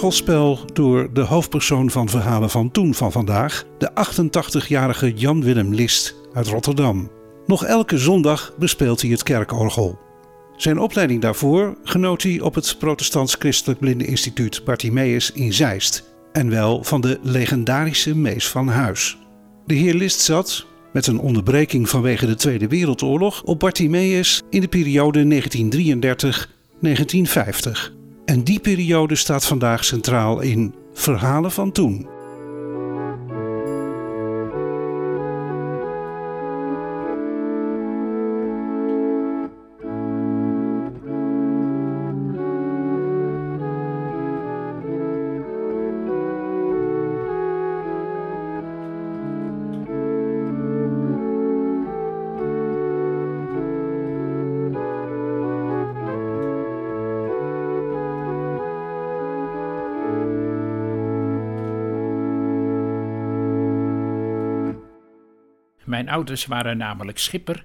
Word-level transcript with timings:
Orgelspel 0.00 0.58
door 0.72 1.12
de 1.12 1.20
hoofdpersoon 1.20 1.90
van 1.90 2.08
Verhalen 2.08 2.50
van 2.50 2.70
Toen 2.70 2.94
van 2.94 3.12
vandaag, 3.12 3.64
de 3.78 3.90
88-jarige 3.90 5.12
Jan 5.12 5.42
Willem 5.42 5.74
List 5.74 6.14
uit 6.32 6.46
Rotterdam. 6.46 7.10
Nog 7.46 7.64
elke 7.64 7.98
zondag 7.98 8.54
bespeelt 8.58 9.00
hij 9.00 9.10
het 9.10 9.22
kerkorgel. 9.22 9.98
Zijn 10.56 10.78
opleiding 10.78 11.20
daarvoor 11.20 11.76
genoot 11.84 12.22
hij 12.22 12.40
op 12.40 12.54
het 12.54 12.76
Protestants-Christelijk 12.78 13.80
Blindeninstituut 13.80 14.64
Bartimeus 14.64 15.32
in 15.32 15.52
Zeist. 15.52 16.04
En 16.32 16.50
wel 16.50 16.84
van 16.84 17.00
de 17.00 17.18
legendarische 17.22 18.16
Mees 18.16 18.48
van 18.48 18.68
Huis. 18.68 19.18
De 19.66 19.74
heer 19.74 19.94
List 19.94 20.20
zat, 20.20 20.66
met 20.92 21.06
een 21.06 21.18
onderbreking 21.18 21.88
vanwege 21.88 22.26
de 22.26 22.34
Tweede 22.34 22.68
Wereldoorlog, 22.68 23.42
op 23.42 23.58
Bartimeus 23.58 24.42
in 24.50 24.60
de 24.60 24.68
periode 24.68 25.42
1933-1950. 27.84 27.99
En 28.30 28.44
die 28.44 28.60
periode 28.60 29.14
staat 29.14 29.44
vandaag 29.44 29.84
centraal 29.84 30.40
in 30.40 30.74
Verhalen 30.94 31.50
van 31.50 31.72
Toen. 31.72 32.19
Mijn 65.90 66.08
ouders 66.08 66.46
waren 66.46 66.76
namelijk 66.76 67.18
schipper. 67.18 67.64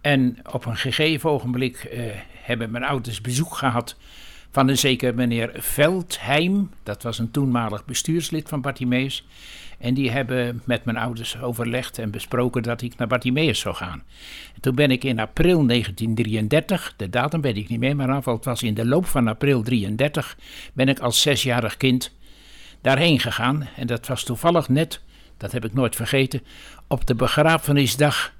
En 0.00 0.38
op 0.52 0.64
een 0.64 0.76
gegeven 0.76 1.30
ogenblik 1.30 1.76
eh, 1.76 2.00
hebben 2.42 2.70
mijn 2.70 2.84
ouders 2.84 3.20
bezoek 3.20 3.54
gehad 3.54 3.96
van 4.50 4.68
een 4.68 4.78
zeker 4.78 5.14
meneer 5.14 5.50
Veldheim. 5.54 6.70
Dat 6.82 7.02
was 7.02 7.18
een 7.18 7.30
toenmalig 7.30 7.84
bestuurslid 7.84 8.48
van 8.48 8.60
Bartimeus. 8.60 9.26
En 9.78 9.94
die 9.94 10.10
hebben 10.10 10.62
met 10.64 10.84
mijn 10.84 10.96
ouders 10.96 11.40
overlegd 11.40 11.98
en 11.98 12.10
besproken 12.10 12.62
dat 12.62 12.82
ik 12.82 12.96
naar 12.96 13.06
Bartimeus 13.06 13.58
zou 13.58 13.74
gaan. 13.74 14.02
En 14.54 14.60
toen 14.60 14.74
ben 14.74 14.90
ik 14.90 15.04
in 15.04 15.18
april 15.18 15.66
1933, 15.66 16.94
de 16.96 17.10
datum 17.10 17.40
weet 17.40 17.56
ik 17.56 17.68
niet 17.68 17.80
meer, 17.80 17.96
maar 17.96 18.24
het 18.24 18.44
was 18.44 18.62
in 18.62 18.74
de 18.74 18.86
loop 18.86 19.06
van 19.06 19.28
april 19.28 19.62
33, 19.62 20.38
ben 20.72 20.88
ik 20.88 20.98
als 20.98 21.22
zesjarig 21.22 21.76
kind 21.76 22.16
daarheen 22.80 23.20
gegaan. 23.20 23.68
En 23.76 23.86
dat 23.86 24.06
was 24.06 24.24
toevallig 24.24 24.68
net 24.68 25.00
dat 25.38 25.52
heb 25.52 25.64
ik 25.64 25.74
nooit 25.74 25.96
vergeten, 25.96 26.42
op 26.86 27.06
de 27.06 27.14
begrafenisdag 27.14 28.32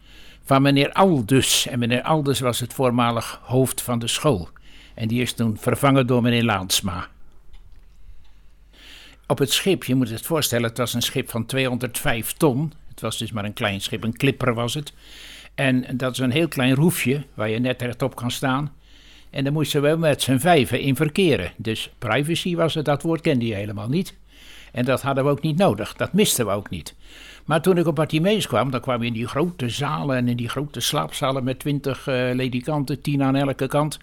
van 0.44 0.62
meneer 0.62 0.92
Aldus. 0.92 1.66
En 1.66 1.78
meneer 1.78 2.02
Aldus 2.02 2.40
was 2.40 2.60
het 2.60 2.74
voormalig 2.74 3.40
hoofd 3.42 3.82
van 3.82 3.98
de 3.98 4.08
school. 4.08 4.48
En 4.94 5.08
die 5.08 5.22
is 5.22 5.32
toen 5.32 5.58
vervangen 5.58 6.06
door 6.06 6.22
meneer 6.22 6.44
Laansma. 6.44 7.08
Op 9.26 9.38
het 9.38 9.52
schip, 9.52 9.84
je 9.84 9.94
moet 9.94 10.10
het 10.10 10.26
voorstellen, 10.26 10.68
het 10.68 10.78
was 10.78 10.94
een 10.94 11.02
schip 11.02 11.30
van 11.30 11.46
205 11.46 12.32
ton. 12.32 12.72
Het 12.88 13.00
was 13.00 13.18
dus 13.18 13.32
maar 13.32 13.44
een 13.44 13.52
klein 13.52 13.80
schip, 13.80 14.04
een 14.04 14.16
klipper 14.16 14.54
was 14.54 14.74
het. 14.74 14.92
En 15.54 15.96
dat 15.96 16.12
is 16.12 16.18
een 16.18 16.30
heel 16.30 16.48
klein 16.48 16.74
roefje 16.74 17.24
waar 17.34 17.48
je 17.48 17.58
net 17.58 17.82
rechtop 17.82 18.14
kan 18.14 18.30
staan. 18.30 18.72
En 19.30 19.44
daar 19.44 19.52
moesten 19.52 19.82
we 19.82 19.96
met 19.96 20.22
z'n 20.22 20.38
vijven 20.38 20.80
in 20.80 20.96
verkeren. 20.96 21.52
Dus 21.56 21.90
privacy 21.98 22.54
was 22.56 22.74
het, 22.74 22.84
dat 22.84 23.02
woord 23.02 23.20
kende 23.20 23.46
je 23.46 23.54
helemaal 23.54 23.88
niet. 23.88 24.14
En 24.72 24.84
dat 24.84 25.02
hadden 25.02 25.24
we 25.24 25.30
ook 25.30 25.42
niet 25.42 25.56
nodig, 25.56 25.94
dat 25.94 26.12
misten 26.12 26.46
we 26.46 26.52
ook 26.52 26.70
niet. 26.70 26.94
Maar 27.44 27.62
toen 27.62 27.78
ik 27.78 27.86
op 27.86 27.94
Bartimeus 27.94 28.46
kwam, 28.46 28.70
dan 28.70 28.80
kwamen 28.80 29.00
we 29.00 29.06
in 29.06 29.12
die 29.12 29.26
grote 29.26 29.68
zalen 29.68 30.16
en 30.16 30.28
in 30.28 30.36
die 30.36 30.48
grote 30.48 30.80
slaapzalen 30.80 31.44
met 31.44 31.58
twintig 31.58 32.06
uh, 32.06 32.14
ledikanten, 32.32 33.00
tien 33.00 33.22
aan 33.22 33.36
elke 33.36 33.66
kant. 33.66 33.98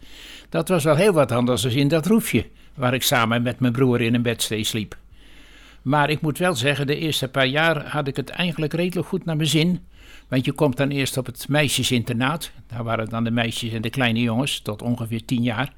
Dat 0.50 0.68
was 0.68 0.84
wel 0.84 0.96
heel 0.96 1.14
wat 1.14 1.32
anders 1.32 1.62
dan 1.62 1.72
in 1.72 1.88
dat 1.88 2.06
roefje, 2.06 2.46
waar 2.74 2.94
ik 2.94 3.04
samen 3.04 3.42
met 3.42 3.60
mijn 3.60 3.74
broer 3.74 4.02
in 4.02 4.14
een 4.14 4.22
bedstee 4.22 4.64
sliep. 4.64 4.98
Maar 5.82 6.10
ik 6.10 6.22
moet 6.22 6.38
wel 6.38 6.56
zeggen, 6.56 6.88
de 6.88 6.98
eerste 6.98 7.28
paar 7.28 7.48
jaar 7.48 7.88
had 7.88 8.08
ik 8.08 8.16
het 8.16 8.30
eigenlijk 8.30 8.74
redelijk 8.74 9.08
goed 9.08 9.26
naar 9.26 9.36
mijn 9.36 9.50
zin. 9.50 9.80
Want 10.28 10.46
je 10.46 10.52
komt 10.52 10.78
dan 10.78 10.90
eerst 10.90 11.18
op 11.18 11.26
het 11.26 11.46
meisjesinternaat. 11.50 12.52
Daar 12.68 12.84
waren 12.84 13.10
dan 13.10 13.24
de 13.24 13.32
meisjes 13.32 13.74
en 13.74 13.82
de 13.82 13.90
kleine 13.90 14.22
jongens, 14.22 14.60
tot 14.60 14.82
ongeveer 14.82 15.26
tien 15.26 15.44
jaar. 15.44 15.74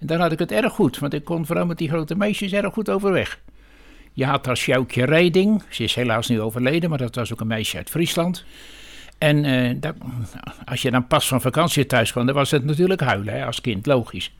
En 0.00 0.06
daar 0.06 0.18
had 0.18 0.32
ik 0.32 0.38
het 0.38 0.52
erg 0.52 0.72
goed, 0.72 0.98
want 0.98 1.14
ik 1.14 1.24
kon 1.24 1.46
vooral 1.46 1.66
met 1.66 1.78
die 1.78 1.88
grote 1.88 2.14
meisjes 2.14 2.52
erg 2.52 2.72
goed 2.72 2.90
overweg. 2.90 3.40
Je 4.18 4.24
had 4.24 4.44
daar 4.44 4.56
Sjoukje 4.56 5.04
Reding. 5.04 5.62
Ze 5.68 5.82
is 5.82 5.94
helaas 5.94 6.28
nu 6.28 6.40
overleden, 6.40 6.90
maar 6.90 6.98
dat 6.98 7.14
was 7.14 7.32
ook 7.32 7.40
een 7.40 7.46
meisje 7.46 7.76
uit 7.76 7.90
Friesland. 7.90 8.44
En 9.18 9.80
dat, 9.80 9.94
als 10.64 10.82
je 10.82 10.90
dan 10.90 11.06
pas 11.06 11.28
van 11.28 11.40
vakantie 11.40 11.86
thuis 11.86 12.12
kwam, 12.12 12.26
dan 12.26 12.34
was 12.34 12.50
het 12.50 12.64
natuurlijk 12.64 13.00
huilen 13.00 13.34
hè, 13.34 13.44
als 13.46 13.60
kind, 13.60 13.86
logisch. 13.86 14.32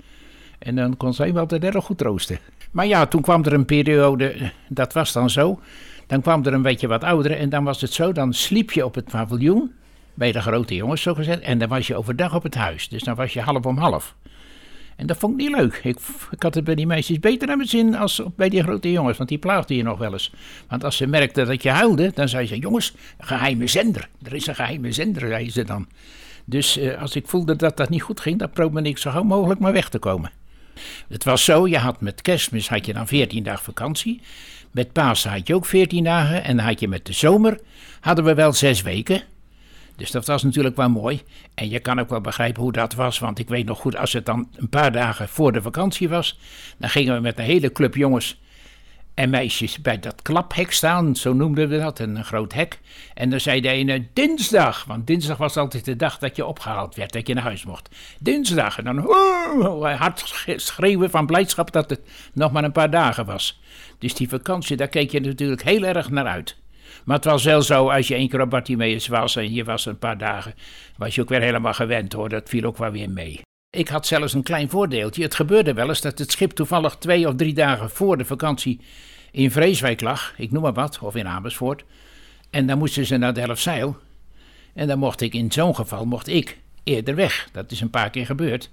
En 0.58 0.74
dan 0.74 0.96
kon 0.96 1.14
zij 1.14 1.32
wel 1.32 1.40
altijd 1.40 1.64
erg 1.64 1.84
goed 1.84 1.98
troosten. 1.98 2.38
Maar 2.70 2.86
ja, 2.86 3.06
toen 3.06 3.22
kwam 3.22 3.44
er 3.44 3.52
een 3.52 3.64
periode, 3.64 4.52
dat 4.68 4.92
was 4.92 5.12
dan 5.12 5.30
zo. 5.30 5.60
Dan 6.06 6.20
kwam 6.20 6.44
er 6.44 6.52
een 6.52 6.62
beetje 6.62 6.88
wat 6.88 7.04
oudere 7.04 7.34
en 7.34 7.48
dan 7.48 7.64
was 7.64 7.80
het 7.80 7.92
zo, 7.92 8.12
dan 8.12 8.32
sliep 8.32 8.70
je 8.70 8.84
op 8.84 8.94
het 8.94 9.04
paviljoen, 9.04 9.72
bij 10.14 10.32
de 10.32 10.40
grote 10.40 10.74
jongens 10.74 11.02
zo 11.02 11.14
gezegd. 11.14 11.40
En 11.40 11.58
dan 11.58 11.68
was 11.68 11.86
je 11.86 11.96
overdag 11.96 12.34
op 12.34 12.42
het 12.42 12.54
huis, 12.54 12.88
dus 12.88 13.02
dan 13.02 13.14
was 13.14 13.32
je 13.32 13.40
half 13.40 13.66
om 13.66 13.78
half. 13.78 14.14
En 14.98 15.06
dat 15.06 15.16
vond 15.16 15.32
ik 15.32 15.48
niet 15.48 15.56
leuk. 15.56 15.80
Ik, 15.82 15.98
ik 16.30 16.42
had 16.42 16.54
het 16.54 16.64
bij 16.64 16.74
die 16.74 16.86
meisjes 16.86 17.18
beter 17.18 17.46
naar 17.46 17.56
mijn 17.56 17.68
zin 17.68 17.94
als 17.96 18.22
bij 18.36 18.48
die 18.48 18.62
grote 18.62 18.90
jongens, 18.90 19.16
want 19.16 19.28
die 19.28 19.38
plaagden 19.38 19.76
je 19.76 19.82
nog 19.82 19.98
wel 19.98 20.12
eens. 20.12 20.32
Want 20.68 20.84
als 20.84 20.96
ze 20.96 21.06
merkten 21.06 21.46
dat 21.46 21.62
je 21.62 21.70
huilde, 21.70 22.10
dan 22.14 22.28
zei 22.28 22.46
ze: 22.46 22.58
Jongens, 22.58 22.94
een 23.18 23.26
geheime 23.26 23.66
zender. 23.66 24.08
Er 24.22 24.34
is 24.34 24.46
een 24.46 24.54
geheime 24.54 24.92
zender, 24.92 25.28
zei 25.28 25.50
ze 25.50 25.64
dan. 25.64 25.88
Dus 26.44 26.78
eh, 26.78 27.00
als 27.00 27.16
ik 27.16 27.28
voelde 27.28 27.56
dat 27.56 27.76
dat 27.76 27.88
niet 27.88 28.02
goed 28.02 28.20
ging, 28.20 28.38
dan 28.38 28.50
probeerde 28.50 28.88
ik 28.88 28.98
zo 28.98 29.10
gauw 29.10 29.22
mogelijk 29.22 29.60
maar 29.60 29.72
weg 29.72 29.88
te 29.88 29.98
komen. 29.98 30.30
Het 31.08 31.24
was 31.24 31.44
zo, 31.44 31.66
je 31.68 31.78
had 31.78 32.00
met 32.00 32.22
kerstmis 32.22 32.68
had 32.68 32.86
je 32.86 32.92
dan 32.92 33.06
14 33.06 33.42
dagen 33.42 33.64
vakantie. 33.64 34.20
Met 34.70 34.92
Pasen 34.92 35.30
had 35.30 35.46
je 35.46 35.54
ook 35.54 35.66
14 35.66 36.04
dagen. 36.04 36.44
En 36.44 36.56
dan 36.56 36.66
had 36.66 36.80
je 36.80 36.88
met 36.88 37.06
de 37.06 37.12
zomer, 37.12 37.60
hadden 38.00 38.24
we 38.24 38.34
wel 38.34 38.52
zes 38.52 38.82
weken. 38.82 39.22
Dus 39.98 40.10
dat 40.10 40.26
was 40.26 40.42
natuurlijk 40.42 40.76
wel 40.76 40.88
mooi. 40.88 41.22
En 41.54 41.68
je 41.68 41.78
kan 41.78 42.00
ook 42.00 42.08
wel 42.08 42.20
begrijpen 42.20 42.62
hoe 42.62 42.72
dat 42.72 42.94
was. 42.94 43.18
Want 43.18 43.38
ik 43.38 43.48
weet 43.48 43.66
nog 43.66 43.78
goed, 43.78 43.96
als 43.96 44.12
het 44.12 44.26
dan 44.26 44.48
een 44.56 44.68
paar 44.68 44.92
dagen 44.92 45.28
voor 45.28 45.52
de 45.52 45.62
vakantie 45.62 46.08
was. 46.08 46.38
Dan 46.76 46.90
gingen 46.90 47.14
we 47.14 47.20
met 47.20 47.38
een 47.38 47.44
hele 47.44 47.72
club 47.72 47.94
jongens 47.94 48.40
en 49.14 49.30
meisjes 49.30 49.80
bij 49.80 49.98
dat 49.98 50.22
klaphek 50.22 50.72
staan. 50.72 51.16
Zo 51.16 51.32
noemden 51.32 51.68
we 51.68 51.78
dat, 51.78 51.98
een 51.98 52.24
groot 52.24 52.52
hek. 52.52 52.80
En 53.14 53.30
dan 53.30 53.40
zei 53.40 53.60
de 53.60 53.68
ene 53.68 54.06
dinsdag. 54.12 54.84
Want 54.84 55.06
dinsdag 55.06 55.36
was 55.36 55.56
altijd 55.56 55.84
de 55.84 55.96
dag 55.96 56.18
dat 56.18 56.36
je 56.36 56.46
opgehaald 56.46 56.94
werd, 56.94 57.12
dat 57.12 57.26
je 57.26 57.34
naar 57.34 57.42
huis 57.42 57.64
mocht. 57.64 57.88
Dinsdag. 58.20 58.78
En 58.78 58.84
dan 58.84 58.98
hard 59.96 60.34
schreeuwen 60.56 61.10
van 61.10 61.26
blijdschap 61.26 61.72
dat 61.72 61.90
het 61.90 62.00
nog 62.32 62.52
maar 62.52 62.64
een 62.64 62.72
paar 62.72 62.90
dagen 62.90 63.24
was. 63.24 63.60
Dus 63.98 64.14
die 64.14 64.28
vakantie, 64.28 64.76
daar 64.76 64.88
keek 64.88 65.10
je 65.10 65.20
natuurlijk 65.20 65.62
heel 65.62 65.84
erg 65.84 66.10
naar 66.10 66.26
uit. 66.26 66.56
Maar 67.08 67.16
het 67.16 67.26
was 67.26 67.44
wel 67.44 67.62
zo, 67.62 67.88
als 67.88 68.08
je 68.08 68.14
één 68.14 68.28
keer 68.28 68.40
op 68.40 68.50
Bartimeus 68.50 69.06
was 69.06 69.36
en 69.36 69.52
je 69.52 69.64
was 69.64 69.86
een 69.86 69.98
paar 69.98 70.18
dagen, 70.18 70.54
was 70.96 71.14
je 71.14 71.20
ook 71.20 71.28
weer 71.28 71.40
helemaal 71.40 71.72
gewend 71.72 72.12
hoor. 72.12 72.28
Dat 72.28 72.48
viel 72.48 72.64
ook 72.64 72.76
wel 72.76 72.90
weer 72.90 73.10
mee. 73.10 73.40
Ik 73.70 73.88
had 73.88 74.06
zelfs 74.06 74.32
een 74.32 74.42
klein 74.42 74.68
voordeeltje. 74.68 75.22
Het 75.22 75.34
gebeurde 75.34 75.74
wel 75.74 75.88
eens 75.88 76.00
dat 76.00 76.18
het 76.18 76.30
schip 76.30 76.50
toevallig 76.50 76.96
twee 76.96 77.28
of 77.28 77.34
drie 77.34 77.54
dagen 77.54 77.90
voor 77.90 78.16
de 78.16 78.24
vakantie 78.24 78.80
in 79.30 79.50
Vreeswijk 79.50 80.00
lag, 80.00 80.34
ik 80.36 80.50
noem 80.50 80.62
maar 80.62 80.72
wat, 80.72 80.98
of 80.98 81.14
in 81.14 81.26
Amersfoort. 81.26 81.84
En 82.50 82.66
dan 82.66 82.78
moesten 82.78 83.06
ze 83.06 83.16
naar 83.16 83.34
Delfzijl. 83.34 83.96
En 84.74 84.86
dan 84.86 84.98
mocht 84.98 85.20
ik 85.20 85.34
in 85.34 85.52
zo'n 85.52 85.74
geval 85.74 86.04
mocht 86.04 86.28
ik 86.28 86.58
eerder 86.84 87.14
weg. 87.14 87.48
Dat 87.52 87.70
is 87.70 87.80
een 87.80 87.90
paar 87.90 88.10
keer 88.10 88.26
gebeurd. 88.26 88.70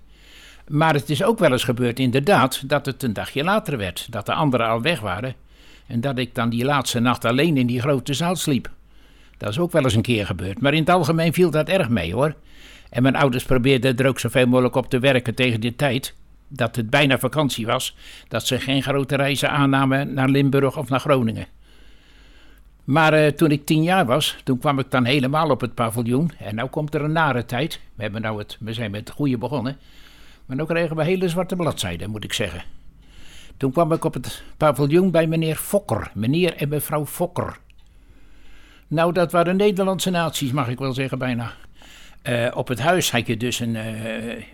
Maar 0.67 0.93
het 0.93 1.09
is 1.09 1.23
ook 1.23 1.39
wel 1.39 1.51
eens 1.51 1.63
gebeurd, 1.63 1.99
inderdaad, 1.99 2.69
dat 2.69 2.85
het 2.85 3.03
een 3.03 3.13
dagje 3.13 3.43
later 3.43 3.77
werd. 3.77 4.07
Dat 4.09 4.25
de 4.25 4.33
anderen 4.33 4.67
al 4.67 4.81
weg 4.81 4.99
waren. 4.99 5.35
En 5.87 6.01
dat 6.01 6.17
ik 6.17 6.35
dan 6.35 6.49
die 6.49 6.65
laatste 6.65 6.99
nacht 6.99 7.25
alleen 7.25 7.57
in 7.57 7.67
die 7.67 7.81
grote 7.81 8.13
zaal 8.13 8.35
sliep. 8.35 8.69
Dat 9.37 9.49
is 9.49 9.59
ook 9.59 9.71
wel 9.71 9.83
eens 9.83 9.95
een 9.95 10.01
keer 10.01 10.25
gebeurd. 10.25 10.61
Maar 10.61 10.73
in 10.73 10.79
het 10.79 10.89
algemeen 10.89 11.33
viel 11.33 11.51
dat 11.51 11.69
erg 11.69 11.89
mee 11.89 12.13
hoor. 12.13 12.35
En 12.89 13.01
mijn 13.01 13.15
ouders 13.15 13.43
probeerden 13.43 13.97
er 13.97 14.07
ook 14.07 14.19
zoveel 14.19 14.47
mogelijk 14.47 14.75
op 14.75 14.89
te 14.89 14.99
werken 14.99 15.35
tegen 15.35 15.59
die 15.59 15.75
tijd. 15.75 16.15
Dat 16.47 16.75
het 16.75 16.89
bijna 16.89 17.19
vakantie 17.19 17.65
was. 17.65 17.95
Dat 18.27 18.47
ze 18.47 18.59
geen 18.59 18.83
grote 18.83 19.15
reizen 19.15 19.51
aannamen 19.51 20.13
naar 20.13 20.29
Limburg 20.29 20.77
of 20.77 20.89
naar 20.89 20.99
Groningen. 20.99 21.47
Maar 22.83 23.13
eh, 23.13 23.31
toen 23.31 23.51
ik 23.51 23.65
tien 23.65 23.83
jaar 23.83 24.05
was, 24.05 24.35
toen 24.43 24.59
kwam 24.59 24.79
ik 24.79 24.91
dan 24.91 25.05
helemaal 25.05 25.49
op 25.49 25.61
het 25.61 25.73
paviljoen. 25.73 26.31
En 26.39 26.55
nu 26.55 26.65
komt 26.65 26.93
er 26.93 27.01
een 27.01 27.11
nare 27.11 27.45
tijd. 27.45 27.79
We, 27.95 28.03
hebben 28.03 28.21
nou 28.21 28.37
het, 28.37 28.57
we 28.59 28.73
zijn 28.73 28.91
met 28.91 28.99
het 28.99 29.09
goede 29.09 29.37
begonnen. 29.37 29.77
Maar 30.45 30.57
nu 30.57 30.65
kregen 30.65 30.95
we 30.95 31.03
hele 31.03 31.29
zwarte 31.29 31.55
bladzijden, 31.55 32.09
moet 32.09 32.23
ik 32.23 32.33
zeggen. 32.33 32.63
Toen 33.57 33.71
kwam 33.71 33.91
ik 33.91 34.03
op 34.03 34.13
het 34.13 34.43
paviljoen 34.57 35.11
bij 35.11 35.27
meneer 35.27 35.55
Fokker. 35.55 36.11
Meneer 36.13 36.55
en 36.55 36.69
mevrouw 36.69 37.05
Fokker. 37.05 37.57
Nou, 38.87 39.13
dat 39.13 39.31
waren 39.31 39.55
Nederlandse 39.55 40.09
naties, 40.09 40.51
mag 40.51 40.67
ik 40.67 40.79
wel 40.79 40.93
zeggen, 40.93 41.17
bijna. 41.17 41.51
Uh, 42.23 42.47
op 42.53 42.67
het 42.67 42.79
huis 42.79 43.11
had 43.11 43.27
je 43.27 43.37
dus 43.37 43.59
een. 43.59 43.75
Uh, 43.75 43.83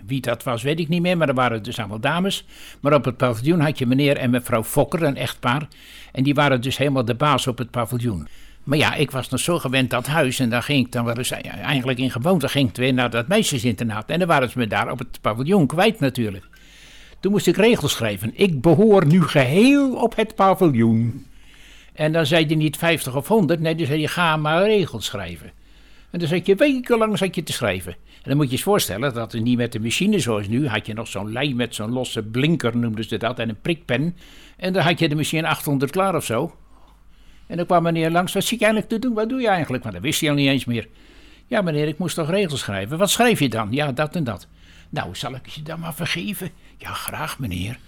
wie 0.05 0.21
dat 0.21 0.43
was, 0.43 0.63
weet 0.63 0.79
ik 0.79 0.87
niet 0.87 1.01
meer, 1.01 1.17
maar 1.17 1.27
er 1.27 1.33
waren 1.33 1.63
dus 1.63 1.79
allemaal 1.79 1.99
dames. 1.99 2.45
Maar 2.79 2.93
op 2.93 3.05
het 3.05 3.17
paviljoen 3.17 3.59
had 3.59 3.77
je 3.77 3.85
meneer 3.85 4.17
en 4.17 4.29
mevrouw 4.29 4.63
Fokker, 4.63 5.03
een 5.03 5.17
echtpaar. 5.17 5.67
En 6.11 6.23
die 6.23 6.33
waren 6.33 6.61
dus 6.61 6.77
helemaal 6.77 7.05
de 7.05 7.15
baas 7.15 7.47
op 7.47 7.57
het 7.57 7.71
paviljoen. 7.71 8.27
Maar 8.63 8.77
ja, 8.77 8.93
ik 8.93 9.11
was 9.11 9.29
nog 9.29 9.39
zo 9.39 9.59
gewend 9.59 9.89
dat 9.89 10.07
huis 10.07 10.39
en 10.39 10.49
daar 10.49 10.63
ging 10.63 10.85
ik 10.85 10.91
dan 10.91 11.05
wel 11.05 11.17
eens 11.17 11.31
eigenlijk 11.31 11.99
in 11.99 12.11
gewoonte 12.11 12.49
ging 12.49 12.69
ik 12.69 12.75
weer 12.75 12.93
naar 12.93 13.09
dat 13.09 13.27
meisjesinternaat. 13.27 14.09
En 14.09 14.19
dan 14.19 14.27
waren 14.27 14.49
ze 14.49 14.57
me 14.57 14.67
daar 14.67 14.91
op 14.91 14.99
het 14.99 15.21
paviljoen 15.21 15.67
kwijt 15.67 15.99
natuurlijk. 15.99 16.50
Toen 17.21 17.31
moest 17.31 17.47
ik 17.47 17.57
regels 17.57 17.91
schrijven. 17.91 18.31
Ik 18.33 18.61
behoor 18.61 19.05
nu 19.05 19.21
geheel 19.23 19.93
op 19.93 20.15
het 20.15 20.35
paviljoen. 20.35 21.25
En 21.93 22.11
dan 22.11 22.25
zei 22.25 22.45
je 22.47 22.55
niet 22.55 22.77
50 22.77 23.15
of 23.15 23.27
100, 23.27 23.59
nee, 23.59 23.75
dan 23.75 23.85
zei 23.85 23.99
je 23.99 24.07
ga 24.07 24.37
maar 24.37 24.63
regels 24.63 25.05
schrijven. 25.05 25.51
En 26.11 26.19
dan 26.19 26.27
zat 26.27 26.45
je 26.45 26.55
wekenlang 26.55 27.17
zat 27.17 27.35
je 27.35 27.43
te 27.43 27.53
schrijven. 27.53 27.91
En 27.91 28.29
dan 28.29 28.37
moet 28.37 28.49
je 28.49 28.57
je 28.57 28.63
voorstellen 28.63 29.13
dat 29.13 29.31
het 29.31 29.43
niet 29.43 29.57
met 29.57 29.71
de 29.71 29.79
machine 29.79 30.19
zoals 30.19 30.47
nu. 30.47 30.67
Had 30.67 30.85
je 30.85 30.93
nog 30.93 31.07
zo'n 31.07 31.31
lei 31.31 31.55
met 31.55 31.75
zo'n 31.75 31.91
losse 31.91 32.23
blinker, 32.23 32.77
noemden 32.77 33.03
ze 33.03 33.17
dat, 33.17 33.39
en 33.39 33.49
een 33.49 33.61
prikpen. 33.61 34.15
En 34.57 34.73
dan 34.73 34.83
had 34.83 34.99
je 34.99 35.09
de 35.09 35.15
machine 35.15 35.47
800 35.47 35.91
klaar 35.91 36.15
of 36.15 36.25
zo. 36.25 36.55
En 37.47 37.57
dan 37.57 37.65
kwam 37.65 37.83
meneer 37.83 38.11
langs, 38.11 38.33
wat 38.33 38.43
zie 38.43 38.57
je 38.59 38.65
eigenlijk 38.65 38.93
te 38.93 38.99
doen? 39.07 39.13
Wat 39.13 39.29
doe 39.29 39.41
je 39.41 39.47
eigenlijk? 39.47 39.83
Maar 39.83 39.93
dat 39.93 40.01
wist 40.01 40.19
hij 40.19 40.29
al 40.29 40.35
niet 40.35 40.47
eens 40.47 40.65
meer. 40.65 40.87
Ja 41.47 41.61
meneer, 41.61 41.87
ik 41.87 41.97
moest 41.97 42.15
toch 42.15 42.29
regels 42.29 42.59
schrijven. 42.59 42.97
Wat 42.97 43.09
schrijf 43.09 43.39
je 43.39 43.49
dan? 43.49 43.67
Ja, 43.71 43.91
dat 43.91 44.15
en 44.15 44.23
dat. 44.23 44.47
Nou, 44.89 45.15
zal 45.15 45.35
ik 45.35 45.47
je 45.47 45.61
dan 45.61 45.79
maar 45.79 45.93
vergeven? 45.93 46.49
Ja, 46.81 46.93
graag 46.93 47.39
meneer. 47.39 47.79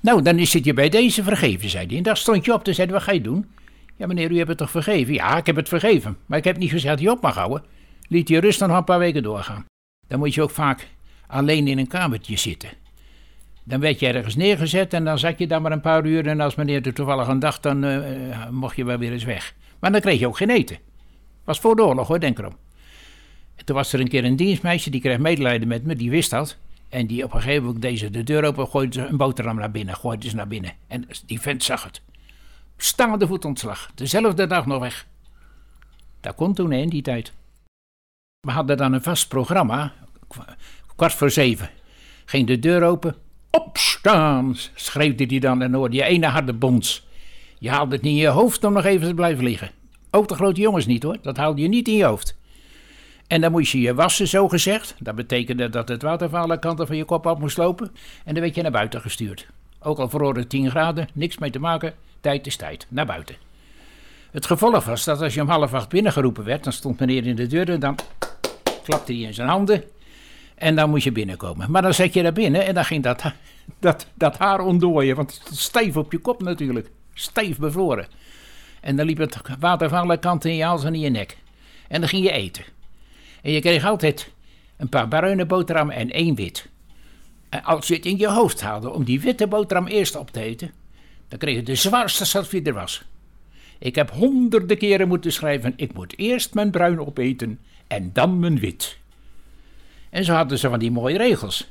Nou, 0.00 0.22
dan 0.22 0.38
is 0.38 0.52
het 0.52 0.64
je 0.64 0.74
bij 0.74 0.88
deze 0.88 1.22
vergeven, 1.22 1.68
zei 1.68 1.86
hij. 1.86 1.96
En 1.96 2.02
daar 2.02 2.16
stond 2.16 2.44
je 2.44 2.52
op, 2.52 2.64
te 2.64 2.72
zei 2.72 2.90
wat 2.90 3.02
ga 3.02 3.12
je 3.12 3.20
doen? 3.20 3.46
Ja, 3.96 4.06
meneer, 4.06 4.30
u 4.30 4.36
hebt 4.36 4.48
het 4.48 4.58
toch 4.58 4.70
vergeven? 4.70 5.14
Ja, 5.14 5.36
ik 5.36 5.46
heb 5.46 5.56
het 5.56 5.68
vergeven. 5.68 6.16
Maar 6.26 6.38
ik 6.38 6.44
heb 6.44 6.56
niet 6.56 6.70
gezegd 6.70 6.96
dat 6.96 7.04
hij 7.04 7.14
op 7.14 7.22
mag 7.22 7.34
houden. 7.34 7.64
Liet 8.08 8.28
je 8.28 8.40
rust 8.40 8.60
nog 8.60 8.76
een 8.76 8.84
paar 8.84 8.98
weken 8.98 9.22
doorgaan. 9.22 9.64
Dan 10.08 10.18
moet 10.18 10.34
je 10.34 10.42
ook 10.42 10.50
vaak 10.50 10.88
alleen 11.26 11.68
in 11.68 11.78
een 11.78 11.86
kamertje 11.86 12.36
zitten. 12.36 12.68
Dan 13.64 13.80
werd 13.80 14.00
je 14.00 14.06
ergens 14.06 14.36
neergezet 14.36 14.92
en 14.92 15.04
dan 15.04 15.18
zat 15.18 15.38
je 15.38 15.46
daar 15.46 15.62
maar 15.62 15.72
een 15.72 15.80
paar 15.80 16.06
uur. 16.06 16.26
En 16.26 16.40
als 16.40 16.54
meneer 16.54 16.86
er 16.86 16.94
toevallig 16.94 17.28
een 17.28 17.38
dag, 17.38 17.60
dan 17.60 17.84
uh, 17.84 18.48
mocht 18.50 18.76
je 18.76 18.84
wel 18.84 18.98
weer 18.98 19.12
eens 19.12 19.24
weg. 19.24 19.54
Maar 19.78 19.92
dan 19.92 20.00
kreeg 20.00 20.18
je 20.18 20.26
ook 20.26 20.36
geen 20.36 20.50
eten. 20.50 20.78
Was 21.44 21.60
voor 21.60 21.76
de 21.76 21.84
oorlog 21.84 22.08
hoor, 22.08 22.20
denk 22.20 22.38
erom. 22.38 22.56
En 23.54 23.64
toen 23.64 23.76
was 23.76 23.92
er 23.92 24.00
een 24.00 24.08
keer 24.08 24.24
een 24.24 24.36
dienstmeisje, 24.36 24.90
die 24.90 25.00
kreeg 25.00 25.18
medelijden 25.18 25.68
met 25.68 25.84
me, 25.84 25.96
die 25.96 26.10
wist 26.10 26.30
dat. 26.30 26.58
En 26.88 27.06
die 27.06 27.24
op 27.24 27.34
een 27.34 27.40
gegeven 27.40 27.64
moment 27.64 27.82
deze 27.82 28.10
de 28.10 28.22
deur 28.22 28.44
open, 28.44 28.68
gooide 28.68 29.06
een 29.06 29.16
boterham 29.16 29.56
naar 29.56 29.70
binnen, 29.70 29.96
gooide 29.96 30.28
ze 30.28 30.36
naar 30.36 30.48
binnen. 30.48 30.72
En 30.86 31.08
die 31.26 31.40
vent 31.40 31.64
zag 31.64 31.84
het. 31.84 32.02
Staande 32.76 33.26
voetontslag. 33.26 33.90
Dezelfde 33.94 34.46
dag 34.46 34.66
nog 34.66 34.80
weg. 34.80 35.06
Dat 36.20 36.34
kon 36.34 36.54
toen 36.54 36.72
in 36.72 36.88
die 36.88 37.02
tijd. 37.02 37.32
We 38.40 38.52
hadden 38.52 38.76
dan 38.76 38.92
een 38.92 39.02
vast 39.02 39.28
programma. 39.28 39.92
Kwart 40.96 41.12
voor 41.12 41.30
zeven. 41.30 41.70
Ging 42.24 42.46
de 42.46 42.58
deur 42.58 42.82
open. 42.82 43.16
Opstaan, 43.50 44.56
schreeuwde 44.74 45.24
hij 45.24 45.38
dan 45.38 45.62
en 45.62 45.74
hoorde 45.74 45.96
je 45.96 46.04
ene 46.04 46.26
harde 46.26 46.52
bons. 46.52 47.06
Je 47.58 47.70
haalde 47.70 47.94
het 47.94 48.04
niet 48.04 48.12
in 48.12 48.20
je 48.20 48.28
hoofd 48.28 48.64
om 48.64 48.72
nog 48.72 48.84
even 48.84 49.08
te 49.08 49.14
blijven 49.14 49.44
liggen. 49.44 49.70
Ook 50.10 50.28
de 50.28 50.34
grote 50.34 50.60
jongens 50.60 50.86
niet 50.86 51.02
hoor, 51.02 51.18
dat 51.22 51.36
haalde 51.36 51.62
je 51.62 51.68
niet 51.68 51.88
in 51.88 51.94
je 51.94 52.04
hoofd. 52.04 52.36
En 53.26 53.40
dan 53.40 53.50
moest 53.50 53.72
je 53.72 53.80
je 53.80 53.94
wassen, 53.94 54.28
zo 54.28 54.48
gezegd. 54.48 54.94
Dat 54.98 55.14
betekende 55.14 55.68
dat 55.68 55.88
het 55.88 56.02
water 56.02 56.28
van 56.28 56.40
alle 56.40 56.58
kanten 56.58 56.86
van 56.86 56.96
je 56.96 57.04
kop 57.04 57.26
af 57.26 57.38
moest 57.38 57.56
lopen. 57.56 57.90
En 58.24 58.34
dan 58.34 58.42
werd 58.42 58.54
je 58.54 58.62
naar 58.62 58.70
buiten 58.70 59.00
gestuurd. 59.00 59.46
Ook 59.80 59.98
al 59.98 60.08
verhoorde 60.08 60.46
10 60.46 60.70
graden, 60.70 61.08
niks 61.12 61.38
mee 61.38 61.50
te 61.50 61.58
maken. 61.58 61.94
Tijd 62.20 62.46
is 62.46 62.56
tijd, 62.56 62.86
naar 62.88 63.06
buiten. 63.06 63.36
Het 64.30 64.46
gevolg 64.46 64.84
was 64.84 65.04
dat 65.04 65.20
als 65.20 65.34
je 65.34 65.40
om 65.40 65.48
half 65.48 65.74
acht 65.74 65.88
binnengeroepen 65.88 66.44
werd, 66.44 66.64
dan 66.64 66.72
stond 66.72 67.00
meneer 67.00 67.26
in 67.26 67.36
de 67.36 67.46
deur 67.46 67.70
en 67.70 67.80
dan 67.80 67.98
klapte 68.82 69.12
hij 69.12 69.22
in 69.22 69.34
zijn 69.34 69.48
handen. 69.48 69.84
En 70.54 70.76
dan 70.76 70.90
moest 70.90 71.04
je 71.04 71.12
binnenkomen. 71.12 71.70
Maar 71.70 71.82
dan 71.82 71.94
zet 71.94 72.14
je 72.14 72.22
daar 72.22 72.32
binnen 72.32 72.66
en 72.66 72.74
dan 72.74 72.84
ging 72.84 73.02
dat, 73.02 73.22
dat, 73.80 74.06
dat 74.14 74.38
haar 74.38 74.60
ontdooien. 74.60 75.16
Want 75.16 75.42
stijf 75.52 75.96
op 75.96 76.12
je 76.12 76.18
kop 76.18 76.42
natuurlijk. 76.42 76.90
Stijf 77.14 77.58
bevroren. 77.58 78.06
En 78.80 78.96
dan 78.96 79.06
liep 79.06 79.18
het 79.18 79.36
water 79.58 79.88
van 79.88 79.98
alle 79.98 80.18
kanten 80.18 80.50
in 80.50 80.56
je 80.56 80.64
hals 80.64 80.84
en 80.84 80.94
in 80.94 81.00
je 81.00 81.10
nek. 81.10 81.36
En 81.88 82.00
dan 82.00 82.08
ging 82.08 82.24
je 82.24 82.30
eten. 82.30 82.64
En 83.46 83.52
je 83.52 83.60
kreeg 83.60 83.84
altijd 83.84 84.32
een 84.76 84.88
paar 84.88 85.08
bruine 85.08 85.46
boterhammen 85.46 85.94
en 85.94 86.10
één 86.10 86.34
wit. 86.34 86.68
En 87.48 87.64
als 87.64 87.86
je 87.86 87.94
het 87.94 88.06
in 88.06 88.18
je 88.18 88.28
hoofd 88.28 88.60
haalde 88.60 88.90
om 88.90 89.04
die 89.04 89.20
witte 89.20 89.46
boterham 89.46 89.86
eerst 89.86 90.16
op 90.16 90.30
te 90.30 90.40
eten, 90.40 90.70
dan 91.28 91.38
kreeg 91.38 91.54
je 91.54 91.62
de 91.62 91.74
zwaarste 91.74 92.24
zat 92.24 92.52
er 92.52 92.72
was. 92.72 93.04
Ik 93.78 93.94
heb 93.94 94.10
honderden 94.10 94.78
keren 94.78 95.08
moeten 95.08 95.32
schrijven: 95.32 95.72
ik 95.76 95.92
moet 95.94 96.18
eerst 96.18 96.54
mijn 96.54 96.70
bruin 96.70 97.00
opeten 97.00 97.58
en 97.86 98.10
dan 98.12 98.38
mijn 98.38 98.58
wit. 98.58 98.98
En 100.10 100.24
zo 100.24 100.32
hadden 100.32 100.58
ze 100.58 100.68
van 100.68 100.78
die 100.78 100.90
mooie 100.90 101.18
regels. 101.18 101.70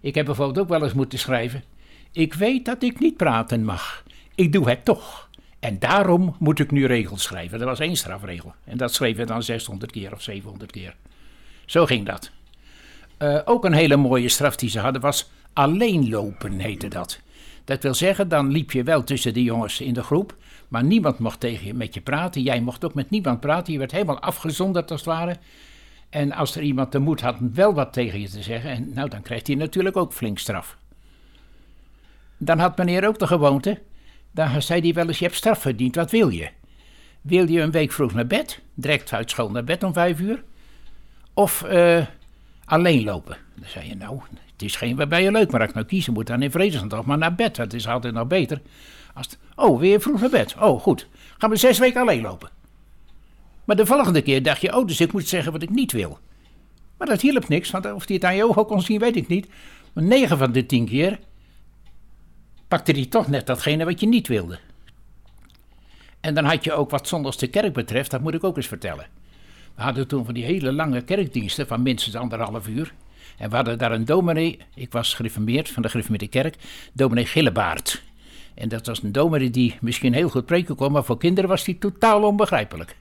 Ik 0.00 0.14
heb 0.14 0.26
bijvoorbeeld 0.26 0.58
ook 0.58 0.68
wel 0.68 0.82
eens 0.82 0.92
moeten 0.92 1.18
schrijven: 1.18 1.64
ik 2.12 2.34
weet 2.34 2.64
dat 2.64 2.82
ik 2.82 2.98
niet 2.98 3.16
praten 3.16 3.64
mag. 3.64 4.04
Ik 4.34 4.52
doe 4.52 4.68
het 4.68 4.84
toch. 4.84 5.28
En 5.58 5.78
daarom 5.78 6.36
moet 6.38 6.58
ik 6.58 6.70
nu 6.70 6.86
regels 6.86 7.22
schrijven. 7.22 7.58
Dat 7.58 7.68
was 7.68 7.80
één 7.80 7.96
strafregel. 7.96 8.54
En 8.64 8.76
dat 8.76 8.94
schreef 8.94 9.16
je 9.16 9.24
dan 9.26 9.42
600 9.42 9.92
keer 9.92 10.12
of 10.12 10.22
700 10.22 10.70
keer. 10.70 10.94
Zo 11.66 11.86
ging 11.86 12.06
dat. 12.06 12.30
Uh, 13.18 13.40
ook 13.44 13.64
een 13.64 13.72
hele 13.72 13.96
mooie 13.96 14.28
straf 14.28 14.56
die 14.56 14.70
ze 14.70 14.78
hadden 14.78 15.02
was 15.02 15.30
alleen 15.52 16.08
lopen, 16.08 16.58
heette 16.58 16.88
dat. 16.88 17.20
Dat 17.64 17.82
wil 17.82 17.94
zeggen, 17.94 18.28
dan 18.28 18.50
liep 18.50 18.70
je 18.70 18.82
wel 18.82 19.04
tussen 19.04 19.34
de 19.34 19.42
jongens 19.42 19.80
in 19.80 19.94
de 19.94 20.02
groep, 20.02 20.36
maar 20.68 20.84
niemand 20.84 21.18
mocht 21.18 21.40
tegen 21.40 21.66
je, 21.66 21.74
met 21.74 21.94
je 21.94 22.00
praten. 22.00 22.42
Jij 22.42 22.60
mocht 22.60 22.84
ook 22.84 22.94
met 22.94 23.10
niemand 23.10 23.40
praten. 23.40 23.72
Je 23.72 23.78
werd 23.78 23.92
helemaal 23.92 24.20
afgezonderd 24.20 24.90
als 24.90 25.00
het 25.00 25.08
ware. 25.08 25.36
En 26.10 26.32
als 26.32 26.56
er 26.56 26.62
iemand 26.62 26.92
de 26.92 26.98
moed 26.98 27.20
had 27.20 27.36
wel 27.52 27.74
wat 27.74 27.92
tegen 27.92 28.20
je 28.20 28.28
te 28.28 28.42
zeggen, 28.42 28.70
en, 28.70 28.92
nou 28.94 29.08
dan 29.08 29.22
kreeg 29.22 29.46
hij 29.46 29.54
natuurlijk 29.54 29.96
ook 29.96 30.12
flink 30.12 30.38
straf. 30.38 30.76
Dan 32.38 32.58
had 32.58 32.76
meneer 32.76 33.06
ook 33.06 33.18
de 33.18 33.26
gewoonte, 33.26 33.80
dan 34.30 34.62
zei 34.62 34.80
hij 34.80 34.92
wel 34.92 35.06
eens, 35.06 35.18
je 35.18 35.24
hebt 35.24 35.36
straf 35.36 35.60
verdiend, 35.60 35.94
wat 35.94 36.10
wil 36.10 36.28
je? 36.28 36.48
Wil 37.20 37.48
je 37.48 37.60
een 37.60 37.70
week 37.70 37.92
vroeg 37.92 38.14
naar 38.14 38.26
bed, 38.26 38.60
direct 38.74 39.12
uit 39.12 39.30
school 39.30 39.50
naar 39.50 39.64
bed 39.64 39.82
om 39.82 39.92
vijf 39.92 40.20
uur? 40.20 40.42
Of 41.34 41.64
uh, 41.66 42.06
alleen 42.64 43.04
lopen? 43.04 43.36
Dan 43.54 43.68
zei 43.68 43.88
je, 43.88 43.94
nou, 43.94 44.20
het 44.52 44.62
is 44.62 44.76
geen 44.76 44.96
waarbij 44.96 45.22
je 45.22 45.30
leuk, 45.30 45.50
maar 45.50 45.60
als 45.60 45.68
ik 45.68 45.74
nou 45.74 45.86
kiezen 45.86 46.12
moet, 46.12 46.26
dan 46.26 46.42
in 46.42 46.50
vredesnaam 46.50 46.88
toch 46.88 47.06
maar 47.06 47.18
naar 47.18 47.34
bed. 47.34 47.56
Het 47.56 47.74
is 47.74 47.88
altijd 47.88 48.14
nog 48.14 48.26
beter. 48.26 48.60
Als 49.14 49.28
oh, 49.54 49.80
weer 49.80 50.00
vroeg 50.00 50.20
naar 50.20 50.30
bed. 50.30 50.54
Oh, 50.60 50.80
goed. 50.80 51.08
Gaan 51.38 51.50
we 51.50 51.56
zes 51.56 51.78
weken 51.78 52.00
alleen 52.00 52.22
lopen. 52.22 52.50
Maar 53.64 53.76
de 53.76 53.86
volgende 53.86 54.22
keer 54.22 54.42
dacht 54.42 54.60
je, 54.60 54.76
oh, 54.76 54.86
dus 54.86 55.00
ik 55.00 55.12
moet 55.12 55.28
zeggen 55.28 55.52
wat 55.52 55.62
ik 55.62 55.70
niet 55.70 55.92
wil. 55.92 56.18
Maar 56.98 57.06
dat 57.06 57.20
hielp 57.20 57.48
niks, 57.48 57.70
want 57.70 57.92
of 57.92 58.06
hij 58.06 58.14
het 58.14 58.24
aan 58.24 58.36
je 58.36 58.44
ogen 58.44 58.66
kon 58.66 58.82
zien, 58.82 58.98
weet 58.98 59.16
ik 59.16 59.28
niet. 59.28 59.48
Maar 59.92 60.04
negen 60.04 60.38
van 60.38 60.52
de 60.52 60.66
tien 60.66 60.86
keer 60.86 61.18
pakte 62.68 62.92
hij 62.92 63.06
toch 63.06 63.28
net 63.28 63.46
datgene 63.46 63.84
wat 63.84 64.00
je 64.00 64.06
niet 64.06 64.28
wilde. 64.28 64.58
En 66.20 66.34
dan 66.34 66.44
had 66.44 66.64
je 66.64 66.72
ook 66.72 66.90
wat 66.90 67.08
zondags 67.08 67.36
de 67.36 67.46
kerk 67.46 67.72
betreft, 67.72 68.10
dat 68.10 68.20
moet 68.20 68.34
ik 68.34 68.44
ook 68.44 68.56
eens 68.56 68.66
vertellen. 68.66 69.06
We 69.74 69.82
hadden 69.82 70.06
toen 70.06 70.24
van 70.24 70.34
die 70.34 70.44
hele 70.44 70.72
lange 70.72 71.02
kerkdiensten 71.02 71.66
van 71.66 71.82
minstens 71.82 72.14
anderhalf 72.14 72.68
uur. 72.68 72.92
En 73.38 73.50
we 73.50 73.56
hadden 73.56 73.78
daar 73.78 73.92
een 73.92 74.04
dominee, 74.04 74.58
ik 74.74 74.92
was 74.92 75.14
gereformeerd 75.14 75.68
van 75.68 75.82
de 75.82 75.88
gereformeerde 75.88 76.28
kerk, 76.28 76.56
dominee 76.92 77.26
Gillebaard. 77.26 78.02
En 78.54 78.68
dat 78.68 78.86
was 78.86 79.02
een 79.02 79.12
dominee 79.12 79.50
die 79.50 79.74
misschien 79.80 80.12
heel 80.12 80.28
goed 80.28 80.46
preken 80.46 80.76
kon, 80.76 80.92
maar 80.92 81.04
voor 81.04 81.18
kinderen 81.18 81.50
was 81.50 81.64
die 81.64 81.78
totaal 81.78 82.22
onbegrijpelijk. 82.22 82.96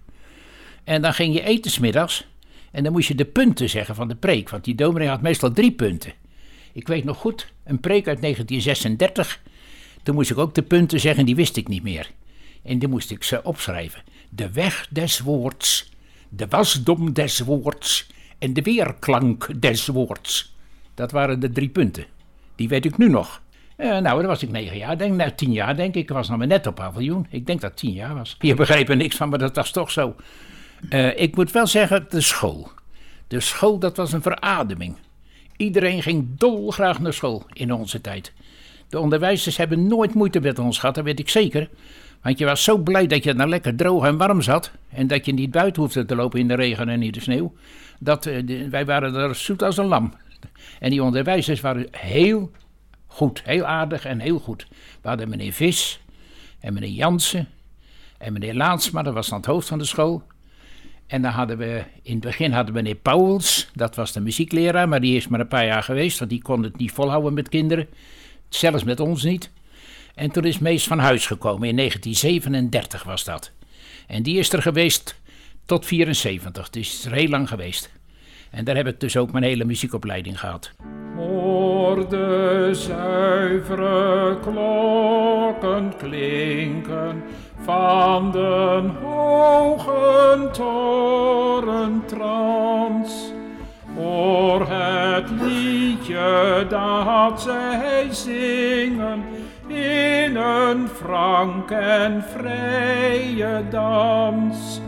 En 0.84 1.02
dan 1.02 1.14
ging 1.14 1.34
je 1.34 1.44
eten 1.44 1.72
smiddags 1.72 2.28
en 2.72 2.84
dan 2.84 2.92
moest 2.92 3.08
je 3.08 3.16
de 3.16 3.26
punten 3.26 3.70
zeggen 3.70 3.96
van 3.96 4.08
de 4.08 4.16
preek, 4.16 4.50
want 4.50 4.64
die 4.64 4.76
dominee 4.76 5.08
had 5.08 5.22
meestal 5.22 5.52
drie 5.52 5.72
punten. 5.72 6.14
Ik 6.74 6.88
weet 6.88 7.04
nog 7.04 7.18
goed, 7.18 7.48
een 7.64 7.80
preek 7.80 8.08
uit 8.08 8.22
1936, 8.22 9.42
toen 10.04 10.16
moest 10.16 10.32
ik 10.32 10.38
ook 10.38 10.56
de 10.56 10.62
punten 10.62 11.00
zeggen, 11.00 11.26
die 11.26 11.36
wist 11.36 11.58
ik 11.58 11.68
niet 11.68 11.84
meer. 11.84 12.10
En 12.64 12.80
die 12.80 12.88
moest 12.88 13.12
ik 13.12 13.24
ze 13.24 13.44
opschrijven. 13.44 14.02
De 14.30 14.52
weg 14.52 14.88
des 14.90 15.20
woords, 15.20 15.91
de 16.34 16.48
wasdom 16.48 17.14
des 17.14 17.40
woords 17.40 18.10
en 18.40 18.54
de 18.54 18.62
weerklank 18.62 19.62
des 19.62 19.88
woords. 19.88 20.56
Dat 20.94 21.12
waren 21.12 21.40
de 21.40 21.52
drie 21.52 21.70
punten. 21.70 22.06
Die 22.56 22.68
weet 22.68 22.86
ik 22.86 22.98
nu 22.98 23.10
nog. 23.10 23.42
Uh, 23.78 23.98
nou, 23.98 24.18
dan 24.18 24.26
was 24.26 24.44
ik 24.44 24.50
negen 24.50 24.78
jaar, 24.78 24.98
denk, 24.98 25.16
nou, 25.16 25.32
tien 25.36 25.52
jaar 25.52 25.76
denk 25.76 25.96
ik. 25.96 26.02
Ik 26.02 26.10
was 26.10 26.30
nog 26.30 26.38
maar 26.38 26.48
net 26.48 26.68
op 26.68 26.76
paviljoen. 26.76 27.28
Ik 27.30 27.46
denk 27.46 27.62
dat 27.62 27.70
het 27.70 27.80
tien 27.80 27.94
jaar 27.94 28.16
was. 28.16 28.36
Je 28.40 28.54
begreep 28.54 28.90
er 28.90 28.96
niks 28.96 29.16
van, 29.16 29.30
maar 29.30 29.40
dat 29.40 29.56
was 29.56 29.72
toch 29.72 29.92
zo. 29.92 30.16
Uh, 30.90 31.20
ik 31.20 31.36
moet 31.36 31.52
wel 31.52 31.68
zeggen, 31.68 32.06
de 32.10 32.22
school. 32.22 32.72
De 33.28 33.40
school, 33.40 33.80
dat 33.80 33.98
was 33.98 34.14
een 34.14 34.22
verademing. 34.22 34.96
Iedereen 35.58 36.02
ging 36.02 36.28
dolgraag 36.38 37.00
naar 37.00 37.14
school 37.14 37.46
in 37.54 37.74
onze 37.74 38.02
tijd. 38.02 38.34
De 38.90 39.00
onderwijzers 39.00 39.58
hebben 39.58 39.88
nooit 39.88 40.14
moeite 40.14 40.40
met 40.40 40.60
ons 40.60 40.80
gehad, 40.80 40.96
dat 40.96 41.04
weet 41.04 41.20
ik 41.20 41.30
zeker. 41.30 41.70
Want 42.22 42.38
je 42.38 42.46
was 42.46 42.64
zo 42.64 42.78
blij 42.78 43.08
dat 43.08 43.24
je 43.24 43.34
nou 43.34 43.50
lekker 43.50 43.76
droog 43.76 44.06
en 44.06 44.18
warm 44.18 44.42
zat. 44.42 44.72
En 44.90 45.08
dat 45.08 45.26
je 45.26 45.34
niet 45.34 45.52
buiten 45.52 45.82
hoefde 45.82 46.06
te 46.06 46.16
lopen 46.16 46.40
in 46.40 46.48
de 46.48 46.56
regen 46.56 46.90
en 46.90 47.04
in 47.04 47.12
de 47.12 47.22
sneeuw. 47.22 47.54
Dat, 48.00 48.26
uh, 48.26 48.70
wij 48.70 48.86
waren 48.86 49.16
er 49.16 49.36
zoet 49.36 49.64
als 49.64 49.78
een 49.78 49.86
lam. 49.86 50.14
En 50.80 50.90
die 50.90 51.04
onderwijzers 51.04 51.62
waren 51.62 51.88
heel 51.92 52.52
goed, 53.08 53.42
heel 53.46 53.66
aardig 53.66 54.06
en 54.06 54.20
heel 54.20 54.40
goed. 54.40 54.68
We 55.02 55.08
hadden 55.08 55.30
meneer 55.30 55.54
Vis 55.54 56.02
en 56.60 56.74
meneer 56.74 56.90
Jansen 56.90 57.48
en 58.18 58.34
meneer 58.34 58.56
Laansma, 58.56 59.02
dat 59.02 59.14
was 59.14 59.30
dan 59.30 59.38
het 59.38 59.48
hoofd 59.48 59.68
van 59.68 59.78
de 59.78 59.86
school. 59.86 60.24
En 61.08 61.22
dan 61.22 61.32
hadden 61.32 61.58
we, 61.58 61.84
in 62.02 62.14
het 62.14 62.22
begin 62.24 62.52
hadden 62.52 62.74
we 62.74 62.82
meneer 62.82 62.96
Pauwels, 62.96 63.70
dat 63.74 63.96
was 63.96 64.12
de 64.12 64.20
muziekleraar, 64.20 64.90
maar 64.90 65.02
die 65.02 65.16
is 65.16 65.28
maar 65.28 65.40
een 65.40 65.48
paar 65.48 65.66
jaar 65.66 65.84
geweest, 65.84 66.20
want 66.20 66.32
die 66.32 66.42
kon 66.42 66.64
het 66.64 66.78
niet 66.78 66.92
volhouden 66.92 67.34
met 67.34 67.50
kinderen. 67.50 67.88
Zelfs 68.50 68.84
met 68.84 69.00
ons 69.00 69.24
niet. 69.24 69.52
En 70.22 70.32
toen 70.32 70.44
is 70.44 70.60
Mees 70.60 70.88
van 70.88 71.00
Huis 71.00 71.28
gekomen, 71.28 71.68
in 71.68 71.76
1937 71.76 73.04
was 73.04 73.24
dat. 73.24 73.52
En 74.08 74.24
die 74.24 74.38
is 74.38 74.54
er 74.54 74.62
geweest 74.62 75.22
tot 75.66 75.86
74, 75.86 76.70
dus 76.70 76.94
is 76.94 77.06
heel 77.12 77.28
lang 77.28 77.50
geweest. 77.50 77.92
En 78.52 78.66
daar 78.66 78.76
heb 78.76 78.88
ik 78.88 79.00
dus 79.00 79.18
ook 79.18 79.32
mijn 79.32 79.44
hele 79.44 79.66
muziekopleiding 79.66 80.40
gehad. 80.40 80.72
Hoor 81.16 82.10
de 82.10 82.70
zuivere 82.72 84.40
klokken 84.40 85.94
klinken 85.98 87.24
van 87.64 88.32
de 88.32 88.90
hoge 89.02 90.50
torentrans. 90.52 93.32
Hoor 93.96 94.68
het 94.70 95.30
liedje 95.30 96.66
dat 96.70 97.42
zij 97.42 98.08
zingen 98.12 99.24
in 99.76 100.36
een 100.36 100.88
frank 100.88 101.72
en 101.72 102.24
vrije 102.24 103.64
dans 103.70 104.82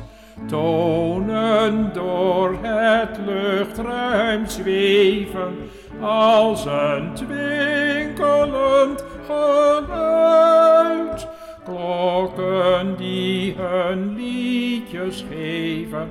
tonen 0.48 1.94
door 1.94 2.58
het 2.62 3.18
luchtruim 3.26 4.48
zweven 4.48 5.70
als 6.02 6.66
een 6.66 7.14
twinkelend 7.14 9.04
geluid. 9.26 11.28
Klokken 11.64 12.96
die 12.98 13.56
hun 13.58 14.16
liedjes 14.16 15.26
geven, 15.32 16.10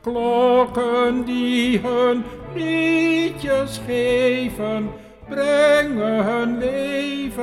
klokken 0.00 1.24
die 1.24 1.78
hun 1.78 2.24
liedjes 2.54 3.80
geven, 3.86 4.90
brengen 5.28 6.24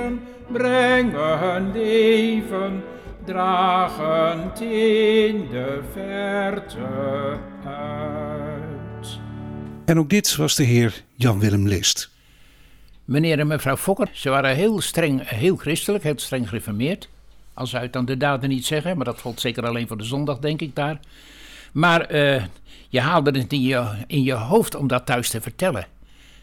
leven, 0.10 0.22
brengen 0.52 1.72
leven 1.72 2.84
dragend 3.26 4.62
in 4.62 5.48
de 5.52 5.82
verte 5.94 7.38
uit. 7.66 9.20
En 9.86 10.00
ook 10.00 10.10
dit 10.10 10.36
was 10.36 10.56
de 10.56 10.64
heer 10.64 11.04
Jan-Willem 11.16 11.68
List. 11.68 12.10
Meneer 13.06 13.40
en 13.40 13.48
mevrouw 13.48 13.78
Fokker, 13.78 14.10
ze 14.14 14.30
waren 14.30 14.56
heel 14.56 14.82
streng, 14.82 15.30
heel 15.30 15.56
christelijk, 15.56 16.04
heel 16.04 16.20
streng 16.20 16.48
gereformeerd. 16.48 17.10
Als 17.54 17.76
uit 17.76 17.94
dan 17.94 18.06
de 18.06 18.18
daden 18.18 18.50
niet 18.50 18.66
zeggen, 18.66 18.96
maar 18.96 19.06
dat 19.06 19.20
gold 19.20 19.40
zeker 19.40 19.66
alleen 19.66 19.88
voor 19.88 19.98
de 19.98 20.04
zondag, 20.04 20.40
denk 20.40 20.62
ik 20.62 20.76
daar. 20.76 21.00
Maar 21.72 22.14
uh, 22.14 22.44
je 22.90 23.00
haalde 23.00 23.40
het 23.40 23.54
in 23.54 23.62
je, 23.62 24.04
in 24.08 24.24
je 24.24 24.34
hoofd 24.34 24.76
om 24.76 24.88
dat 24.88 25.06
thuis 25.06 25.30
te 25.30 25.42
vertellen. 25.42 25.88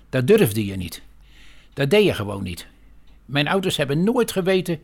Dat 0.09 0.27
durfde 0.27 0.67
je 0.67 0.77
niet. 0.77 1.03
Dat 1.73 1.91
deed 1.91 2.05
je 2.05 2.15
gewoon 2.15 2.43
niet. 2.43 2.67
Mijn 3.27 3.49
ouders 3.49 3.77
hebben 3.77 4.05
nooit 4.05 4.33
geweten 4.33 4.81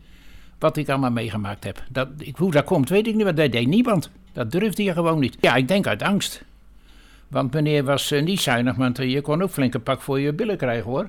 wat 0.58 0.76
ik 0.76 0.88
allemaal 0.88 1.10
meegemaakt 1.10 1.64
heb. 1.64 1.82
Dat, 1.90 2.08
ik, 2.18 2.36
hoe 2.36 2.50
dat 2.50 2.64
komt, 2.64 2.88
weet 2.88 3.06
ik 3.06 3.14
niet, 3.14 3.24
maar 3.24 3.34
dat 3.34 3.52
deed 3.52 3.66
niemand. 3.66 4.10
Dat 4.32 4.52
durfde 4.52 4.82
je 4.82 4.92
gewoon 4.92 5.18
niet. 5.18 5.36
Ja, 5.40 5.54
ik 5.54 5.68
denk 5.68 5.86
uit 5.86 6.02
angst. 6.02 6.44
Want 7.28 7.52
meneer 7.52 7.84
was 7.84 8.12
uh, 8.12 8.22
niet 8.22 8.40
zuinig, 8.40 8.76
want 8.76 9.00
uh, 9.00 9.10
je 9.10 9.20
kon 9.20 9.42
ook 9.42 9.50
flinke 9.50 9.78
pak 9.78 10.00
voor 10.00 10.20
je 10.20 10.32
billen 10.32 10.56
krijgen 10.56 10.90
hoor. 10.90 11.08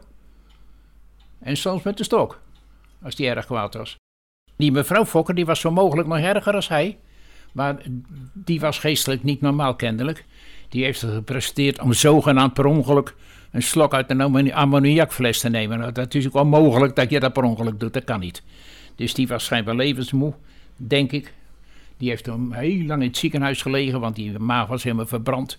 En 1.39 1.57
soms 1.57 1.83
met 1.83 1.97
de 1.97 2.03
stok, 2.03 2.39
als 3.01 3.15
die 3.15 3.29
erg 3.29 3.45
kwaad 3.45 3.73
was. 3.73 3.95
Die 4.55 4.71
mevrouw 4.71 5.05
Fokker, 5.05 5.35
die 5.35 5.45
was 5.45 5.59
zo 5.59 5.71
mogelijk 5.71 6.07
nog 6.07 6.17
erger 6.17 6.55
als 6.55 6.67
hij. 6.67 6.97
Maar 7.51 7.81
die 8.33 8.59
was 8.59 8.79
geestelijk 8.79 9.23
niet 9.23 9.41
normaal 9.41 9.75
kennelijk. 9.75 10.25
Die 10.69 10.83
heeft 10.83 10.99
gepresteerd 10.99 11.79
om 11.79 11.93
zogenaamd 11.93 12.53
per 12.53 12.65
ongeluk 12.65 13.15
een 13.53 13.61
slok 13.61 13.93
uit 13.93 14.09
een 14.09 14.53
ammoniakfles 14.53 15.39
te 15.39 15.49
nemen. 15.49 15.79
Nou, 15.79 15.91
dat 15.91 16.13
is 16.13 16.27
ook 16.27 16.33
onmogelijk 16.33 16.95
dat 16.95 17.09
je 17.09 17.19
dat 17.19 17.33
per 17.33 17.43
ongeluk 17.43 17.79
doet, 17.79 17.93
dat 17.93 18.03
kan 18.03 18.19
niet. 18.19 18.43
Dus 18.95 19.13
die 19.13 19.27
was 19.27 19.45
schijnbaar 19.45 19.75
levensmoe, 19.75 20.33
denk 20.75 21.11
ik. 21.11 21.33
Die 21.97 22.09
heeft 22.09 22.25
hem 22.25 22.53
heel 22.53 22.85
lang 22.85 23.01
in 23.01 23.07
het 23.07 23.17
ziekenhuis 23.17 23.61
gelegen, 23.61 23.99
want 23.99 24.15
die 24.15 24.39
maag 24.39 24.67
was 24.67 24.83
helemaal 24.83 25.05
verbrand. 25.05 25.57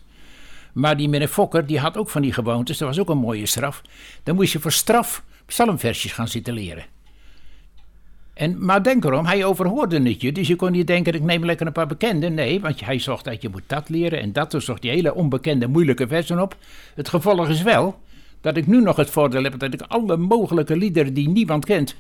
Maar 0.73 0.97
die 0.97 1.09
meneer 1.09 1.29
Fokker, 1.29 1.67
die 1.67 1.79
had 1.79 1.97
ook 1.97 2.09
van 2.09 2.23
die 2.23 2.33
gewoontes. 2.33 2.79
Dat 2.79 2.89
was 2.89 2.99
ook 2.99 3.09
een 3.09 3.19
mooie 3.19 3.47
straf. 3.47 3.83
Dan 4.23 4.35
moest 4.35 4.53
je 4.53 4.61
voor 4.61 4.73
straf 4.73 5.25
psalmversjes 5.47 6.13
gaan 6.13 6.29
zitten 6.29 6.55
leren. 6.55 6.85
En, 8.35 8.65
maar 8.65 8.83
denk 8.83 9.05
erom, 9.05 9.27
hij 9.27 9.45
overhoorde 9.45 10.03
het 10.03 10.21
je. 10.21 10.33
Dus 10.33 10.49
je 10.49 10.57
kon 10.57 10.73
niet 10.73 10.87
denken, 10.87 11.15
ik 11.15 11.23
neem 11.23 11.45
lekker 11.45 11.67
een 11.67 11.73
paar 11.73 11.87
bekende. 11.87 12.29
Nee, 12.29 12.61
want 12.61 12.85
hij 12.85 12.99
zocht 12.99 13.25
dat 13.25 13.43
je 13.43 13.49
moet 13.49 13.63
dat 13.67 13.89
leren 13.89 14.21
en 14.21 14.33
dat. 14.33 14.51
Dus 14.51 14.65
zocht 14.65 14.83
die 14.83 14.91
hele 14.91 15.15
onbekende, 15.15 15.67
moeilijke 15.67 16.09
versen 16.09 16.41
op. 16.41 16.57
Het 16.95 17.09
gevolg 17.09 17.49
is 17.49 17.63
wel 17.63 18.01
dat 18.41 18.57
ik 18.57 18.67
nu 18.67 18.81
nog 18.81 18.97
het 18.97 19.11
voordeel 19.11 19.43
heb 19.43 19.59
dat 19.59 19.75
ik 19.75 19.81
alle 19.81 20.17
mogelijke 20.17 20.77
liederen 20.77 21.15
die 21.15 21.29
niemand 21.29 21.65
kent, 21.65 21.97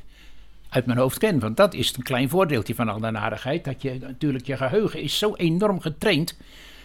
uit 0.68 0.86
mijn 0.86 0.98
hoofd 0.98 1.18
ken. 1.18 1.38
Want 1.38 1.56
dat 1.56 1.74
is 1.74 1.96
een 1.96 2.02
klein 2.02 2.28
voordeeltje 2.28 2.74
van 2.74 2.88
al 2.88 3.00
de 3.00 3.10
narigheid. 3.10 3.64
Dat 3.64 3.82
je 3.82 3.98
natuurlijk, 4.00 4.46
je 4.46 4.56
geheugen 4.56 5.00
is 5.00 5.18
zo 5.18 5.34
enorm 5.34 5.80
getraind. 5.80 6.38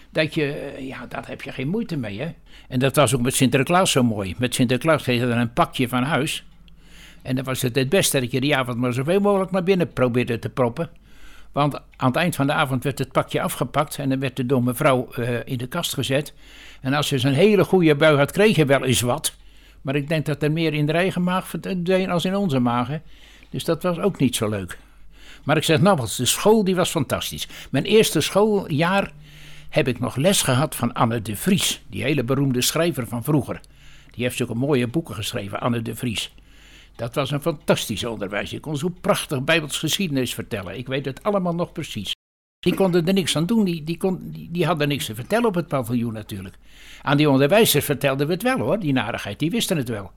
Dat 0.09 0.33
je, 0.33 0.51
eh, 0.51 0.87
ja, 0.87 1.05
daar 1.05 1.27
heb 1.27 1.41
je 1.41 1.51
geen 1.51 1.67
moeite 1.67 1.97
mee. 1.97 2.19
Hè? 2.19 2.27
En 2.67 2.79
dat 2.79 2.95
was 2.95 3.15
ook 3.15 3.21
met 3.21 3.35
Sinterklaas 3.35 3.91
zo 3.91 4.03
mooi. 4.03 4.35
Met 4.37 4.55
Sinterklaas 4.55 5.03
kreeg 5.03 5.19
je 5.19 5.27
dan 5.27 5.37
een 5.37 5.53
pakje 5.53 5.87
van 5.87 6.03
huis. 6.03 6.43
En 7.21 7.35
dan 7.35 7.43
was 7.43 7.61
het 7.61 7.75
het 7.75 7.89
beste 7.89 8.19
dat 8.19 8.31
je 8.31 8.41
die 8.41 8.55
avond 8.55 8.77
maar 8.77 8.93
zoveel 8.93 9.19
mogelijk 9.19 9.51
naar 9.51 9.63
binnen 9.63 9.93
probeerde 9.93 10.39
te 10.39 10.49
proppen. 10.49 10.89
Want 11.51 11.75
aan 11.95 12.07
het 12.07 12.15
eind 12.15 12.35
van 12.35 12.47
de 12.47 12.53
avond 12.53 12.83
werd 12.83 12.99
het 12.99 13.11
pakje 13.11 13.41
afgepakt 13.41 13.97
en 13.97 14.09
dan 14.09 14.19
werd 14.19 14.37
het 14.37 14.49
door 14.49 14.63
mevrouw 14.63 15.07
uh, 15.19 15.29
in 15.45 15.57
de 15.57 15.67
kast 15.67 15.93
gezet. 15.93 16.33
En 16.81 16.93
als 16.93 17.09
je 17.09 17.19
zo'n 17.19 17.31
hele 17.31 17.63
goede 17.63 17.95
bui 17.95 18.17
had, 18.17 18.31
kreeg 18.31 18.55
je 18.55 18.65
wel 18.65 18.85
eens 18.85 19.01
wat. 19.01 19.35
Maar 19.81 19.95
ik 19.95 20.07
denk 20.07 20.25
dat 20.25 20.43
er 20.43 20.51
meer 20.51 20.73
in 20.73 20.85
de 20.85 20.91
eigen 20.91 21.23
maag 21.23 21.47
verdween 21.47 22.09
als 22.09 22.25
in 22.25 22.35
onze 22.35 22.59
magen. 22.59 23.01
Dus 23.49 23.63
dat 23.63 23.83
was 23.83 23.99
ook 23.99 24.19
niet 24.19 24.35
zo 24.35 24.49
leuk. 24.49 24.77
Maar 25.43 25.57
ik 25.57 25.63
zeg 25.63 25.81
nogmaals, 25.81 26.17
de 26.17 26.25
school 26.25 26.63
die 26.63 26.75
was 26.75 26.89
fantastisch. 26.89 27.47
Mijn 27.71 27.83
eerste 27.83 28.21
schooljaar 28.21 29.11
heb 29.69 29.87
ik 29.87 29.99
nog 29.99 30.15
les 30.15 30.41
gehad 30.41 30.75
van 30.75 30.93
Anne 30.93 31.21
de 31.21 31.35
Vries. 31.35 31.81
Die 31.89 32.03
hele 32.03 32.23
beroemde 32.23 32.61
schrijver 32.61 33.07
van 33.07 33.23
vroeger. 33.23 33.59
Die 34.11 34.23
heeft 34.23 34.37
zulke 34.37 34.55
mooie 34.55 34.87
boeken 34.87 35.15
geschreven, 35.15 35.59
Anne 35.59 35.81
de 35.81 35.95
Vries. 35.95 36.33
Dat 36.99 37.15
was 37.15 37.31
een 37.31 37.41
fantastisch 37.41 38.05
onderwijs. 38.05 38.49
Je 38.49 38.59
kon 38.59 38.77
zo 38.77 38.89
prachtig 39.01 39.43
Bijbels 39.43 39.77
geschiedenis 39.77 40.33
vertellen. 40.33 40.77
Ik 40.77 40.87
weet 40.87 41.05
het 41.05 41.23
allemaal 41.23 41.55
nog 41.55 41.71
precies. 41.71 42.15
Die 42.59 42.73
konden 42.73 43.07
er 43.07 43.13
niks 43.13 43.35
aan 43.35 43.45
doen. 43.45 43.65
Die, 43.65 43.83
die, 43.83 43.97
kon, 43.97 44.47
die, 44.49 44.65
hadden 44.65 44.87
niks 44.87 45.05
te 45.05 45.15
vertellen 45.15 45.45
op 45.45 45.55
het 45.55 45.67
paviljoen 45.67 46.13
natuurlijk. 46.13 46.55
Aan 47.01 47.17
die 47.17 47.29
onderwijzers 47.29 47.85
vertelden 47.85 48.27
we 48.27 48.33
het 48.33 48.43
wel 48.43 48.57
hoor, 48.57 48.79
die 48.79 48.93
narigheid. 48.93 49.39
Die 49.39 49.51
wisten 49.51 49.77
het 49.77 49.89
wel. 49.89 50.11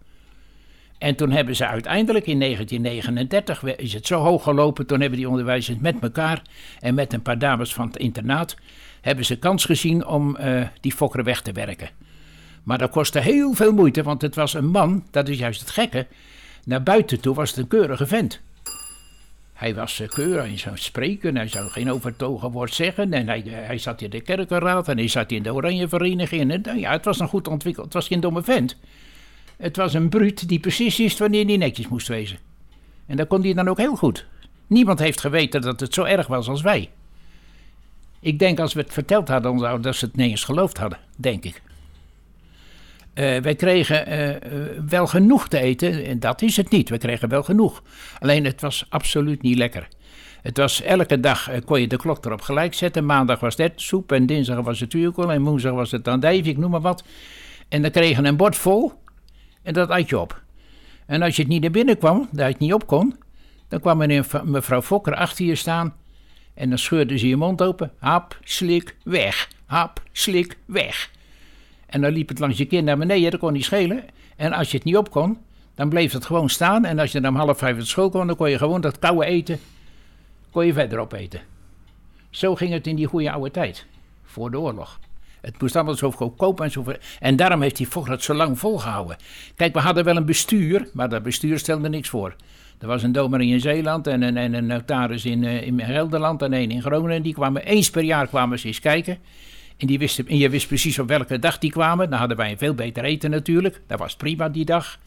En 0.98 1.16
toen 1.16 1.30
hebben 1.30 1.56
ze 1.56 1.66
uiteindelijk 1.66 2.26
in 2.26 2.40
1939, 2.40 3.64
is 3.76 3.92
het 3.92 4.06
zo 4.06 4.20
hoog 4.20 4.42
gelopen, 4.42 4.86
toen 4.86 5.00
hebben 5.00 5.18
die 5.18 5.28
onderwijzers 5.28 5.78
met 5.78 5.96
elkaar 6.00 6.42
en 6.80 6.94
met 6.94 7.12
een 7.12 7.22
paar 7.22 7.38
dames 7.38 7.74
van 7.74 7.86
het 7.86 7.96
internaat, 7.96 8.56
hebben 9.00 9.24
ze 9.24 9.38
kans 9.38 9.64
gezien 9.64 10.06
om 10.06 10.36
uh, 10.40 10.66
die 10.80 10.92
fokker 10.92 11.24
weg 11.24 11.42
te 11.42 11.52
werken. 11.52 11.90
Maar 12.62 12.78
dat 12.78 12.90
kostte 12.90 13.18
heel 13.18 13.52
veel 13.52 13.72
moeite, 13.72 14.02
want 14.02 14.22
het 14.22 14.34
was 14.34 14.54
een 14.54 14.70
man, 14.70 15.06
dat 15.10 15.28
is 15.28 15.38
juist 15.38 15.60
het 15.60 15.70
gekke, 15.70 16.06
naar 16.64 16.82
buiten 16.82 17.20
toe 17.20 17.34
was 17.34 17.50
het 17.50 17.58
een 17.58 17.68
keurige 17.68 18.06
vent. 18.06 18.40
Hij 19.52 19.74
was 19.74 20.00
uh, 20.00 20.08
keurig, 20.08 20.46
hij 20.46 20.58
zou 20.58 20.76
spreken, 20.78 21.36
hij 21.36 21.48
zou 21.48 21.68
geen 21.68 21.90
overtogen 21.90 22.50
woord 22.50 22.74
zeggen. 22.74 23.12
En 23.12 23.26
hij, 23.26 23.42
hij 23.46 23.78
zat 23.78 24.00
in 24.00 24.10
de 24.10 24.20
kerkenraad 24.20 24.88
en 24.88 24.96
hij 24.96 25.08
zat 25.08 25.30
in 25.30 25.42
de 25.42 25.54
Oranje 25.54 25.88
Vereniging. 25.88 26.50
En, 26.50 26.78
ja, 26.78 26.90
het 26.92 27.04
was 27.04 27.18
een 27.18 27.28
goed 27.28 27.48
ontwikkeld, 27.48 27.84
het 27.84 27.94
was 27.94 28.06
geen 28.06 28.20
domme 28.20 28.42
vent. 28.42 28.76
Het 29.56 29.76
was 29.76 29.94
een 29.94 30.08
bruut 30.08 30.48
die 30.48 30.60
precies 30.60 30.96
wist 30.96 31.18
wanneer 31.18 31.46
hij 31.46 31.56
netjes 31.56 31.88
moest 31.88 32.08
wezen. 32.08 32.38
En 33.06 33.16
dat 33.16 33.28
kon 33.28 33.42
hij 33.42 33.54
dan 33.54 33.68
ook 33.68 33.78
heel 33.78 33.96
goed. 33.96 34.26
Niemand 34.66 34.98
heeft 34.98 35.20
geweten 35.20 35.60
dat 35.60 35.80
het 35.80 35.94
zo 35.94 36.04
erg 36.04 36.26
was 36.26 36.48
als 36.48 36.62
wij. 36.62 36.90
Ik 38.20 38.38
denk 38.38 38.60
als 38.60 38.74
we 38.74 38.80
het 38.80 38.92
verteld 38.92 39.28
hadden, 39.28 39.82
dat 39.82 39.96
ze 39.96 40.04
het 40.04 40.16
niet 40.16 40.30
eens 40.30 40.44
geloofd 40.44 40.78
hadden, 40.78 40.98
denk 41.16 41.44
ik. 41.44 41.62
Uh, 43.14 43.38
wij 43.38 43.54
kregen 43.54 44.12
uh, 44.12 44.82
wel 44.88 45.06
genoeg 45.06 45.48
te 45.48 45.58
eten. 45.58 46.04
En 46.04 46.20
dat 46.20 46.42
is 46.42 46.56
het 46.56 46.70
niet. 46.70 46.88
We 46.88 46.98
kregen 46.98 47.28
wel 47.28 47.42
genoeg. 47.42 47.82
Alleen 48.18 48.44
het 48.44 48.60
was 48.60 48.86
absoluut 48.88 49.42
niet 49.42 49.56
lekker. 49.56 49.88
Het 50.42 50.56
was 50.56 50.82
elke 50.82 51.20
dag 51.20 51.50
kon 51.64 51.80
je 51.80 51.86
de 51.86 51.96
klok 51.96 52.24
erop 52.24 52.40
gelijk 52.40 52.74
zetten. 52.74 53.06
Maandag 53.06 53.40
was 53.40 53.56
het 53.56 53.72
soep 53.76 54.12
en 54.12 54.26
dinsdag 54.26 54.60
was 54.60 54.80
het 54.80 54.90
tuurkool 54.90 55.32
en 55.32 55.42
woensdag 55.42 55.72
was 55.72 55.90
het 55.90 56.08
andijvie, 56.08 56.52
ik 56.52 56.58
noem 56.58 56.70
maar 56.70 56.80
wat. 56.80 57.04
En 57.68 57.82
dan 57.82 57.90
kregen 57.90 58.24
een 58.24 58.36
bord 58.36 58.56
vol 58.56 58.92
en 59.62 59.72
dat 59.72 59.88
at 59.88 60.08
je 60.08 60.18
op. 60.18 60.42
En 61.06 61.22
als 61.22 61.36
je 61.36 61.42
het 61.42 61.50
niet 61.50 61.60
naar 61.60 61.70
binnen 61.70 61.98
kwam, 61.98 62.28
dat 62.30 62.38
je 62.38 62.52
het 62.52 62.58
niet 62.58 62.72
op 62.72 62.86
kon, 62.86 63.16
dan 63.68 63.80
kwam 63.80 63.98
meneer, 63.98 64.26
mevrouw 64.44 64.82
Fokker 64.82 65.14
achter 65.14 65.44
je 65.44 65.54
staan 65.54 65.94
en 66.54 66.68
dan 66.68 66.78
scheurde 66.78 67.18
ze 67.18 67.28
je 67.28 67.36
mond 67.36 67.62
open. 67.62 67.92
Hap, 67.98 68.38
slik, 68.44 68.96
weg. 69.04 69.48
Hap, 69.66 70.02
slik, 70.12 70.58
weg. 70.64 71.10
En 71.92 72.00
dan 72.00 72.12
liep 72.12 72.28
het 72.28 72.38
langs 72.38 72.58
je 72.58 72.64
kin 72.64 72.84
naar 72.84 72.98
beneden, 72.98 73.30
dat 73.30 73.40
kon 73.40 73.52
niet 73.52 73.64
schelen. 73.64 74.04
En 74.36 74.52
als 74.52 74.70
je 74.70 74.76
het 74.76 74.86
niet 74.86 74.96
op 74.96 75.10
kon, 75.10 75.38
dan 75.74 75.88
bleef 75.88 76.12
het 76.12 76.24
gewoon 76.24 76.48
staan. 76.48 76.84
En 76.84 76.98
als 76.98 77.12
je 77.12 77.20
dan 77.20 77.30
om 77.30 77.36
half 77.36 77.58
vijf 77.58 77.76
uit 77.76 77.86
school 77.86 78.08
kwam, 78.08 78.26
dan 78.26 78.36
kon 78.36 78.50
je 78.50 78.58
gewoon 78.58 78.80
dat 78.80 78.98
koude 78.98 79.24
eten, 79.24 79.58
kon 80.50 80.66
je 80.66 80.72
verder 80.72 80.98
opeten. 80.98 81.40
Zo 82.30 82.54
ging 82.54 82.72
het 82.72 82.86
in 82.86 82.96
die 82.96 83.06
goede 83.06 83.30
oude 83.30 83.50
tijd, 83.50 83.86
voor 84.24 84.50
de 84.50 84.58
oorlog. 84.58 85.00
Het 85.40 85.60
moest 85.60 85.76
allemaal 85.76 85.94
zo 85.94 86.10
goedkoop 86.10 86.60
en 86.60 86.70
zo. 86.70 86.84
En 87.20 87.36
daarom 87.36 87.62
heeft 87.62 87.78
hij 87.78 87.86
Fokker 87.86 88.12
het 88.12 88.22
zo 88.22 88.34
lang 88.34 88.58
volgehouden. 88.58 89.16
Kijk, 89.56 89.74
we 89.74 89.80
hadden 89.80 90.04
wel 90.04 90.16
een 90.16 90.24
bestuur, 90.24 90.88
maar 90.92 91.08
dat 91.08 91.22
bestuur 91.22 91.58
stelde 91.58 91.88
niks 91.88 92.08
voor. 92.08 92.36
Er 92.78 92.86
was 92.86 93.02
een 93.02 93.12
domer 93.12 93.40
in 93.40 93.60
Zeeland 93.60 94.06
en 94.06 94.22
een, 94.22 94.36
en 94.36 94.54
een 94.54 94.66
notaris 94.66 95.24
in, 95.24 95.42
uh, 95.42 95.66
in 95.66 95.80
Gelderland 95.80 96.42
en 96.42 96.52
een 96.52 96.70
in 96.70 96.82
Groningen. 96.82 97.22
Die 97.22 97.34
kwamen 97.34 97.64
eens 97.64 97.90
per 97.90 98.02
jaar 98.02 98.26
kwamen 98.26 98.58
eens 98.62 98.80
kijken. 98.80 99.18
En, 99.82 99.88
die 99.88 100.24
en 100.26 100.38
je 100.38 100.50
wist 100.50 100.66
precies 100.66 100.98
op 100.98 101.08
welke 101.08 101.38
dag 101.38 101.58
die 101.58 101.70
kwamen. 101.70 102.10
Dan 102.10 102.18
hadden 102.18 102.36
wij 102.36 102.50
een 102.50 102.58
veel 102.58 102.74
beter 102.74 103.04
eten 103.04 103.30
natuurlijk. 103.30 103.80
Dat 103.86 103.98
was 103.98 104.16
prima 104.16 104.48
die 104.48 104.64
dag. 104.64 104.98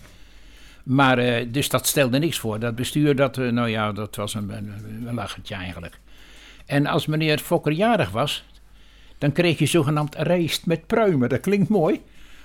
Maar 0.84 1.20
uh, 1.20 1.46
dus 1.52 1.70
dat 1.70 1.88
stelde 1.88 2.20
niks 2.20 2.40
voor. 2.40 2.60
Dat 2.60 2.76
bestuur, 2.76 3.16
dat, 3.16 3.38
uh, 3.38 3.52
nou 3.52 3.70
ja, 3.70 3.92
dat 3.92 4.16
was 4.16 4.34
een, 4.34 4.50
een, 4.50 4.74
een 5.08 5.14
lachertje 5.14 5.56
eigenlijk. 5.56 6.00
En 6.66 6.86
als 6.86 7.06
meneer 7.06 7.40
Fokker 7.40 7.72
jarig 7.72 8.10
was, 8.10 8.44
dan 9.18 9.32
kreeg 9.32 9.60
je 9.60 9.66
zogenaamd 9.66 10.16
rijst 10.16 10.66
met 10.66 10.88
pruimen. 10.88 11.30
Dat 11.30 11.40
klinkt 11.40 11.70
mooi. 11.70 12.02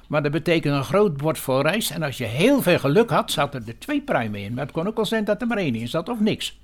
Maar 0.09 0.23
dat 0.23 0.33
betekent 0.33 0.75
een 0.75 0.85
groot 0.85 1.17
bord 1.17 1.39
vol 1.39 1.63
rijst. 1.63 1.91
En 1.91 2.03
als 2.03 2.19
je 2.19 2.25
heel 2.25 2.63
veel 2.63 2.79
geluk 2.79 3.11
had, 3.11 3.31
zaten 3.31 3.65
er 3.67 3.79
twee 3.79 4.01
pruimen 4.01 4.41
in. 4.41 4.55
Maar 4.55 4.65
het 4.65 4.73
kon 4.73 4.87
ook 4.87 4.97
wel 4.97 5.05
zijn 5.05 5.25
dat 5.25 5.41
er 5.41 5.47
maar 5.47 5.59
één 5.59 5.75
in 5.75 5.89
zat 5.89 6.09
of 6.09 6.21
niks. 6.21 6.59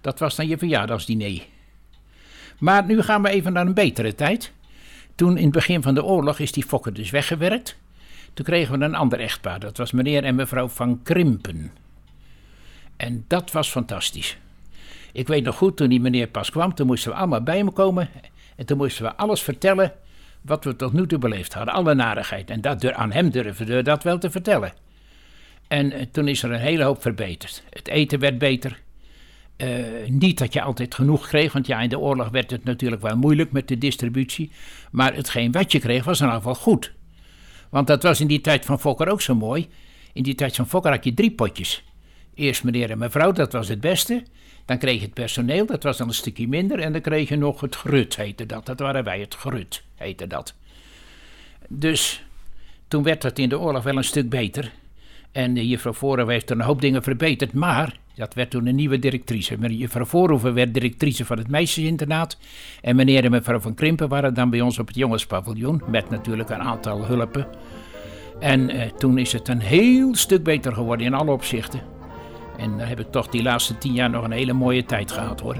Dat 0.00 0.18
was 0.18 0.36
dan 0.36 0.48
je 0.48 0.58
verjaardagsdiner. 0.58 1.42
Maar 2.58 2.84
nu 2.84 3.02
gaan 3.02 3.22
we 3.22 3.28
even 3.28 3.52
naar 3.52 3.66
een 3.66 3.74
betere 3.74 4.14
tijd. 4.14 4.52
Toen 5.14 5.36
in 5.36 5.44
het 5.44 5.52
begin 5.52 5.82
van 5.82 5.94
de 5.94 6.04
oorlog 6.04 6.38
is 6.38 6.52
die 6.52 6.64
fokker 6.64 6.92
dus 6.92 7.10
weggewerkt. 7.10 7.76
Toen 8.34 8.44
kregen 8.44 8.78
we 8.78 8.84
een 8.84 8.94
ander 8.94 9.20
echtpaar. 9.20 9.60
Dat 9.60 9.76
was 9.76 9.92
meneer 9.92 10.24
en 10.24 10.34
mevrouw 10.34 10.68
van 10.68 11.02
Krimpen. 11.02 11.72
En 12.96 13.24
dat 13.28 13.52
was 13.52 13.70
fantastisch. 13.70 14.38
Ik 15.12 15.28
weet 15.28 15.44
nog 15.44 15.56
goed, 15.56 15.76
toen 15.76 15.88
die 15.88 16.00
meneer 16.00 16.26
pas 16.26 16.50
kwam, 16.50 16.74
toen 16.74 16.86
moesten 16.86 17.10
we 17.10 17.16
allemaal 17.16 17.42
bij 17.42 17.56
hem 17.56 17.72
komen. 17.72 18.08
En 18.56 18.66
toen 18.66 18.76
moesten 18.76 19.04
we 19.04 19.14
alles 19.14 19.42
vertellen 19.42 19.92
wat 20.40 20.64
we 20.64 20.76
tot 20.76 20.92
nu 20.92 21.06
toe 21.06 21.18
beleefd 21.18 21.54
hadden, 21.54 21.74
alle 21.74 21.94
narigheid. 21.94 22.50
En 22.50 22.60
dat, 22.60 22.92
aan 22.92 23.12
hem 23.12 23.30
durven 23.30 23.66
we 23.66 23.82
dat 23.82 24.02
wel 24.02 24.18
te 24.18 24.30
vertellen. 24.30 24.72
En 25.68 25.92
eh, 25.92 26.06
toen 26.12 26.28
is 26.28 26.42
er 26.42 26.52
een 26.52 26.60
hele 26.60 26.84
hoop 26.84 27.02
verbeterd. 27.02 27.62
Het 27.70 27.88
eten 27.88 28.18
werd 28.18 28.38
beter. 28.38 28.82
Uh, 29.56 30.08
niet 30.08 30.38
dat 30.38 30.52
je 30.52 30.62
altijd 30.62 30.94
genoeg 30.94 31.28
kreeg, 31.28 31.52
want 31.52 31.66
ja, 31.66 31.80
in 31.80 31.88
de 31.88 31.98
oorlog 31.98 32.28
werd 32.28 32.50
het 32.50 32.64
natuurlijk 32.64 33.02
wel 33.02 33.16
moeilijk 33.16 33.52
met 33.52 33.68
de 33.68 33.78
distributie. 33.78 34.50
Maar 34.90 35.14
hetgeen 35.14 35.52
wat 35.52 35.72
je 35.72 35.78
kreeg 35.78 36.04
was 36.04 36.20
in 36.20 36.24
ieder 36.24 36.40
geval 36.40 36.54
goed. 36.54 36.92
Want 37.70 37.86
dat 37.86 38.02
was 38.02 38.20
in 38.20 38.26
die 38.26 38.40
tijd 38.40 38.64
van 38.64 38.80
Fokker 38.80 39.08
ook 39.08 39.20
zo 39.20 39.34
mooi. 39.34 39.68
In 40.12 40.22
die 40.22 40.34
tijd 40.34 40.56
van 40.56 40.68
Fokker 40.68 40.90
had 40.90 41.04
je 41.04 41.14
drie 41.14 41.30
potjes. 41.30 41.84
Eerst 42.34 42.64
meneer 42.64 42.90
en 42.90 42.98
mevrouw, 42.98 43.32
dat 43.32 43.52
was 43.52 43.68
het 43.68 43.80
beste. 43.80 44.22
Dan 44.64 44.78
kreeg 44.78 44.94
je 44.94 45.04
het 45.04 45.14
personeel, 45.14 45.66
dat 45.66 45.82
was 45.82 45.96
dan 45.96 46.08
een 46.08 46.14
stukje 46.14 46.48
minder. 46.48 46.78
En 46.78 46.92
dan 46.92 47.00
kreeg 47.00 47.28
je 47.28 47.36
nog 47.36 47.60
het 47.60 47.76
grut, 47.76 48.16
heette 48.16 48.46
dat. 48.46 48.66
Dat 48.66 48.78
waren 48.78 49.04
wij, 49.04 49.20
het 49.20 49.34
grut, 49.34 49.82
heette 49.94 50.26
dat. 50.26 50.54
Dus 51.68 52.24
toen 52.88 53.02
werd 53.02 53.22
het 53.22 53.38
in 53.38 53.48
de 53.48 53.58
oorlog 53.58 53.82
wel 53.82 53.96
een 53.96 54.04
stuk 54.04 54.28
beter. 54.28 54.72
En 55.32 55.54
de 55.54 55.68
juffrouw 55.68 55.92
Voorhoeven 55.92 56.32
heeft 56.32 56.50
er 56.50 56.56
een 56.56 56.62
hoop 56.62 56.80
dingen 56.80 57.02
verbeterd. 57.02 57.52
Maar 57.52 57.96
dat 58.14 58.34
werd 58.34 58.50
toen 58.50 58.66
een 58.66 58.74
nieuwe 58.74 58.98
directrice. 58.98 59.56
Juffrouw 59.56 60.04
Voorhoeven 60.04 60.54
werd 60.54 60.74
directrice 60.74 61.24
van 61.24 61.38
het 61.38 61.48
meisjesinternaat. 61.48 62.38
En 62.80 62.96
meneer 62.96 63.24
en 63.24 63.30
mevrouw 63.30 63.60
van 63.60 63.74
Krimpen 63.74 64.08
waren 64.08 64.34
dan 64.34 64.50
bij 64.50 64.60
ons 64.60 64.78
op 64.78 64.86
het 64.86 64.96
jongenspaviljoen. 64.96 65.82
Met 65.86 66.10
natuurlijk 66.10 66.50
een 66.50 66.62
aantal 66.62 67.06
hulpen. 67.06 67.46
En 68.40 68.70
eh, 68.70 68.90
toen 68.90 69.18
is 69.18 69.32
het 69.32 69.48
een 69.48 69.60
heel 69.60 70.14
stuk 70.14 70.42
beter 70.42 70.72
geworden 70.72 71.06
in 71.06 71.14
alle 71.14 71.30
opzichten. 71.30 71.80
En 72.58 72.78
daar 72.78 72.88
heb 72.88 73.00
ik 73.00 73.10
toch 73.10 73.28
die 73.28 73.42
laatste 73.42 73.78
tien 73.78 73.92
jaar 73.92 74.10
nog 74.10 74.24
een 74.24 74.30
hele 74.30 74.52
mooie 74.52 74.84
tijd 74.84 75.12
gehad 75.12 75.40
hoor. 75.40 75.56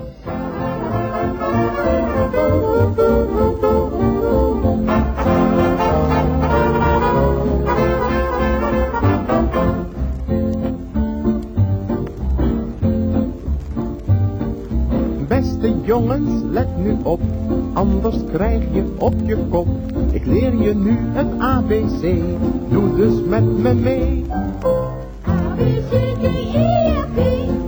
Jongens, 15.85 16.43
let 16.51 16.77
nu 16.77 16.97
op, 17.03 17.21
anders 17.73 18.17
krijg 18.33 18.63
je 18.73 18.85
op 18.99 19.15
je 19.25 19.37
kop. 19.51 19.69
Ik 20.11 20.25
leer 20.27 20.55
je 20.63 20.75
nu 20.75 20.97
het 21.13 21.27
ABC, 21.39 22.23
doe 22.69 22.97
dus 22.97 23.15
met 23.27 23.59
me 23.59 23.75
mee. 23.75 24.25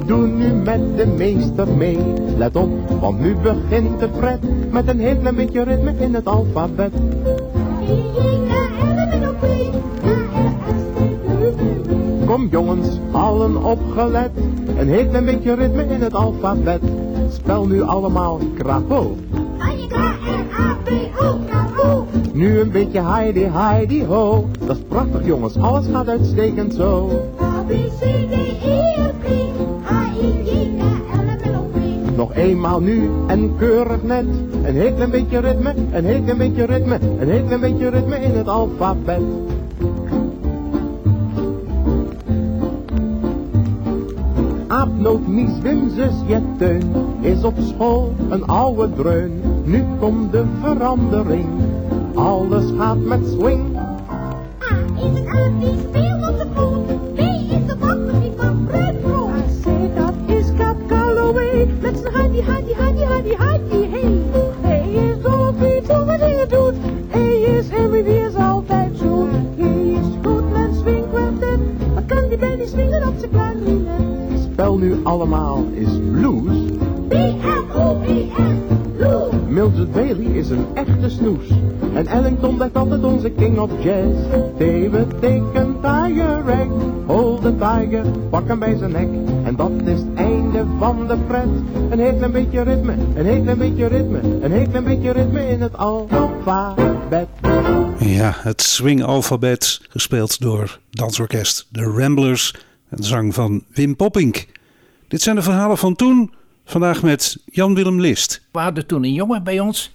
Doe 0.06 0.26
nu 0.26 0.52
met 0.52 0.96
de 0.96 1.06
meester 1.06 1.68
mee, 1.68 1.98
let 2.36 2.56
op, 2.56 2.70
want 3.00 3.20
nu 3.20 3.36
begint 3.36 3.98
de 4.00 4.08
pret 4.08 4.40
met 4.70 4.88
een 4.88 5.00
heel 5.00 5.16
klein 5.16 5.34
beetje 5.34 5.62
ritme 5.62 5.92
in 5.98 6.14
het 6.14 6.26
alfabet. 6.26 6.92
Kom 12.26 12.48
jongens, 12.50 12.88
allen 13.12 13.64
opgelet, 13.64 14.30
een 14.78 14.88
heel 14.88 15.08
klein 15.08 15.24
beetje 15.24 15.54
ritme 15.54 15.86
in 15.86 16.02
het 16.02 16.14
alfabet. 16.14 16.80
Spel 17.30 17.66
nu 17.66 17.82
allemaal 17.82 18.40
krapo. 18.54 19.16
Nu 22.32 22.60
een 22.60 22.70
beetje 22.70 23.00
Heidi, 23.00 23.44
Heidi, 23.44 24.04
ho. 24.04 24.46
Dat 24.66 24.76
is 24.76 24.82
prachtig 24.88 25.26
jongens, 25.26 25.56
alles 25.56 25.86
gaat 25.92 26.08
uitstekend 26.08 26.74
zo. 26.74 27.10
Nog 32.16 32.34
eenmaal 32.34 32.80
nu 32.80 33.10
en 33.26 33.56
keurig 33.58 34.02
net. 34.02 34.24
Een 34.64 34.74
heel 34.74 34.92
klein 34.92 35.10
beetje 35.10 35.38
ritme, 35.38 35.74
een 35.92 36.04
heel 36.04 36.22
klein 36.22 36.38
beetje 36.38 36.64
ritme, 36.64 36.98
een 37.18 37.28
heel 37.28 37.44
klein 37.44 37.60
beetje 37.60 37.88
ritme 37.88 38.16
in 38.16 38.30
het 38.30 38.48
alfabet. 38.48 39.22
Aapnoot, 44.68 45.26
Mies, 45.26 45.58
Wim, 45.62 45.90
zus, 45.94 46.14
Jet, 46.26 46.42
Teun 46.58 46.82
is 47.20 47.44
op 47.44 47.54
school 47.58 48.14
een 48.28 48.46
oude 48.46 48.92
dreun. 48.94 49.40
Nu 49.64 49.84
komt 49.98 50.32
de 50.32 50.44
verandering, 50.62 51.46
alles 52.14 52.64
gaat 52.78 52.98
met 52.98 53.20
swing. 53.26 53.76
A 53.76 54.76
is 54.96 55.18
het 55.18 55.26
aan 55.26 55.58
die 55.58 56.15
allemaal 75.26 75.66
is 75.74 75.88
blues. 76.12 76.70
B-L-O-E-S, 77.08 78.60
blues. 78.96 79.32
Mildred 79.48 79.92
Bailey 79.92 80.24
is 80.24 80.50
een 80.50 80.66
echte 80.74 81.10
snoes. 81.10 81.48
En 81.94 82.06
Ellington 82.06 82.56
blijft 82.56 82.76
altijd 82.76 83.04
onze 83.04 83.30
king 83.30 83.58
of 83.58 83.70
jazz. 83.82 84.16
T 84.56 84.90
betekent 84.90 85.82
tiger 85.82 86.48
egg. 86.48 86.68
Hold 87.06 87.42
the 87.42 87.54
tiger, 87.56 88.04
pak 88.30 88.48
hem 88.48 88.58
bij 88.58 88.76
zijn 88.76 88.92
nek. 88.92 89.08
En 89.44 89.56
dat 89.56 89.70
is 89.84 89.98
het 89.98 90.14
einde 90.14 90.64
van 90.78 91.06
de 91.06 91.16
pret. 91.26 91.48
Een 91.90 91.98
heel 91.98 92.16
klein 92.16 92.32
beetje 92.32 92.62
ritme, 92.62 92.94
een 93.14 93.26
heel 93.26 93.42
klein 93.42 93.58
beetje 93.58 93.86
ritme. 93.86 94.20
Een 94.40 94.52
heel 94.52 94.68
klein 94.68 94.84
beetje 94.84 95.10
ritme 95.10 95.48
in 95.48 95.60
het 95.60 95.76
alfabet. 95.76 97.28
Ja, 97.98 98.34
het 98.36 98.62
swing-alfabet, 98.62 99.80
gespeeld 99.88 100.40
door 100.40 100.78
dansorkest 100.90 101.66
The 101.72 101.82
Ramblers 101.82 102.54
en 102.88 103.04
zang 103.04 103.34
van 103.34 103.64
Wim 103.74 103.96
Poppink. 103.96 104.46
Dit 105.08 105.22
zijn 105.22 105.36
de 105.36 105.42
verhalen 105.42 105.78
van 105.78 105.96
toen, 105.96 106.34
vandaag 106.64 107.02
met 107.02 107.42
Jan-Willem 107.44 108.00
List. 108.00 108.42
We 108.52 108.58
hadden 108.58 108.86
toen 108.86 109.04
een 109.04 109.12
jongen 109.12 109.44
bij 109.44 109.60
ons, 109.60 109.94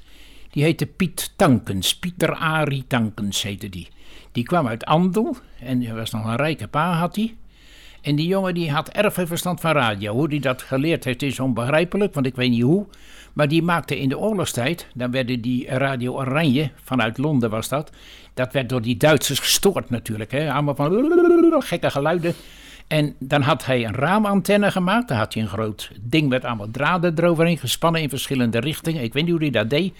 Die 0.52 0.64
heette 0.64 0.86
Piet 0.86 1.34
Tankens. 1.36 1.96
Pieter 1.96 2.36
Arie 2.36 2.84
Tankens 2.88 3.42
heette 3.42 3.70
die. 3.70 3.88
Die 4.32 4.44
kwam 4.44 4.68
uit 4.68 4.86
Andel 4.86 5.36
en 5.60 5.82
hij 5.82 5.96
was 5.96 6.12
nog 6.12 6.26
een 6.26 6.36
rijke 6.36 6.68
pa 6.68 6.94
had 6.94 7.16
hij. 7.16 7.36
En 8.02 8.16
die 8.16 8.28
jongen 8.28 8.54
die 8.54 8.72
had 8.72 8.90
erg 8.90 9.14
veel 9.14 9.28
verstand 9.28 9.60
van 9.60 9.72
radio. 9.72 10.14
Hoe 10.14 10.28
hij 10.28 10.40
dat 10.40 10.62
geleerd 10.62 11.04
heeft 11.04 11.22
is 11.22 11.40
onbegrijpelijk, 11.40 12.14
want 12.14 12.26
ik 12.26 12.36
weet 12.36 12.50
niet 12.50 12.62
hoe. 12.62 12.86
Maar 13.34 13.48
die 13.48 13.64
maakte 13.64 14.00
in 14.00 14.10
de 14.10 14.18
oorlogstijd, 14.18 14.88
dan 14.94 15.12
werden 15.12 15.42
die 15.42 15.68
Radio 15.68 16.14
Oranje, 16.14 16.72
vanuit 16.84 17.18
Londen 17.18 17.50
was 17.50 17.70
dat. 17.70 17.92
Dat 18.34 18.54
werd 18.54 18.70
door 18.70 18.82
die 18.82 18.98
Duitsers 18.98 19.40
gestoord 19.40 19.90
natuurlijk. 19.90 20.32
Hè? 20.32 20.52
Allemaal 20.52 20.76
van 20.76 21.62
gekke 21.64 21.90
geluiden. 21.90 22.34
En 22.92 23.16
dan 23.20 23.42
had 23.42 23.66
hij 23.66 23.86
een 23.86 23.96
raamantenne 23.96 24.72
gemaakt. 24.72 25.08
Dan 25.08 25.18
had 25.18 25.34
hij 25.34 25.44
een 25.44 25.50
groot 25.50 25.92
ding 26.02 26.30
met 26.30 26.46
allemaal 26.46 26.72
draden 26.72 27.14
eroverheen 27.18 27.58
gespannen 27.58 28.02
in 28.02 28.10
verschillende 28.10 28.60
richtingen. 28.60 29.04
Ik 29.04 29.14
weet 29.14 29.24
niet 29.24 29.32
hoe 29.32 29.42
hij 29.42 29.50
dat 29.50 29.70
deed. 29.70 29.94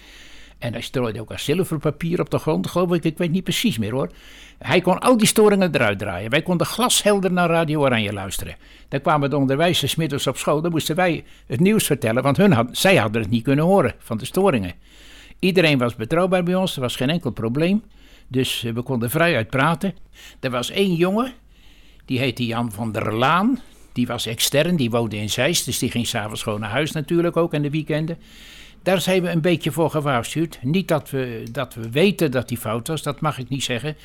En 0.58 0.72
hij 0.72 0.82
strooide 0.82 1.20
ook 1.20 1.30
een 1.30 1.38
zilverpapier 1.38 2.20
op 2.20 2.30
de 2.30 2.38
grond, 2.38 2.66
geloof 2.66 2.92
ik. 2.92 3.04
Ik 3.04 3.18
weet 3.18 3.30
niet 3.30 3.44
precies 3.44 3.78
meer 3.78 3.92
hoor. 3.92 4.10
Hij 4.58 4.80
kon 4.80 4.98
al 4.98 5.16
die 5.16 5.26
storingen 5.26 5.74
eruit 5.74 5.98
draaien. 5.98 6.30
Wij 6.30 6.42
konden 6.42 6.66
glashelder 6.66 7.32
naar 7.32 7.48
Radio 7.48 7.80
Oranje 7.80 8.12
luisteren. 8.12 8.56
Dan 8.88 9.00
kwamen 9.00 9.30
de 9.30 9.36
onderwijzers 9.36 9.94
middags 9.94 10.26
op 10.26 10.36
school. 10.36 10.60
Dan 10.60 10.70
moesten 10.70 10.96
wij 10.96 11.24
het 11.46 11.60
nieuws 11.60 11.86
vertellen, 11.86 12.22
want 12.22 12.36
hun 12.36 12.68
zij 12.72 12.96
hadden 12.96 13.22
het 13.22 13.30
niet 13.30 13.42
kunnen 13.42 13.64
horen 13.64 13.94
van 13.98 14.18
de 14.18 14.24
storingen. 14.24 14.72
Iedereen 15.38 15.78
was 15.78 15.94
betrouwbaar 15.94 16.42
bij 16.42 16.54
ons, 16.54 16.74
er 16.74 16.80
was 16.80 16.96
geen 16.96 17.10
enkel 17.10 17.30
probleem. 17.30 17.82
Dus 18.28 18.64
eh, 18.64 18.72
we 18.72 18.82
konden 18.82 19.10
vrijuit 19.10 19.50
praten. 19.50 19.94
Er 20.40 20.50
was 20.50 20.70
één 20.70 20.94
jongen, 20.94 21.32
die 22.12 22.20
heette 22.20 22.46
Jan 22.46 22.72
van 22.72 22.92
der 22.92 23.14
Laan. 23.14 23.60
Die 23.92 24.06
was 24.06 24.26
extern, 24.26 24.76
die 24.76 24.90
woonde 24.90 25.16
in 25.16 25.30
Zeist, 25.30 25.64
dus 25.64 25.78
die 25.78 25.90
ging 25.90 26.06
s'avonds 26.06 26.42
gewoon 26.42 26.60
naar 26.60 26.70
huis 26.70 26.92
natuurlijk 26.92 27.36
ook 27.36 27.54
in 27.54 27.62
de 27.62 27.70
weekenden. 27.70 28.18
Daar 28.82 29.00
zijn 29.00 29.22
we 29.22 29.30
een 29.30 29.40
beetje 29.40 29.72
voor 29.72 29.90
gewaarschuwd. 29.90 30.58
Niet 30.62 30.88
dat 30.88 31.10
we, 31.10 31.42
dat 31.50 31.74
we 31.74 31.90
weten 31.90 32.30
dat 32.30 32.48
hij 32.48 32.58
fout 32.58 32.88
was, 32.88 33.02
dat 33.02 33.20
mag 33.20 33.38
ik 33.38 33.48
niet 33.48 33.62
zeggen. 33.64 33.96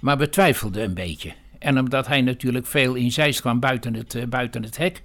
Maar 0.00 0.18
we 0.18 0.28
twijfelden 0.28 0.82
een 0.82 0.94
beetje. 0.94 1.32
En 1.58 1.78
omdat 1.78 2.06
hij 2.06 2.20
natuurlijk 2.20 2.66
veel 2.66 2.94
in 2.94 3.12
Zeist 3.12 3.40
kwam 3.40 3.60
buiten 3.60 3.94
het, 3.94 4.14
uh, 4.14 4.24
buiten 4.24 4.62
het 4.62 4.76
hek, 4.76 5.02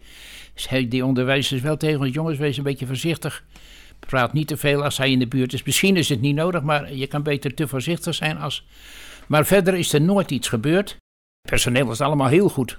zei 0.56 0.88
die 0.88 1.06
onderwijzers 1.06 1.62
wel 1.62 1.78
tegen 1.78 2.00
ons: 2.00 2.14
jongens, 2.14 2.38
wees 2.38 2.58
een 2.58 2.64
beetje 2.64 2.86
voorzichtig. 2.86 3.44
Praat 4.00 4.34
niet 4.34 4.48
te 4.48 4.58
veel 4.58 4.84
als 4.84 4.98
hij 4.98 5.12
in 5.12 5.20
de 5.20 5.28
buurt 5.28 5.54
is. 5.54 5.64
Misschien 5.64 5.96
is 5.96 6.10
het 6.10 6.22
niet 6.22 6.36
nodig, 6.36 6.62
maar 6.62 6.94
je 6.94 7.08
kan 7.08 7.24
beter 7.24 7.54
te 7.54 7.68
voorzichtig 7.68 8.16
zijn 8.16 8.38
als. 8.38 8.66
Maar 9.28 9.46
verder 9.46 9.74
is 9.74 9.94
er 9.94 10.02
nooit 10.02 10.32
iets 10.32 10.48
gebeurd. 10.48 10.98
Personeel 11.48 11.86
was 11.86 12.02
allemaal 12.02 12.28
heel 12.28 12.50
goed. 12.50 12.78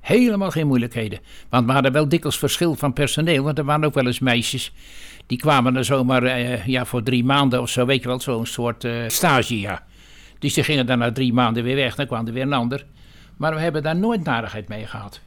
Helemaal 0.00 0.50
geen 0.50 0.66
moeilijkheden. 0.66 1.18
Want 1.48 1.66
we 1.66 1.72
hadden 1.72 1.92
wel 1.92 2.08
dikwijls 2.08 2.38
verschil 2.38 2.74
van 2.74 2.92
personeel. 2.92 3.42
Want 3.42 3.58
er 3.58 3.64
waren 3.64 3.84
ook 3.84 3.94
wel 3.94 4.06
eens 4.06 4.18
meisjes. 4.18 4.72
Die 5.26 5.38
kwamen 5.38 5.76
er 5.76 5.84
zomaar 5.84 6.22
eh, 6.22 6.66
ja, 6.66 6.84
voor 6.84 7.02
drie 7.02 7.24
maanden 7.24 7.60
of 7.60 7.68
zo. 7.68 7.86
Weet 7.86 8.02
je 8.02 8.08
wel, 8.08 8.20
zo'n 8.20 8.46
soort 8.46 8.84
uh, 8.84 9.08
stage. 9.08 9.78
Dus 10.38 10.54
die 10.54 10.64
gingen 10.64 10.86
dan 10.86 10.98
na 10.98 11.12
drie 11.12 11.32
maanden 11.32 11.62
weer 11.62 11.76
weg. 11.76 11.94
Dan 11.94 12.06
kwam 12.06 12.26
er 12.26 12.32
weer 12.32 12.42
een 12.42 12.52
ander. 12.52 12.86
Maar 13.36 13.54
we 13.54 13.60
hebben 13.60 13.82
daar 13.82 13.96
nooit 13.96 14.24
narigheid 14.24 14.68
mee 14.68 14.86
gehad. 14.86 15.20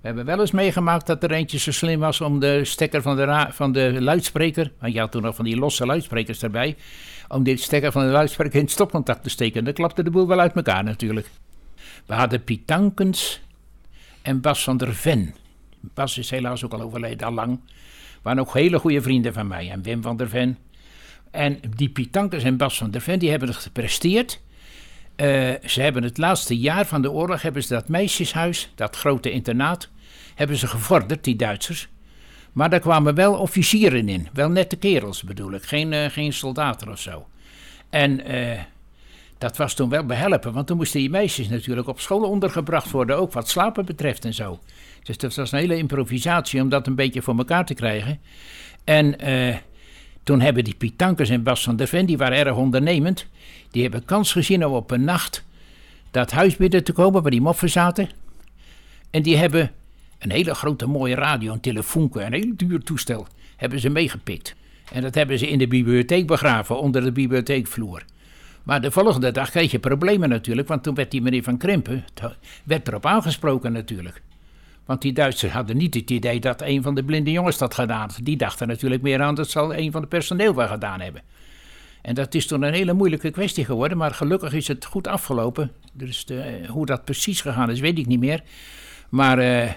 We 0.00 0.08
hebben 0.08 0.24
wel 0.24 0.40
eens 0.40 0.50
meegemaakt 0.50 1.06
dat 1.06 1.22
er 1.22 1.30
eentje 1.30 1.58
zo 1.58 1.72
slim 1.72 2.00
was 2.00 2.20
om 2.20 2.40
de 2.40 2.64
stekker 2.64 3.02
van 3.02 3.16
de, 3.16 3.46
van 3.50 3.72
de 3.72 3.96
luidspreker. 4.00 4.72
Want 4.80 4.92
je 4.92 4.98
had 4.98 5.10
toen 5.10 5.22
nog 5.22 5.34
van 5.34 5.44
die 5.44 5.56
losse 5.56 5.86
luidsprekers 5.86 6.42
erbij. 6.42 6.76
Om 7.28 7.42
die 7.42 7.56
stekker 7.56 7.92
van 7.92 8.06
de 8.06 8.12
luidspreker 8.12 8.54
in 8.54 8.62
het 8.62 8.70
stopcontact 8.70 9.22
te 9.22 9.30
steken. 9.30 9.64
Dan 9.64 9.72
klapte 9.72 10.02
de 10.02 10.10
boel 10.10 10.26
wel 10.26 10.40
uit 10.40 10.54
elkaar 10.54 10.84
natuurlijk. 10.84 11.30
We 12.06 12.14
hadden 12.14 12.44
Piet 12.44 12.66
Tankens 12.66 13.40
en 14.22 14.40
Bas 14.40 14.64
van 14.64 14.76
der 14.76 14.94
Ven. 14.94 15.34
Bas 15.80 16.18
is 16.18 16.30
helaas 16.30 16.64
ook 16.64 16.72
al 16.72 16.80
overleden, 16.80 17.26
al 17.26 17.32
lang. 17.32 17.60
Waren 18.22 18.40
ook 18.40 18.54
hele 18.54 18.78
goede 18.78 19.02
vrienden 19.02 19.32
van 19.32 19.46
mij. 19.46 19.70
En 19.70 19.82
Wim 19.82 20.02
van 20.02 20.16
der 20.16 20.28
Ven. 20.28 20.58
En 21.30 21.60
die 21.76 21.88
Piet 21.88 22.12
Tankens 22.12 22.44
en 22.44 22.56
Bas 22.56 22.78
van 22.78 22.90
der 22.90 23.00
Ven, 23.00 23.18
die 23.18 23.30
hebben 23.30 23.48
het 23.48 23.56
gepresteerd. 23.56 24.40
Uh, 25.16 25.26
ze 25.64 25.80
hebben 25.82 26.02
het 26.02 26.18
laatste 26.18 26.58
jaar 26.58 26.86
van 26.86 27.02
de 27.02 27.10
oorlog, 27.10 27.42
hebben 27.42 27.62
ze 27.62 27.74
dat 27.74 27.88
meisjeshuis, 27.88 28.72
dat 28.74 28.96
grote 28.96 29.30
internaat, 29.30 29.88
hebben 30.34 30.56
ze 30.56 30.66
gevorderd, 30.66 31.24
die 31.24 31.36
Duitsers. 31.36 31.88
Maar 32.52 32.70
daar 32.70 32.80
kwamen 32.80 33.14
wel 33.14 33.34
officieren 33.34 34.08
in. 34.08 34.28
Wel 34.32 34.48
nette 34.48 34.76
kerels 34.76 35.22
bedoel 35.22 35.52
ik, 35.52 35.62
geen, 35.62 35.92
uh, 35.92 36.04
geen 36.04 36.32
soldaten 36.32 36.88
of 36.88 36.98
zo. 36.98 37.26
En 37.90 38.30
uh, 38.34 38.60
dat 39.42 39.56
was 39.56 39.74
toen 39.74 39.88
wel 39.88 40.04
behelpen, 40.04 40.52
want 40.52 40.66
toen 40.66 40.76
moesten 40.76 41.00
die 41.00 41.10
meisjes 41.10 41.48
natuurlijk 41.48 41.88
op 41.88 42.00
school 42.00 42.22
ondergebracht 42.22 42.90
worden, 42.90 43.16
ook 43.16 43.32
wat 43.32 43.48
slapen 43.48 43.84
betreft 43.84 44.24
en 44.24 44.34
zo. 44.34 44.60
Dus 45.02 45.18
dat 45.18 45.34
was 45.34 45.52
een 45.52 45.58
hele 45.58 45.76
improvisatie 45.76 46.62
om 46.62 46.68
dat 46.68 46.86
een 46.86 46.94
beetje 46.94 47.22
voor 47.22 47.36
elkaar 47.38 47.66
te 47.66 47.74
krijgen. 47.74 48.20
En 48.84 49.28
uh, 49.28 49.56
toen 50.22 50.40
hebben 50.40 50.64
die 50.64 50.74
Pietankers 50.74 51.28
en 51.28 51.42
Bas 51.42 51.62
van 51.62 51.76
der 51.76 51.86
Ven, 51.86 52.06
die 52.06 52.16
waren 52.16 52.38
erg 52.38 52.56
ondernemend, 52.56 53.26
die 53.70 53.82
hebben 53.82 54.04
kans 54.04 54.32
gezien 54.32 54.66
om 54.66 54.72
op 54.72 54.90
een 54.90 55.04
nacht 55.04 55.44
dat 56.10 56.30
huis 56.30 56.56
binnen 56.56 56.84
te 56.84 56.92
komen 56.92 57.22
waar 57.22 57.30
die 57.30 57.40
moffen 57.40 57.70
zaten. 57.70 58.08
En 59.10 59.22
die 59.22 59.36
hebben 59.36 59.70
een 60.18 60.30
hele 60.30 60.54
grote 60.54 60.86
mooie 60.86 61.14
radio, 61.14 61.52
een 61.52 61.60
telefoonke, 61.60 62.22
een 62.22 62.32
heel 62.32 62.52
duur 62.56 62.82
toestel, 62.82 63.26
hebben 63.56 63.80
ze 63.80 63.88
meegepikt. 63.88 64.54
En 64.92 65.02
dat 65.02 65.14
hebben 65.14 65.38
ze 65.38 65.48
in 65.48 65.58
de 65.58 65.68
bibliotheek 65.68 66.26
begraven, 66.26 66.78
onder 66.78 67.02
de 67.04 67.12
bibliotheekvloer. 67.12 68.02
Maar 68.62 68.80
de 68.80 68.90
volgende 68.90 69.30
dag 69.30 69.50
kreeg 69.50 69.70
je 69.70 69.78
problemen 69.78 70.28
natuurlijk, 70.28 70.68
want 70.68 70.82
toen 70.82 70.94
werd 70.94 71.10
die 71.10 71.22
meneer 71.22 71.42
Van 71.42 71.56
Krimpen, 71.56 72.04
werd 72.64 72.88
erop 72.88 73.06
aangesproken 73.06 73.72
natuurlijk. 73.72 74.22
Want 74.84 75.02
die 75.02 75.12
Duitsers 75.12 75.52
hadden 75.52 75.76
niet 75.76 75.94
het 75.94 76.10
idee 76.10 76.40
dat 76.40 76.62
een 76.62 76.82
van 76.82 76.94
de 76.94 77.04
blinde 77.04 77.30
jongens 77.30 77.58
dat 77.58 77.74
gedaan 77.74 78.00
had. 78.00 78.18
Die 78.22 78.36
dachten 78.36 78.68
natuurlijk 78.68 79.02
meer 79.02 79.22
aan 79.22 79.34
dat 79.34 79.50
zal 79.50 79.74
een 79.74 79.92
van 79.92 80.00
de 80.00 80.06
personeel 80.06 80.54
wel 80.54 80.68
gedaan 80.68 81.00
hebben. 81.00 81.22
En 82.02 82.14
dat 82.14 82.34
is 82.34 82.46
toen 82.46 82.62
een 82.62 82.72
hele 82.72 82.92
moeilijke 82.92 83.30
kwestie 83.30 83.64
geworden, 83.64 83.98
maar 83.98 84.14
gelukkig 84.14 84.52
is 84.52 84.68
het 84.68 84.84
goed 84.84 85.06
afgelopen. 85.06 85.72
Dus 85.92 86.26
hoe 86.68 86.86
dat 86.86 87.04
precies 87.04 87.40
gegaan 87.40 87.70
is, 87.70 87.80
weet 87.80 87.98
ik 87.98 88.06
niet 88.06 88.20
meer. 88.20 88.42
Maar 89.08 89.38
uh, 89.38 89.70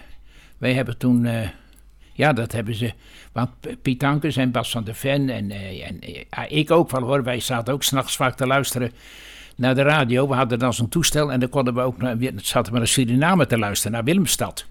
wij 0.57 0.73
hebben 0.73 0.97
toen, 0.97 1.23
uh, 1.23 1.47
ja, 2.15 2.33
dat 2.33 2.51
hebben 2.51 2.75
ze. 2.75 2.93
Want 3.31 3.49
Piet 3.81 4.03
Ankers 4.03 4.35
en 4.37 4.51
Bas 4.51 4.71
van 4.71 4.83
der 4.83 4.95
Ven 4.95 5.29
en, 5.29 5.49
uh, 5.49 5.87
en 5.87 5.99
ik 6.47 6.71
ook 6.71 6.91
wel 6.91 7.01
hoor. 7.01 7.23
Wij 7.23 7.39
zaten 7.39 7.73
ook 7.73 7.83
s'nachts 7.83 8.15
vaak 8.15 8.35
te 8.35 8.47
luisteren 8.47 8.91
naar 9.55 9.75
de 9.75 9.81
radio. 9.81 10.27
We 10.27 10.33
hadden 10.33 10.59
dan 10.59 10.73
zo'n 10.73 10.89
toestel 10.89 11.31
en 11.31 11.39
dan 11.39 11.49
konden 11.49 11.73
we 11.73 11.81
ook 11.81 11.97
naar, 11.97 12.17
zaten 12.35 12.71
we 12.71 12.77
naar 12.77 12.87
Suriname 12.87 13.45
te 13.45 13.57
luisteren, 13.57 13.91
naar 13.91 14.03
Willemstad. 14.03 14.65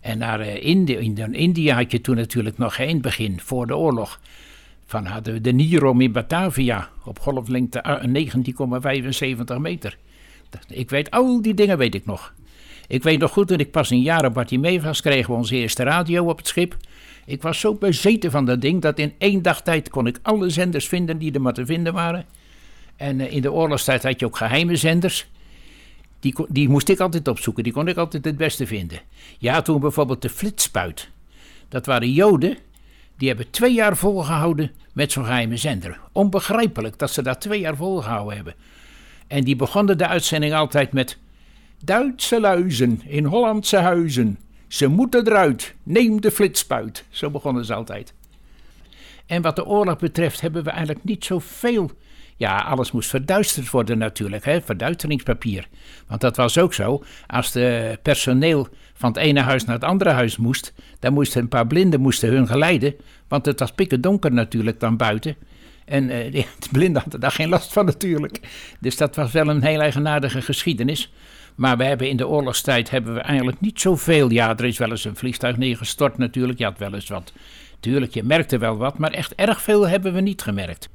En 0.00 0.18
naar 0.18 0.40
Indië, 0.46 0.94
in 0.94 1.34
India 1.34 1.74
had 1.74 1.92
je 1.92 2.00
toen 2.00 2.16
natuurlijk 2.16 2.58
nog 2.58 2.74
geen 2.74 3.00
begin, 3.00 3.40
voor 3.40 3.66
de 3.66 3.76
oorlog. 3.76 4.20
Van 4.86 5.06
hadden 5.06 5.32
we 5.32 5.40
de 5.40 5.52
Nirom 5.52 6.00
in 6.00 6.12
Batavia 6.12 6.88
op 7.04 7.18
golflengte 7.18 8.00
19,75 9.54 9.56
meter. 9.60 9.96
Ik 10.68 10.90
weet, 10.90 11.10
al 11.10 11.42
die 11.42 11.54
dingen 11.54 11.78
weet 11.78 11.94
ik 11.94 12.06
nog. 12.06 12.34
Ik 12.88 13.02
weet 13.02 13.18
nog 13.18 13.30
goed, 13.30 13.48
toen 13.48 13.58
ik 13.58 13.70
pas 13.70 13.90
een 13.90 14.02
jaar 14.02 14.24
op 14.24 14.34
Bartimee 14.34 14.80
was, 14.80 15.00
kregen 15.00 15.30
we 15.30 15.36
onze 15.36 15.56
eerste 15.56 15.82
radio 15.82 16.24
op 16.24 16.36
het 16.36 16.48
schip. 16.48 16.76
Ik 17.26 17.42
was 17.42 17.60
zo 17.60 17.74
bezeten 17.74 18.30
van 18.30 18.44
dat 18.44 18.60
ding 18.60 18.82
dat 18.82 18.98
in 18.98 19.14
één 19.18 19.42
dag 19.42 19.62
tijd 19.62 19.88
kon 19.88 20.06
ik 20.06 20.18
alle 20.22 20.50
zenders 20.50 20.88
vinden 20.88 21.18
die 21.18 21.32
er 21.32 21.40
maar 21.40 21.52
te 21.52 21.66
vinden 21.66 21.92
waren. 21.92 22.24
En 22.96 23.20
uh, 23.20 23.32
in 23.32 23.42
de 23.42 23.52
oorlogstijd 23.52 24.02
had 24.02 24.20
je 24.20 24.26
ook 24.26 24.36
geheime 24.36 24.76
zenders. 24.76 25.26
Die, 26.20 26.34
die 26.48 26.68
moest 26.68 26.88
ik 26.88 27.00
altijd 27.00 27.28
opzoeken, 27.28 27.62
die 27.62 27.72
kon 27.72 27.88
ik 27.88 27.96
altijd 27.96 28.24
het 28.24 28.36
beste 28.36 28.66
vinden. 28.66 29.00
Ja, 29.38 29.62
toen 29.62 29.80
bijvoorbeeld 29.80 30.22
de 30.22 30.28
flitspuit. 30.28 31.08
Dat 31.68 31.86
waren 31.86 32.12
Joden, 32.12 32.56
die 33.16 33.28
hebben 33.28 33.50
twee 33.50 33.74
jaar 33.74 33.96
volgehouden 33.96 34.70
met 34.92 35.12
zo'n 35.12 35.24
geheime 35.24 35.56
zender. 35.56 36.00
Onbegrijpelijk 36.12 36.98
dat 36.98 37.10
ze 37.10 37.22
dat 37.22 37.40
twee 37.40 37.60
jaar 37.60 37.76
volgehouden 37.76 38.36
hebben. 38.36 38.54
En 39.26 39.44
die 39.44 39.56
begonnen 39.56 39.98
de 39.98 40.06
uitzending 40.06 40.54
altijd 40.54 40.92
met... 40.92 41.18
Duitse 41.84 42.40
luizen 42.40 43.00
in 43.06 43.24
Hollandse 43.24 43.76
huizen. 43.76 44.38
Ze 44.68 44.86
moeten 44.86 45.26
eruit. 45.26 45.74
Neem 45.82 46.20
de 46.20 46.30
flitspuit. 46.30 47.04
Zo 47.08 47.30
begonnen 47.30 47.64
ze 47.64 47.74
altijd. 47.74 48.14
En 49.26 49.42
wat 49.42 49.56
de 49.56 49.66
oorlog 49.66 49.98
betreft 49.98 50.40
hebben 50.40 50.64
we 50.64 50.70
eigenlijk 50.70 51.04
niet 51.04 51.24
zoveel. 51.24 51.90
Ja, 52.36 52.58
alles 52.58 52.92
moest 52.92 53.08
verduisterd 53.08 53.70
worden 53.70 53.98
natuurlijk, 53.98 54.44
hè? 54.44 54.60
verduisteringspapier. 54.60 55.68
Want 56.06 56.20
dat 56.20 56.36
was 56.36 56.58
ook 56.58 56.74
zo. 56.74 57.04
Als 57.26 57.52
de 57.52 57.98
personeel 58.02 58.68
van 58.94 59.08
het 59.08 59.18
ene 59.18 59.40
huis 59.40 59.64
naar 59.64 59.74
het 59.74 59.84
andere 59.84 60.10
huis 60.10 60.36
moest, 60.36 60.72
dan 60.98 61.12
moesten 61.12 61.42
een 61.42 61.48
paar 61.48 61.66
blinden 61.66 62.00
moesten 62.00 62.28
hun 62.28 62.46
geleiden. 62.46 62.94
Want 63.28 63.46
het 63.46 63.60
was 63.60 63.72
pikken 63.72 64.00
donker 64.00 64.32
natuurlijk 64.32 64.80
dan 64.80 64.96
buiten. 64.96 65.36
En 65.84 66.04
uh, 66.04 66.32
de 66.58 66.68
blinden 66.72 67.02
hadden 67.02 67.20
daar 67.20 67.30
geen 67.30 67.48
last 67.48 67.72
van 67.72 67.84
natuurlijk. 67.84 68.40
Dus 68.80 68.96
dat 68.96 69.16
was 69.16 69.32
wel 69.32 69.48
een 69.48 69.62
heel 69.62 69.80
eigenaardige 69.80 70.42
geschiedenis. 70.42 71.12
Maar 71.54 71.76
we 71.76 71.84
hebben 71.84 72.08
in 72.08 72.16
de 72.16 72.28
oorlogstijd 72.28 72.90
hebben 72.90 73.14
we 73.14 73.20
eigenlijk 73.20 73.60
niet 73.60 73.80
zoveel. 73.80 74.30
Ja, 74.30 74.56
er 74.56 74.64
is 74.64 74.78
wel 74.78 74.90
eens 74.90 75.04
een 75.04 75.16
vliegtuig 75.16 75.56
neergestort 75.56 76.18
natuurlijk. 76.18 76.58
Je 76.58 76.64
had 76.64 76.78
wel 76.78 76.94
eens 76.94 77.08
wat. 77.08 77.32
Tuurlijk, 77.80 78.14
je 78.14 78.22
merkte 78.22 78.58
wel 78.58 78.76
wat. 78.76 78.98
Maar 78.98 79.10
echt 79.10 79.34
erg 79.34 79.62
veel 79.62 79.88
hebben 79.88 80.12
we 80.12 80.20
niet 80.20 80.42
gemerkt. 80.42 80.88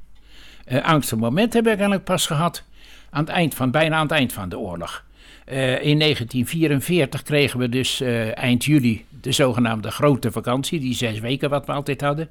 Uh, 0.71 1.01
moment 1.17 1.53
hebben 1.53 1.71
we 1.71 1.77
eigenlijk 1.77 2.03
pas 2.03 2.25
gehad. 2.25 2.63
Aan 3.09 3.23
het 3.23 3.33
eind 3.33 3.55
van, 3.55 3.71
bijna 3.71 3.95
aan 3.95 4.01
het 4.01 4.11
eind 4.11 4.33
van 4.33 4.49
de 4.49 4.57
oorlog. 4.57 5.03
Uh, 5.51 5.55
in 5.71 5.99
1944 5.99 7.23
kregen 7.23 7.59
we 7.59 7.69
dus 7.69 8.01
uh, 8.01 8.37
eind 8.37 8.65
juli 8.65 9.05
de 9.21 9.31
zogenaamde 9.31 9.91
grote 9.91 10.31
vakantie. 10.31 10.79
Die 10.79 10.93
zes 10.93 11.19
weken 11.19 11.49
wat 11.49 11.65
we 11.65 11.71
altijd 11.71 12.01
hadden. 12.01 12.29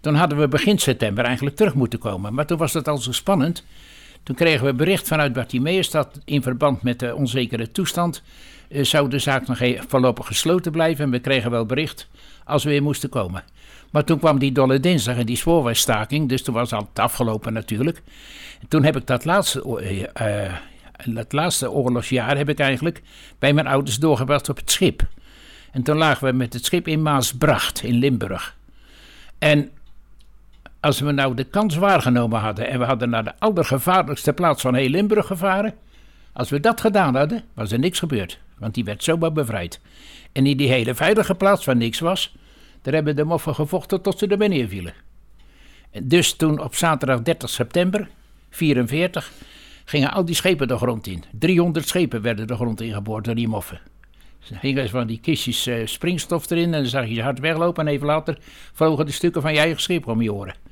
Toen 0.00 0.14
hadden 0.14 0.38
we 0.38 0.48
begin 0.48 0.78
september 0.78 1.24
eigenlijk 1.24 1.56
terug 1.56 1.74
moeten 1.74 1.98
komen. 1.98 2.34
Maar 2.34 2.46
toen 2.46 2.58
was 2.58 2.72
het 2.72 2.88
al 2.88 2.98
zo 2.98 3.12
spannend. 3.12 3.64
Toen 4.22 4.36
kregen 4.36 4.66
we 4.66 4.74
bericht 4.74 5.08
vanuit 5.08 5.32
Bartimeus 5.32 5.90
dat 5.90 6.20
in 6.24 6.42
verband 6.42 6.82
met 6.82 6.98
de 6.98 7.14
onzekere 7.14 7.70
toestand 7.70 8.22
eh, 8.68 8.84
zou 8.84 9.08
de 9.08 9.18
zaak 9.18 9.46
nog 9.46 9.58
voorlopig 9.88 10.26
gesloten 10.26 10.72
blijven. 10.72 11.04
En 11.04 11.10
we 11.10 11.18
kregen 11.18 11.50
wel 11.50 11.66
bericht 11.66 12.08
als 12.44 12.64
we 12.64 12.70
weer 12.70 12.82
moesten 12.82 13.08
komen. 13.08 13.44
Maar 13.90 14.04
toen 14.04 14.18
kwam 14.18 14.38
die 14.38 14.52
dolle 14.52 14.80
dinsdag 14.80 15.16
en 15.16 15.26
die 15.26 15.36
spoorwegstaking, 15.36 16.28
dus 16.28 16.42
toen 16.42 16.54
was 16.54 16.70
het 16.70 16.98
afgelopen 16.98 17.52
natuurlijk. 17.52 18.02
En 18.60 18.68
toen 18.68 18.84
heb 18.84 18.96
ik 18.96 19.06
dat 19.06 19.24
laatste, 19.24 19.78
eh, 19.80 20.44
eh, 20.44 20.52
dat 21.04 21.32
laatste 21.32 21.70
oorlogsjaar 21.70 22.36
heb 22.36 22.48
ik 22.48 22.58
eigenlijk 22.58 23.02
bij 23.38 23.52
mijn 23.52 23.66
ouders 23.66 23.96
doorgebracht 23.96 24.48
op 24.48 24.56
het 24.56 24.70
schip. 24.70 25.08
En 25.72 25.82
toen 25.82 25.96
lagen 25.96 26.26
we 26.26 26.32
met 26.32 26.52
het 26.52 26.64
schip 26.64 26.88
in 26.88 27.02
Maasbracht 27.02 27.82
in 27.82 27.94
Limburg. 27.94 28.56
En 29.38 29.70
als 30.82 31.00
we 31.00 31.12
nou 31.12 31.34
de 31.34 31.44
kans 31.44 31.74
waargenomen 31.74 32.40
hadden 32.40 32.68
en 32.68 32.78
we 32.78 32.84
hadden 32.84 33.10
naar 33.10 33.24
de 33.24 33.32
allergevaarlijkste 33.38 34.32
plaats 34.32 34.62
van 34.62 34.74
heel 34.74 34.88
Limburg 34.88 35.26
gevaren, 35.26 35.74
als 36.32 36.50
we 36.50 36.60
dat 36.60 36.80
gedaan 36.80 37.14
hadden, 37.14 37.44
was 37.54 37.72
er 37.72 37.78
niks 37.78 37.98
gebeurd, 37.98 38.38
want 38.58 38.74
die 38.74 38.84
werd 38.84 39.04
zomaar 39.04 39.32
bevrijd. 39.32 39.80
En 40.32 40.46
in 40.46 40.56
die 40.56 40.68
hele 40.68 40.94
veilige 40.94 41.34
plaats 41.34 41.64
waar 41.64 41.76
niks 41.76 41.98
was, 41.98 42.36
daar 42.82 42.94
hebben 42.94 43.16
de 43.16 43.24
moffen 43.24 43.54
gevochten 43.54 44.02
tot 44.02 44.18
ze 44.18 44.26
er 44.26 44.36
beneden 44.36 44.68
vielen. 44.68 44.94
En 45.90 46.08
dus 46.08 46.32
toen 46.32 46.60
op 46.60 46.74
zaterdag 46.74 47.22
30 47.22 47.50
september 47.50 48.08
44 48.50 49.32
gingen 49.84 50.12
al 50.12 50.24
die 50.24 50.34
schepen 50.34 50.68
de 50.68 50.76
grond 50.76 51.06
in. 51.06 51.24
300 51.38 51.88
schepen 51.88 52.22
werden 52.22 52.46
de 52.46 52.54
grond 52.54 52.80
ingeboord 52.80 53.24
door 53.24 53.34
die 53.34 53.48
moffen. 53.48 53.80
Ze 54.38 54.54
hingen 54.60 54.88
van 54.88 55.06
die 55.06 55.20
kistjes 55.20 55.66
eh, 55.66 55.86
springstof 55.86 56.50
erin 56.50 56.64
en 56.74 56.80
dan 56.80 56.86
zag 56.86 57.06
je 57.06 57.14
je 57.14 57.22
hard 57.22 57.38
weglopen 57.38 57.86
en 57.86 57.92
even 57.92 58.06
later 58.06 58.38
vlogen 58.72 59.06
de 59.06 59.12
stukken 59.12 59.42
van 59.42 59.52
je 59.52 59.58
eigen 59.58 59.80
schip 59.80 60.06
om 60.06 60.22
je 60.22 60.32
oren. 60.32 60.70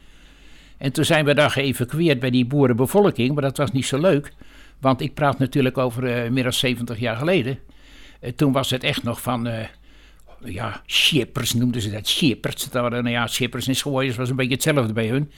En 0.81 0.93
toen 0.93 1.05
zijn 1.05 1.25
we 1.25 1.35
daar 1.35 1.51
geëvacueerd 1.51 2.19
bij 2.19 2.31
die 2.31 2.47
boerenbevolking, 2.47 3.33
maar 3.33 3.43
dat 3.43 3.57
was 3.57 3.73
niet 3.73 3.87
zo 3.87 3.99
leuk. 3.99 4.33
Want 4.79 5.01
ik 5.01 5.15
praat 5.15 5.39
natuurlijk 5.39 5.79
over 5.79 6.25
uh, 6.25 6.31
meer 6.31 6.43
dan 6.43 6.53
70 6.53 6.99
jaar 6.99 7.17
geleden. 7.17 7.59
Uh, 8.21 8.31
toen 8.31 8.53
was 8.53 8.71
het 8.71 8.85
echt 8.85 9.03
nog 9.03 9.23
van, 9.23 9.47
uh, 9.47 9.55
ja, 10.45 10.83
shippers 10.87 11.55
noemden 11.55 11.83
ze 11.83 11.91
dat, 11.91 12.09
shippers. 12.09 12.71
Dat 12.71 12.83
waren, 12.83 13.03
nou 13.03 13.15
ja, 13.15 13.27
shippers 13.27 13.69
en 13.69 13.75
schooiers 13.75 14.17
was 14.17 14.31
een 14.31 14.37
beetje 14.37 14.55
hetzelfde 14.55 14.93
bij 14.93 15.09
hun. 15.09 15.31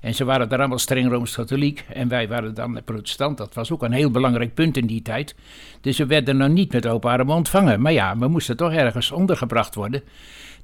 En 0.00 0.14
ze 0.14 0.24
waren 0.24 0.48
daar 0.48 0.58
allemaal 0.58 0.78
streng 0.78 1.10
Rooms-Katholiek 1.10 1.84
en 1.92 2.08
wij 2.08 2.28
waren 2.28 2.54
dan 2.54 2.80
protestant. 2.84 3.38
Dat 3.38 3.54
was 3.54 3.70
ook 3.70 3.82
een 3.82 3.92
heel 3.92 4.10
belangrijk 4.10 4.54
punt 4.54 4.76
in 4.76 4.86
die 4.86 5.02
tijd. 5.02 5.34
Dus 5.80 5.98
we 5.98 6.06
werden 6.06 6.36
nog 6.36 6.48
niet 6.48 6.72
met 6.72 6.86
open 6.86 7.10
armen 7.10 7.34
ontvangen. 7.34 7.80
Maar 7.80 7.92
ja, 7.92 8.18
we 8.18 8.28
moesten 8.28 8.56
toch 8.56 8.72
ergens 8.72 9.10
ondergebracht 9.10 9.74
worden. 9.74 10.02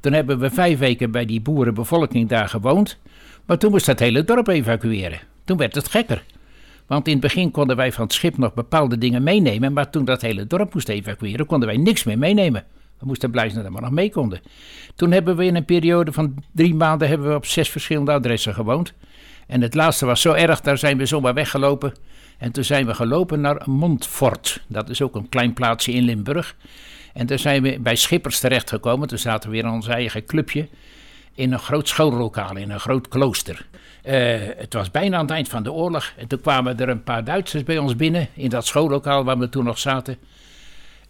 Toen 0.00 0.12
hebben 0.12 0.38
we 0.38 0.50
vijf 0.50 0.78
weken 0.78 1.10
bij 1.10 1.24
die 1.24 1.40
boerenbevolking 1.40 2.28
daar 2.28 2.48
gewoond. 2.48 2.98
Maar 3.46 3.58
toen 3.58 3.70
moest 3.70 3.86
dat 3.86 3.98
hele 3.98 4.24
dorp 4.24 4.48
evacueren. 4.48 5.20
Toen 5.44 5.56
werd 5.56 5.74
het 5.74 5.88
gekker. 5.88 6.24
Want 6.86 7.06
in 7.06 7.12
het 7.12 7.22
begin 7.22 7.50
konden 7.50 7.76
wij 7.76 7.92
van 7.92 8.04
het 8.04 8.12
schip 8.12 8.38
nog 8.38 8.54
bepaalde 8.54 8.98
dingen 8.98 9.22
meenemen, 9.22 9.72
maar 9.72 9.90
toen 9.90 10.04
dat 10.04 10.22
hele 10.22 10.46
dorp 10.46 10.74
moest 10.74 10.88
evacueren, 10.88 11.46
konden 11.46 11.68
wij 11.68 11.76
niks 11.76 12.04
meer 12.04 12.18
meenemen. 12.18 12.64
We 12.98 13.06
moesten 13.06 13.30
blij 13.30 13.50
zijn 13.50 13.64
dat 13.64 13.72
we 13.72 13.80
nog 13.80 13.90
mee 13.90 14.10
konden. 14.10 14.40
Toen 14.94 15.12
hebben 15.12 15.36
we 15.36 15.44
in 15.44 15.56
een 15.56 15.64
periode 15.64 16.12
van 16.12 16.34
drie 16.52 16.74
maanden 16.74 17.08
hebben 17.08 17.28
we 17.28 17.34
op 17.34 17.46
zes 17.46 17.68
verschillende 17.68 18.12
adressen 18.12 18.54
gewoond. 18.54 18.92
En 19.46 19.60
het 19.60 19.74
laatste 19.74 20.06
was 20.06 20.20
zo 20.20 20.32
erg, 20.32 20.60
daar 20.60 20.78
zijn 20.78 20.98
we 20.98 21.06
zomaar 21.06 21.34
weggelopen. 21.34 21.92
En 22.38 22.52
toen 22.52 22.64
zijn 22.64 22.86
we 22.86 22.94
gelopen 22.94 23.40
naar 23.40 23.62
Montfort. 23.64 24.64
Dat 24.68 24.88
is 24.88 25.02
ook 25.02 25.14
een 25.14 25.28
klein 25.28 25.52
plaatsje 25.52 25.92
in 25.92 26.02
Limburg. 26.02 26.56
En 27.12 27.26
toen 27.26 27.38
zijn 27.38 27.62
we 27.62 27.78
bij 27.80 27.96
Schippers 27.96 28.40
terechtgekomen. 28.40 29.08
Toen 29.08 29.18
zaten 29.18 29.50
we 29.50 29.56
weer 29.56 29.64
in 29.64 29.70
ons 29.70 29.86
eigen 29.86 30.24
clubje 30.24 30.68
in 31.34 31.52
een 31.52 31.58
groot 31.58 31.88
schoollokaal, 31.88 32.56
in 32.56 32.70
een 32.70 32.80
groot 32.80 33.08
klooster. 33.08 33.66
Uh, 34.04 34.36
het 34.56 34.72
was 34.72 34.90
bijna 34.90 35.16
aan 35.16 35.24
het 35.24 35.34
eind 35.34 35.48
van 35.48 35.62
de 35.62 35.72
oorlog. 35.72 36.12
En 36.16 36.26
toen 36.26 36.40
kwamen 36.40 36.78
er 36.78 36.88
een 36.88 37.02
paar 37.02 37.24
Duitsers 37.24 37.62
bij 37.62 37.78
ons 37.78 37.96
binnen, 37.96 38.28
in 38.34 38.48
dat 38.48 38.66
schoollokaal 38.66 39.24
waar 39.24 39.38
we 39.38 39.48
toen 39.48 39.64
nog 39.64 39.78
zaten. 39.78 40.16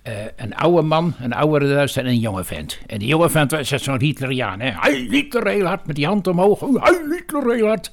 Uh, 0.09 0.13
een 0.37 0.55
oude 0.55 0.83
man, 0.83 1.15
een 1.21 1.33
oudere 1.33 1.75
Duitser 1.75 2.05
en 2.05 2.09
een 2.09 2.19
jonge 2.19 2.45
vent. 2.45 2.79
En 2.87 2.99
die 2.99 3.09
jonge 3.09 3.31
vent 3.31 3.51
was 3.51 3.69
zo'n 3.69 4.01
Hitleriaan. 4.01 4.61
Hè? 4.61 4.71
Hij 4.71 5.07
Hitler 5.11 5.47
heel 5.47 5.65
hard, 5.65 5.87
met 5.87 5.97
die 5.97 6.07
hand 6.07 6.27
omhoog. 6.27 6.61
Hij 6.61 7.01
Hitler 7.11 7.55
heel 7.55 7.67
hard. 7.67 7.91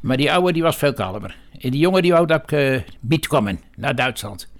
Maar 0.00 0.16
die 0.16 0.32
oude 0.32 0.52
die 0.52 0.62
was 0.62 0.76
veel 0.76 0.92
kalmer. 0.92 1.36
En 1.60 1.70
die 1.70 1.80
jongen 1.80 2.02
die 2.02 2.12
wou 2.12 2.26
dat 2.26 2.42
ik 2.42 2.52
uh, 3.08 3.18
komen 3.28 3.60
naar 3.76 3.94
Duitsland. 3.94 4.51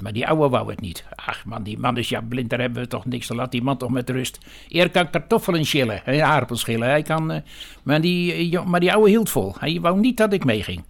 Maar 0.00 0.12
die 0.12 0.26
oude 0.26 0.48
wou 0.48 0.70
het 0.70 0.80
niet. 0.80 1.04
Ach 1.14 1.44
man, 1.44 1.62
die 1.62 1.78
man 1.78 1.96
is 1.96 2.08
ja 2.08 2.20
blind, 2.20 2.50
daar 2.50 2.60
hebben 2.60 2.82
we 2.82 2.88
toch 2.88 3.04
niks. 3.04 3.26
te 3.26 3.34
laat 3.34 3.50
die 3.50 3.62
man 3.62 3.76
toch 3.76 3.90
met 3.90 4.10
rust. 4.10 4.38
Eer 4.68 4.90
kan 4.90 5.10
kartoffelen 5.10 5.64
schillen 5.64 6.04
en 6.04 6.24
aardappels 6.24 6.60
schillen. 6.60 6.88
Hij 6.88 7.02
kan, 7.02 7.32
uh, 7.32 7.38
maar, 7.82 8.00
die, 8.00 8.50
uh, 8.50 8.64
maar 8.64 8.80
die 8.80 8.92
oude 8.92 9.10
hield 9.10 9.30
vol. 9.30 9.54
Hij 9.58 9.80
wou 9.80 9.98
niet 9.98 10.16
dat 10.16 10.32
ik 10.32 10.44
meeging. 10.44 10.84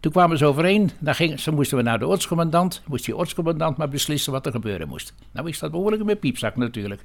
Toen 0.00 0.12
kwamen 0.12 0.38
ze 0.38 0.46
overeen, 0.46 0.90
dan 0.98 1.14
ging, 1.14 1.40
ze 1.40 1.50
moesten 1.50 1.76
we 1.76 1.82
naar 1.82 1.98
de 1.98 2.06
ortscommandant. 2.06 2.82
Moest 2.86 3.04
die 3.04 3.16
ortscommandant 3.16 3.76
maar 3.76 3.88
beslissen 3.88 4.32
wat 4.32 4.46
er 4.46 4.52
gebeuren 4.52 4.88
moest. 4.88 5.14
Nou 5.32 5.48
is 5.48 5.58
dat 5.58 5.70
behoorlijk 5.70 6.04
met 6.04 6.20
piepzak 6.20 6.56
natuurlijk. 6.56 7.04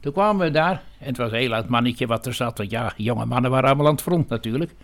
Toen 0.00 0.12
kwamen 0.12 0.46
we 0.46 0.52
daar, 0.52 0.82
en 0.98 1.06
het 1.06 1.16
was 1.16 1.30
een 1.30 1.38
heel 1.38 1.54
oud 1.54 1.68
mannetje 1.68 2.06
wat 2.06 2.26
er 2.26 2.34
zat. 2.34 2.58
Want 2.58 2.70
ja, 2.70 2.92
jonge 2.96 3.24
mannen 3.24 3.50
waren 3.50 3.68
allemaal 3.68 3.86
aan 3.86 3.92
het 3.92 4.02
front 4.02 4.28
natuurlijk. 4.28 4.74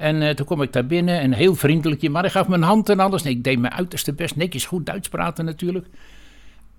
En 0.00 0.22
uh, 0.22 0.30
toen 0.30 0.46
kom 0.46 0.62
ik 0.62 0.72
daar 0.72 0.86
binnen 0.86 1.20
en 1.20 1.32
heel 1.32 1.54
vriendelijkje, 1.54 2.10
maar 2.10 2.22
hij 2.22 2.30
gaf 2.30 2.48
een 2.48 2.62
hand 2.62 2.88
en 2.88 3.00
alles. 3.00 3.22
Ik 3.22 3.44
deed 3.44 3.58
mijn 3.58 3.72
uiterste 3.72 4.12
best, 4.12 4.36
netjes 4.36 4.64
goed 4.64 4.86
Duits 4.86 5.08
praten 5.08 5.44
natuurlijk. 5.44 5.86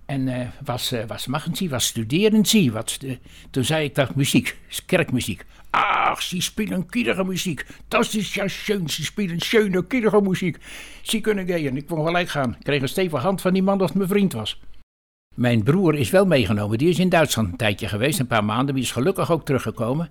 En 0.05 0.27
uh, 0.27 0.47
was, 0.65 0.93
uh, 0.93 0.99
was 1.07 1.27
machen 1.27 1.69
was 1.69 1.85
studeren 1.85 2.45
Sie? 2.45 2.71
Wat, 2.71 2.99
toen 3.49 3.63
zei 3.63 3.85
ik 3.85 3.95
dat 3.95 4.15
muziek, 4.15 4.57
kerkmuziek. 4.85 5.45
Ach, 5.69 6.21
ze 6.21 6.41
spelen 6.41 6.85
kierige 6.85 7.23
muziek. 7.23 7.65
Dat 7.87 8.13
is 8.13 8.33
ja 8.33 8.47
schön, 8.47 8.89
ze 8.89 9.03
spelen 9.03 9.39
schöne, 9.39 9.87
kierige 9.87 10.21
muziek. 10.21 10.57
Ze 11.01 11.19
kunnen 11.19 11.47
gaan. 11.47 11.77
Ik 11.77 11.85
kon 11.85 12.05
gelijk 12.05 12.29
gaan. 12.29 12.55
Ik 12.59 12.63
kreeg 12.63 12.81
een 12.81 12.87
stevige 12.87 13.23
hand 13.23 13.41
van 13.41 13.53
die 13.53 13.63
man 13.63 13.77
dat 13.77 13.93
mijn 13.93 14.09
vriend 14.09 14.33
was. 14.33 14.59
Mijn 15.35 15.63
broer 15.63 15.95
is 15.95 16.09
wel 16.09 16.25
meegenomen. 16.25 16.77
Die 16.77 16.89
is 16.89 16.99
in 16.99 17.09
Duitsland 17.09 17.51
een 17.51 17.57
tijdje 17.57 17.87
geweest, 17.87 18.19
een 18.19 18.27
paar 18.27 18.43
maanden. 18.43 18.75
Die 18.75 18.83
is 18.83 18.91
gelukkig 18.91 19.31
ook 19.31 19.45
teruggekomen. 19.45 20.09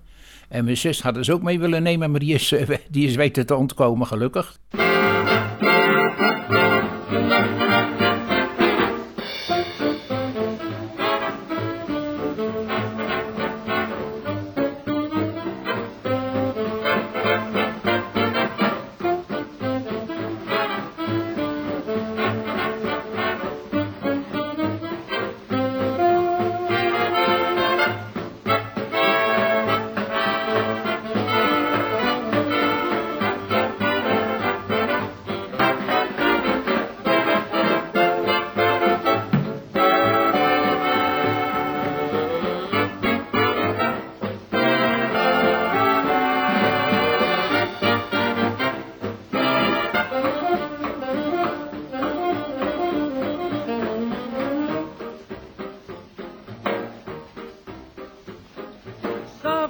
En 0.51 0.65
mijn 0.65 0.77
zus 0.77 1.03
hadden 1.03 1.25
ze 1.25 1.33
ook 1.33 1.43
mee 1.43 1.59
willen 1.59 1.83
nemen, 1.83 2.11
maar 2.11 2.21
die 2.21 2.35
is, 2.35 2.53
eh, 2.53 2.69
die 2.91 3.07
is 3.07 3.15
weten 3.15 3.47
te 3.47 3.55
ontkomen, 3.55 4.07
gelukkig. 4.07 4.59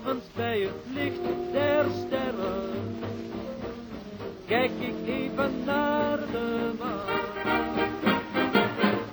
avonds 0.05 0.27
bij 0.35 0.61
het 0.61 0.95
licht 0.95 1.53
der 1.53 1.85
sterren, 2.07 2.99
kijk 4.47 4.71
ik 4.79 5.09
even 5.09 5.65
naar 5.65 6.19
de 6.19 6.71
maan. 6.79 7.21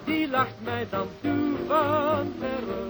Die 0.06 0.30
lacht 0.30 0.56
mij 0.64 0.88
dan 0.90 1.08
toe 1.22 1.56
van 1.68 2.34
verre, 2.40 2.86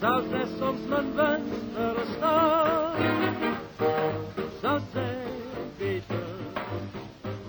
zou 0.00 0.22
zij 0.30 0.46
soms 0.58 0.80
mijn 0.88 1.14
wens 1.14 1.48
verstaan, 1.74 2.92
zou 4.60 4.80
zij 4.92 5.18
weten 5.78 6.26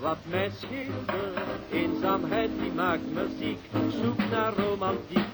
wat 0.00 0.18
mij 0.30 0.50
scheelde. 0.58 1.32
Eenzaamheid 1.72 2.50
die 2.60 2.72
maakt 2.72 3.12
me 3.12 3.26
ziek, 3.38 3.58
zoek 4.02 4.18
naar 4.30 4.52
romantiek. 4.54 5.26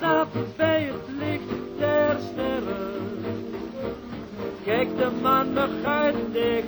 S'avonds 0.00 0.56
bij 0.56 0.92
de 4.98 5.10
maandag 5.22 5.68
ik 6.32 6.64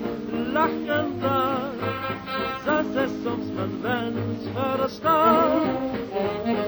lachen 0.52 1.20
dan. 1.20 1.72
Dat 2.64 3.04
is 3.04 3.10
soms 3.24 3.44
mijn 3.54 3.80
wens 3.82 4.44
voor 4.54 4.86
de 4.86 4.88
stad. 4.88 6.59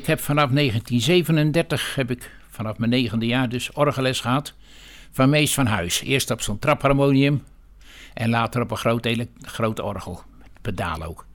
Ik 0.00 0.06
heb 0.06 0.20
vanaf 0.20 0.50
1937, 0.50 1.94
heb 1.94 2.10
ik 2.10 2.30
vanaf 2.50 2.78
mijn 2.78 2.90
negende 2.90 3.26
jaar 3.26 3.48
dus 3.48 3.72
orgelles 3.72 4.20
gehad. 4.20 4.54
Van 5.10 5.30
Mees 5.30 5.54
van 5.54 5.66
Huis. 5.66 6.00
Eerst 6.02 6.30
op 6.30 6.40
zo'n 6.40 6.58
trapharmonium 6.58 7.44
en 8.14 8.30
later 8.30 8.62
op 8.62 8.70
een 8.70 8.76
groot, 8.76 9.06
ele- 9.06 9.28
groot 9.40 9.80
orgel. 9.80 10.22
Pedaal 10.60 11.02
ook. 11.02 11.26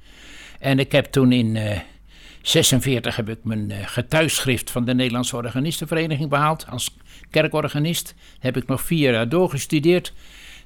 En 0.60 0.80
ik 0.80 0.92
heb 0.92 1.06
toen 1.06 1.32
in 1.32 1.56
eh 1.56 1.80
46 2.42 3.16
heb 3.16 3.30
ik 3.30 3.40
mijn 3.44 3.72
eh, 3.72 3.78
getuigschrift 3.88 4.72
van 4.72 4.86
de 4.86 4.94
Nederlandse 4.94 5.36
Organistenvereniging 5.36 6.30
behaald. 6.30 6.66
Als 6.70 6.96
kerkorganist 7.30 8.16
heb 8.40 8.58
ik 8.58 8.68
nog 8.68 8.82
vier 8.82 9.12
jaar 9.12 9.30
doorgestudeerd. 9.30 10.14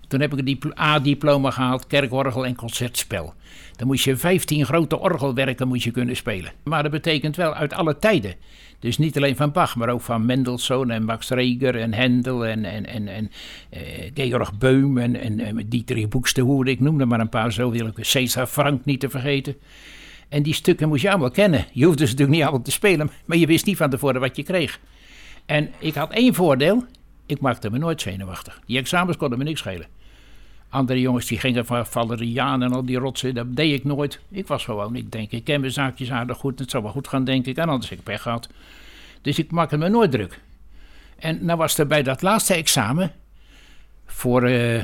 Toen 0.07 0.21
heb 0.21 0.33
ik 0.33 0.39
een 0.39 0.45
dipl- 0.45 0.79
A-diploma 0.79 1.51
gehaald, 1.51 1.87
kerkorgel 1.87 2.45
en 2.45 2.55
concertspel. 2.55 3.33
Dan 3.79 3.87
moest 3.87 4.03
je 4.03 4.17
15 4.17 4.65
grote 4.65 4.99
orgelwerken 4.99 5.67
moet 5.67 5.83
je 5.83 5.91
kunnen 5.91 6.15
spelen. 6.15 6.51
Maar 6.63 6.83
dat 6.83 6.91
betekent 6.91 7.35
wel 7.35 7.53
uit 7.53 7.73
alle 7.73 7.97
tijden. 7.97 8.35
Dus 8.79 8.97
niet 8.97 9.17
alleen 9.17 9.35
van 9.35 9.51
Bach, 9.51 9.75
maar 9.75 9.89
ook 9.89 10.01
van 10.01 10.25
Mendelssohn 10.25 10.89
en 10.89 11.03
Max 11.03 11.29
Reger 11.29 11.75
en 11.75 11.93
Händel 11.93 12.45
en, 12.45 12.65
en, 12.65 12.85
en, 12.85 13.07
en 13.07 13.31
eh, 13.69 13.81
Georg 14.13 14.57
Beum 14.57 14.97
en, 14.97 15.15
en, 15.15 15.39
en 15.39 15.65
Dietrich 15.69 16.07
Buxtehude. 16.07 16.71
Ik 16.71 16.79
noemde 16.79 17.05
maar 17.05 17.19
een 17.19 17.29
paar 17.29 17.53
zo, 17.53 17.71
wil 17.71 17.85
ik 17.85 17.93
Cesar 17.99 18.47
Frank 18.47 18.85
niet 18.85 18.99
te 18.99 19.09
vergeten. 19.09 19.55
En 20.29 20.43
die 20.43 20.53
stukken 20.53 20.87
moest 20.87 21.01
je 21.01 21.09
allemaal 21.09 21.31
kennen. 21.31 21.65
Je 21.71 21.85
hoefde 21.85 22.03
ze 22.03 22.11
natuurlijk 22.11 22.37
niet 22.37 22.41
allemaal 22.41 22.65
te 22.65 22.71
spelen, 22.71 23.11
maar 23.25 23.37
je 23.37 23.47
wist 23.47 23.65
niet 23.65 23.77
van 23.77 23.89
tevoren 23.89 24.21
wat 24.21 24.35
je 24.35 24.43
kreeg. 24.43 24.79
En 25.45 25.69
ik 25.77 25.93
had 25.93 26.11
één 26.11 26.33
voordeel, 26.33 26.85
ik 27.25 27.41
maakte 27.41 27.69
me 27.69 27.77
nooit 27.77 28.01
zenuwachtig. 28.01 28.61
Die 28.65 28.77
examens 28.77 29.17
konden 29.17 29.37
me 29.37 29.43
niks 29.43 29.59
schelen. 29.59 29.87
Andere 30.69 30.99
jongens 30.99 31.25
die 31.25 31.39
gingen 31.39 31.65
van 31.65 31.85
Valeriaan 31.85 32.63
en 32.63 32.73
al 32.73 32.85
die 32.85 32.97
rotsen, 32.97 33.35
dat 33.35 33.55
deed 33.55 33.73
ik 33.73 33.83
nooit. 33.83 34.19
Ik 34.29 34.47
was 34.47 34.63
gewoon, 34.63 34.95
ik 34.95 35.11
denk, 35.11 35.31
ik 35.31 35.43
ken 35.43 35.59
mijn 35.59 35.71
zaakjes 35.71 36.11
aardig 36.11 36.37
goed, 36.37 36.59
het 36.59 36.69
zou 36.69 36.83
wel 36.83 36.91
goed 36.91 37.07
gaan, 37.07 37.23
denk 37.23 37.45
ik. 37.45 37.57
En 37.57 37.69
anders 37.69 37.89
heb 37.89 37.99
ik 37.99 38.03
pech 38.05 38.21
gehad. 38.21 38.49
Dus 39.21 39.39
ik 39.39 39.51
maakte 39.51 39.77
me 39.77 39.89
nooit 39.89 40.11
druk. 40.11 40.41
En 41.19 41.45
nou 41.45 41.57
was 41.57 41.77
er 41.77 41.87
bij 41.87 42.03
dat 42.03 42.21
laatste 42.21 42.53
examen, 42.53 43.11
voor, 44.05 44.43
eh, 44.43 44.83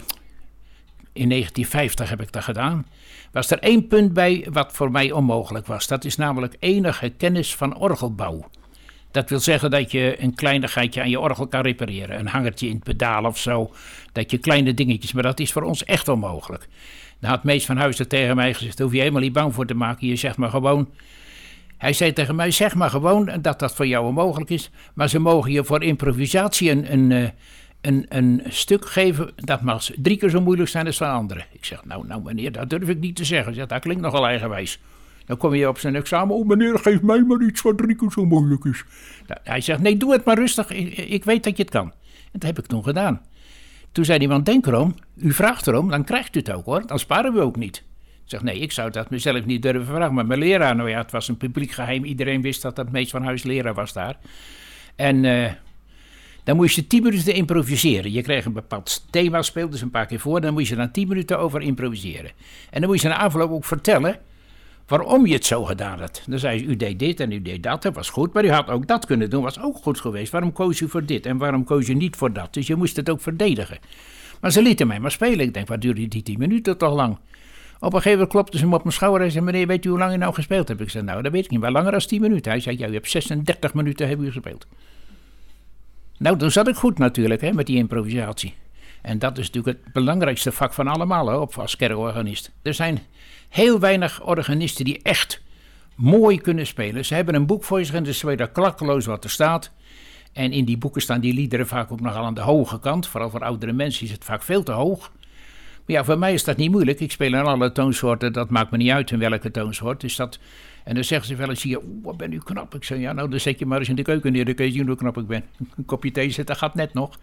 in 1.13 1.27
1950 1.27 2.09
heb 2.09 2.21
ik 2.21 2.31
dat 2.31 2.43
gedaan, 2.43 2.85
was 3.31 3.51
er 3.51 3.59
één 3.59 3.87
punt 3.87 4.13
bij 4.13 4.47
wat 4.51 4.71
voor 4.73 4.91
mij 4.91 5.11
onmogelijk 5.11 5.65
was. 5.65 5.87
Dat 5.87 6.05
is 6.05 6.15
namelijk 6.15 6.55
enige 6.59 7.09
kennis 7.09 7.55
van 7.55 7.77
orgelbouw. 7.77 8.49
Dat 9.15 9.29
wil 9.29 9.39
zeggen 9.39 9.71
dat 9.71 9.91
je 9.91 10.15
een 10.19 10.35
kleinigheidje 10.35 11.01
aan 11.01 11.09
je 11.09 11.19
orgel 11.19 11.47
kan 11.47 11.61
repareren. 11.61 12.19
Een 12.19 12.27
hangertje 12.27 12.67
in 12.67 12.75
het 12.75 12.83
pedaal 12.83 13.25
of 13.25 13.37
zo. 13.37 13.71
Dat 14.11 14.31
je 14.31 14.37
kleine 14.37 14.73
dingetjes, 14.73 15.13
maar 15.13 15.23
dat 15.23 15.39
is 15.39 15.51
voor 15.51 15.61
ons 15.61 15.83
echt 15.83 16.07
onmogelijk. 16.07 16.67
Dan 17.19 17.29
had 17.29 17.43
Mees 17.43 17.65
van 17.65 17.77
Huizen 17.77 18.07
tegen 18.07 18.35
mij 18.35 18.53
gezegd, 18.53 18.77
daar 18.77 18.85
hoef 18.85 18.95
je 18.95 19.01
helemaal 19.01 19.21
niet 19.21 19.33
bang 19.33 19.53
voor 19.53 19.65
te 19.65 19.73
maken. 19.73 20.07
Je 20.07 20.15
zegt 20.15 20.37
maar 20.37 20.49
gewoon... 20.49 20.89
Hij 21.77 21.93
zei 21.93 22.13
tegen 22.13 22.35
mij, 22.35 22.51
zeg 22.51 22.75
maar 22.75 22.89
gewoon 22.89 23.39
dat 23.41 23.59
dat 23.59 23.75
voor 23.75 23.87
jou 23.87 24.05
onmogelijk 24.05 24.49
is. 24.49 24.69
Maar 24.93 25.09
ze 25.09 25.19
mogen 25.19 25.51
je 25.51 25.63
voor 25.63 25.83
improvisatie 25.83 26.71
een, 26.71 26.93
een, 26.93 27.11
eh, 27.11 27.29
een, 27.81 28.05
een 28.09 28.43
stuk 28.47 28.85
geven. 28.85 29.31
Dat 29.35 29.61
mag 29.61 29.89
drie 29.97 30.17
keer 30.17 30.29
zo 30.29 30.41
moeilijk 30.41 30.69
zijn 30.69 30.85
als 30.85 30.97
van 30.97 31.11
anderen. 31.11 31.45
Ik 31.51 31.65
zeg, 31.65 31.85
nou, 31.85 32.07
nou 32.07 32.21
meneer, 32.23 32.51
dat 32.51 32.69
durf 32.69 32.87
ik 32.87 32.99
niet 32.99 33.15
te 33.15 33.25
zeggen. 33.25 33.53
Zegt, 33.53 33.69
dat 33.69 33.81
klinkt 33.81 34.01
nogal 34.01 34.27
eigenwijs. 34.27 34.79
Dan 35.25 35.37
kom 35.37 35.53
je 35.53 35.67
op 35.67 35.79
zijn 35.79 35.95
examen. 35.95 36.35
Oh 36.35 36.47
meneer, 36.47 36.79
geef 36.79 37.01
mij 37.01 37.23
maar 37.23 37.41
iets 37.41 37.61
wat 37.61 37.77
drie 37.77 37.95
keer 37.95 38.11
zo 38.11 38.25
moeilijk 38.25 38.65
is. 38.65 38.83
Nou, 39.27 39.39
hij 39.43 39.61
zegt, 39.61 39.81
nee, 39.81 39.97
doe 39.97 40.11
het 40.11 40.25
maar 40.25 40.37
rustig. 40.37 40.69
Ik, 40.69 41.23
weet 41.23 41.43
dat 41.43 41.57
je 41.57 41.63
het 41.63 41.71
kan. 41.71 41.85
En 41.85 42.31
dat 42.31 42.43
heb 42.43 42.59
ik 42.59 42.65
toen 42.65 42.83
gedaan. 42.83 43.21
Toen 43.91 44.05
zei 44.05 44.19
die 44.19 44.27
man, 44.27 44.43
denk 44.43 44.65
erom. 44.65 44.95
U 45.15 45.33
vraagt 45.33 45.67
erom, 45.67 45.89
dan 45.89 46.03
krijgt 46.03 46.35
u 46.35 46.39
het 46.39 46.51
ook 46.51 46.65
hoor. 46.65 46.87
Dan 46.87 46.99
sparen 46.99 47.33
we 47.33 47.39
ook 47.39 47.55
niet. 47.55 47.83
Ik 48.23 48.31
zeg, 48.31 48.41
nee, 48.41 48.59
ik 48.59 48.71
zou 48.71 48.91
dat 48.91 49.09
mezelf 49.09 49.45
niet 49.45 49.61
durven 49.61 49.85
vragen. 49.85 50.13
Maar 50.13 50.25
mijn 50.25 50.39
leraar, 50.39 50.75
nou 50.75 50.89
ja, 50.89 50.97
het 50.97 51.11
was 51.11 51.27
een 51.27 51.37
publiek 51.37 51.71
geheim. 51.71 52.03
Iedereen 52.03 52.41
wist 52.41 52.61
dat 52.61 52.75
dat 52.75 52.91
meest 52.91 53.11
van 53.11 53.23
huis 53.23 53.43
leraar 53.43 53.73
was 53.73 53.93
daar. 53.93 54.17
En 54.95 55.25
eh, 55.25 55.51
dan 56.43 56.55
moest 56.55 56.75
je 56.75 56.87
tien 56.87 57.03
minuten 57.03 57.33
improviseren. 57.33 58.11
Je 58.11 58.21
kreeg 58.21 58.45
een 58.45 58.53
bepaald 58.53 59.05
thema, 59.09 59.41
speelde 59.41 59.77
ze 59.77 59.83
een 59.83 59.89
paar 59.89 60.05
keer 60.05 60.19
voor. 60.19 60.41
Dan 60.41 60.53
moest 60.53 60.69
je 60.69 60.75
dan 60.75 60.91
tien 60.91 61.07
minuten 61.07 61.39
over 61.39 61.61
improviseren. 61.61 62.31
En 62.69 62.81
dan 62.81 62.89
moest 62.89 63.01
je 63.01 63.07
na 63.07 63.17
afloop 63.17 63.51
ook 63.51 63.65
vertellen 63.65 64.19
waarom 64.87 65.25
je 65.25 65.33
het 65.33 65.45
zo 65.45 65.63
gedaan 65.63 65.99
had. 65.99 66.23
Dan 66.27 66.39
zei 66.39 66.59
ze, 66.59 66.65
u 66.65 66.75
deed 66.75 66.99
dit 66.99 67.19
en 67.19 67.31
u 67.31 67.41
deed 67.41 67.63
dat, 67.63 67.81
dat 67.81 67.95
was 67.95 68.09
goed. 68.09 68.33
Maar 68.33 68.45
u 68.45 68.51
had 68.51 68.69
ook 68.69 68.87
dat 68.87 69.05
kunnen 69.05 69.29
doen, 69.29 69.43
was 69.43 69.61
ook 69.61 69.77
goed 69.77 69.99
geweest. 69.99 70.31
Waarom 70.31 70.51
koos 70.51 70.79
u 70.79 70.89
voor 70.89 71.05
dit 71.05 71.25
en 71.25 71.37
waarom 71.37 71.63
koos 71.63 71.87
u 71.87 71.93
niet 71.93 72.15
voor 72.15 72.33
dat? 72.33 72.53
Dus 72.53 72.67
je 72.67 72.75
moest 72.75 72.95
het 72.95 73.09
ook 73.09 73.21
verdedigen. 73.21 73.77
Maar 74.41 74.51
ze 74.51 74.61
lieten 74.61 74.87
mij 74.87 74.99
maar 74.99 75.11
spelen. 75.11 75.39
Ik 75.39 75.53
denk, 75.53 75.67
wat 75.67 75.81
duurde 75.81 76.07
die 76.07 76.23
tien 76.23 76.39
minuten 76.39 76.77
toch 76.77 76.93
lang? 76.93 77.17
Op 77.79 77.93
een 77.93 78.01
gegeven 78.01 78.11
moment 78.11 78.29
klopte 78.29 78.57
ze 78.57 78.63
hem 78.63 78.73
op 78.73 78.83
mijn 78.83 78.95
schouder 78.95 79.21
en 79.21 79.31
zei, 79.31 79.43
meneer, 79.43 79.67
weet 79.67 79.85
u 79.85 79.89
hoe 79.89 79.99
lang 79.99 80.13
u 80.13 80.17
nou 80.17 80.33
gespeeld 80.33 80.67
hebt? 80.67 80.81
Ik 80.81 80.89
zei, 80.89 81.03
nou, 81.03 81.21
dat 81.21 81.31
weet 81.31 81.45
ik 81.45 81.51
niet, 81.51 81.59
maar 81.59 81.71
langer 81.71 81.91
dan 81.91 81.99
10 81.99 82.21
minuten. 82.21 82.51
Hij 82.51 82.61
zei, 82.61 82.77
ja, 82.77 82.87
u 82.87 82.93
hebt 82.93 83.09
36 83.09 83.73
minuten 83.73 84.07
hebben 84.07 84.25
u 84.25 84.31
gespeeld. 84.31 84.67
Nou, 86.17 86.37
dan 86.37 86.51
zat 86.51 86.67
ik 86.67 86.75
goed 86.75 86.97
natuurlijk, 86.97 87.41
hè, 87.41 87.53
met 87.53 87.65
die 87.65 87.77
improvisatie. 87.77 88.53
En 89.01 89.19
dat 89.19 89.37
is 89.37 89.45
natuurlijk 89.51 89.77
het 89.83 89.93
belangrijkste 89.93 90.51
vak 90.51 90.73
van 90.73 90.87
allemaal, 90.87 91.27
hè, 91.27 91.35
op 91.35 91.57
als 91.57 91.75
kerkorganist. 91.75 92.51
Er 92.61 92.73
zijn 92.73 92.99
heel 93.49 93.79
weinig 93.79 94.23
organisten 94.23 94.85
die 94.85 94.99
echt 95.01 95.41
mooi 95.95 96.41
kunnen 96.41 96.67
spelen. 96.67 97.05
Ze 97.05 97.13
hebben 97.13 97.35
een 97.35 97.45
boek 97.45 97.63
voor 97.63 97.85
zich 97.85 97.95
en 97.95 98.03
dus 98.03 98.21
weet 98.21 98.39
er 98.39 98.49
klakkeloos 98.49 99.05
wat 99.05 99.23
er 99.23 99.29
staat. 99.29 99.71
En 100.33 100.51
in 100.51 100.65
die 100.65 100.77
boeken 100.77 101.01
staan 101.01 101.19
die 101.19 101.33
liederen 101.33 101.67
vaak 101.67 101.91
ook 101.91 102.01
nogal 102.01 102.23
aan 102.23 102.33
de 102.33 102.41
hoge 102.41 102.79
kant. 102.79 103.07
Vooral 103.07 103.29
voor 103.29 103.43
oudere 103.43 103.71
mensen 103.73 104.05
is 104.05 104.11
het 104.11 104.23
vaak 104.23 104.43
veel 104.43 104.63
te 104.63 104.71
hoog. 104.71 105.11
Maar 105.85 105.95
ja, 105.95 106.03
voor 106.03 106.19
mij 106.19 106.33
is 106.33 106.43
dat 106.43 106.57
niet 106.57 106.71
moeilijk. 106.71 106.99
Ik 106.99 107.11
speel 107.11 107.33
in 107.33 107.45
alle 107.45 107.71
toonsoorten. 107.71 108.33
Dat 108.33 108.49
maakt 108.49 108.71
me 108.71 108.77
niet 108.77 108.91
uit 108.91 109.11
in 109.11 109.19
welke 109.19 109.51
toonsoort. 109.51 110.01
Dus 110.01 110.15
dat, 110.15 110.39
en 110.83 110.95
dan 110.95 111.03
zeggen 111.03 111.27
ze 111.27 111.35
wel 111.35 111.49
eens 111.49 111.63
hier, 111.63 111.77
"Oeh, 111.77 112.03
wat 112.03 112.17
ben 112.17 112.31
u 112.31 112.37
knap. 112.37 112.75
Ik 112.75 112.83
zeg, 112.83 112.99
ja, 112.99 113.13
nou 113.13 113.29
dan 113.29 113.39
zet 113.39 113.59
je 113.59 113.65
maar 113.65 113.79
eens 113.79 113.89
in 113.89 113.95
de 113.95 114.01
keuken 114.01 114.31
neer. 114.31 114.45
Dan 114.45 114.53
kun 114.53 114.65
je 114.65 114.71
zien 114.71 114.87
hoe 114.87 114.95
knap 114.95 115.17
ik 115.17 115.27
ben. 115.27 115.43
Een 115.77 115.85
kopje 115.85 116.11
thee 116.11 116.29
zetten 116.29 116.55
gaat 116.55 116.75
net 116.75 116.93
nog. 116.93 117.19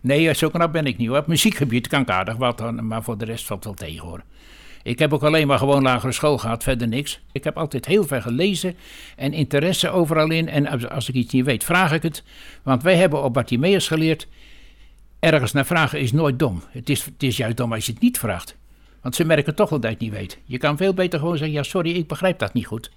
Nee, 0.00 0.34
zo 0.34 0.48
knap 0.50 0.72
ben 0.72 0.86
ik 0.86 0.96
niet 0.96 1.08
hoor. 1.08 1.24
Muziekgebied 1.26 1.88
kan 1.88 2.00
ik 2.00 2.10
aardig 2.10 2.36
wat, 2.36 2.58
dan, 2.58 2.86
maar 2.86 3.02
voor 3.02 3.18
de 3.18 3.24
rest 3.24 3.46
valt 3.46 3.64
wel 3.64 3.74
tegen 3.74 4.06
hoor. 4.06 4.22
Ik 4.84 4.98
heb 4.98 5.12
ook 5.12 5.22
alleen 5.22 5.46
maar 5.46 5.58
gewoon 5.58 5.82
lagere 5.82 6.12
school 6.12 6.38
gehad, 6.38 6.62
verder 6.62 6.88
niks. 6.88 7.20
Ik 7.32 7.44
heb 7.44 7.56
altijd 7.58 7.86
heel 7.86 8.04
veel 8.04 8.20
gelezen 8.20 8.76
en 9.16 9.32
interesse 9.32 9.90
overal 9.90 10.30
in. 10.30 10.48
En 10.48 10.88
als- 10.90 11.08
ik 11.08 11.14
iets 11.14 11.32
niet 11.32 11.44
weet, 11.44 11.64
vraag 11.64 11.92
ik 11.92 12.02
het. 12.02 12.22
Want 12.62 12.82
wij 12.82 12.96
hebben 12.96 13.22
op 13.22 13.32
Bartimeus 13.34 13.86
geleerd, 13.88 14.26
ergens 15.18 15.52
naar 15.52 15.66
vragen 15.66 16.00
is 16.00 16.12
nooit 16.12 16.38
dom. 16.38 16.62
Het 16.70 16.90
is, 16.90 17.04
het 17.04 17.22
is 17.22 17.36
juist 17.36 17.56
dom 17.56 17.72
als 17.72 17.86
je 17.86 17.92
het 17.92 18.00
niet 18.00 18.18
vraagt. 18.18 18.56
Want 19.02 19.14
ze 19.14 19.24
merken 19.24 19.54
toch 19.54 19.70
wel 19.70 19.80
dat 19.80 19.90
je 19.90 19.96
niet 19.98 20.12
weet. 20.12 20.38
Je 20.44 20.58
kan 20.58 20.76
veel 20.76 20.94
beter 20.94 21.18
gewoon 21.18 21.36
zeggen, 21.36 21.56
ja 21.56 21.62
sorry, 21.62 21.90
ik 21.90 22.06
begrijp 22.08 22.38
dat 22.38 22.52
niet 22.52 22.66
goed. 22.66 22.90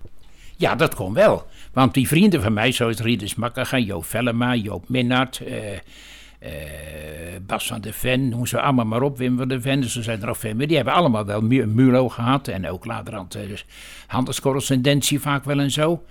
Ja, 0.58 0.76
dat 0.76 0.96
kon 0.96 1.14
wel. 1.14 1.48
Want 1.74 1.94
die 1.94 2.08
vrienden 2.08 2.42
van 2.42 2.54
mij, 2.54 2.72
zoals 2.72 3.00
Rieders 3.00 3.36
Makkerga, 3.36 3.78
Joop 3.78 4.06
Vellema, 4.06 4.56
Joop 4.56 4.90
Minnaert, 4.90 5.40
eh, 5.40 5.56
eh, 6.40 6.52
Bas 7.42 7.68
van 7.68 7.82
de 7.82 7.94
Ven, 7.94 8.30
noem 8.30 8.46
ze 8.46 8.62
allemaal 8.62 8.86
maar 8.86 9.02
op, 9.02 9.18
Wim 9.18 9.38
van 9.38 9.48
de 9.48 9.62
Ven, 9.62 9.82
dus 9.82 9.96
er 9.96 10.04
zijn 10.04 10.22
er 10.22 10.28
nog 10.28 10.38
veel 10.38 10.56
meer. 10.56 10.68
Die 10.68 10.76
hebben 10.76 10.94
allemaal 10.94 11.26
wel 11.26 11.42
Mu- 11.42 11.66
Mulo 11.66 12.10
gehad 12.10 12.48
en 12.48 12.70
ook 12.70 12.86
laterhand 12.86 13.36
eh, 13.36 13.48
dus 13.48 13.66
handelscorrespondentie 14.08 15.20
vaak 15.20 15.44
wel 15.44 15.60
en 15.60 15.72
zo. 15.72 16.04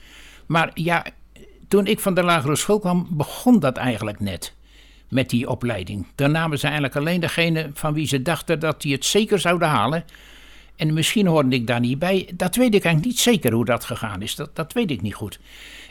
Maar 0.47 0.71
ja, 0.75 1.05
toen 1.69 1.87
ik 1.87 2.01
van 2.01 2.15
de 2.15 2.23
lagere 2.23 2.57
school 2.57 2.79
kwam, 2.79 3.07
begon 3.11 3.61
dat 3.61 3.77
eigenlijk 3.77 4.21
net 4.21 4.55
met 5.09 5.31
die 5.31 5.49
opleiding. 5.49 6.07
Dan 6.15 6.31
namen 6.31 6.59
ze 6.59 6.65
eigenlijk 6.65 6.97
alleen 6.97 7.21
degene 7.21 7.71
van 7.75 7.95
wie 7.95 8.07
ze 8.07 8.23
dachten 8.23 8.61
dat 8.61 8.83
die 8.83 8.93
het 8.93 9.05
zeker 9.05 9.39
zouden 9.39 9.69
halen. 9.69 10.05
En 10.77 10.95
misschien 10.95 11.27
hoorde 11.27 11.57
ik 11.57 11.67
daar 11.67 11.81
niet 11.81 11.99
bij. 11.99 12.29
Dat 12.35 12.57
weet 12.57 12.75
ik 12.75 12.85
eigenlijk 12.85 13.05
niet 13.05 13.19
zeker 13.19 13.53
hoe 13.53 13.65
dat 13.65 13.85
gegaan 13.85 14.23
is. 14.23 14.35
Dat, 14.35 14.57
dat 14.57 14.73
weet 14.73 14.91
ik 14.91 15.03
niet 15.03 15.15
goed. 15.15 15.39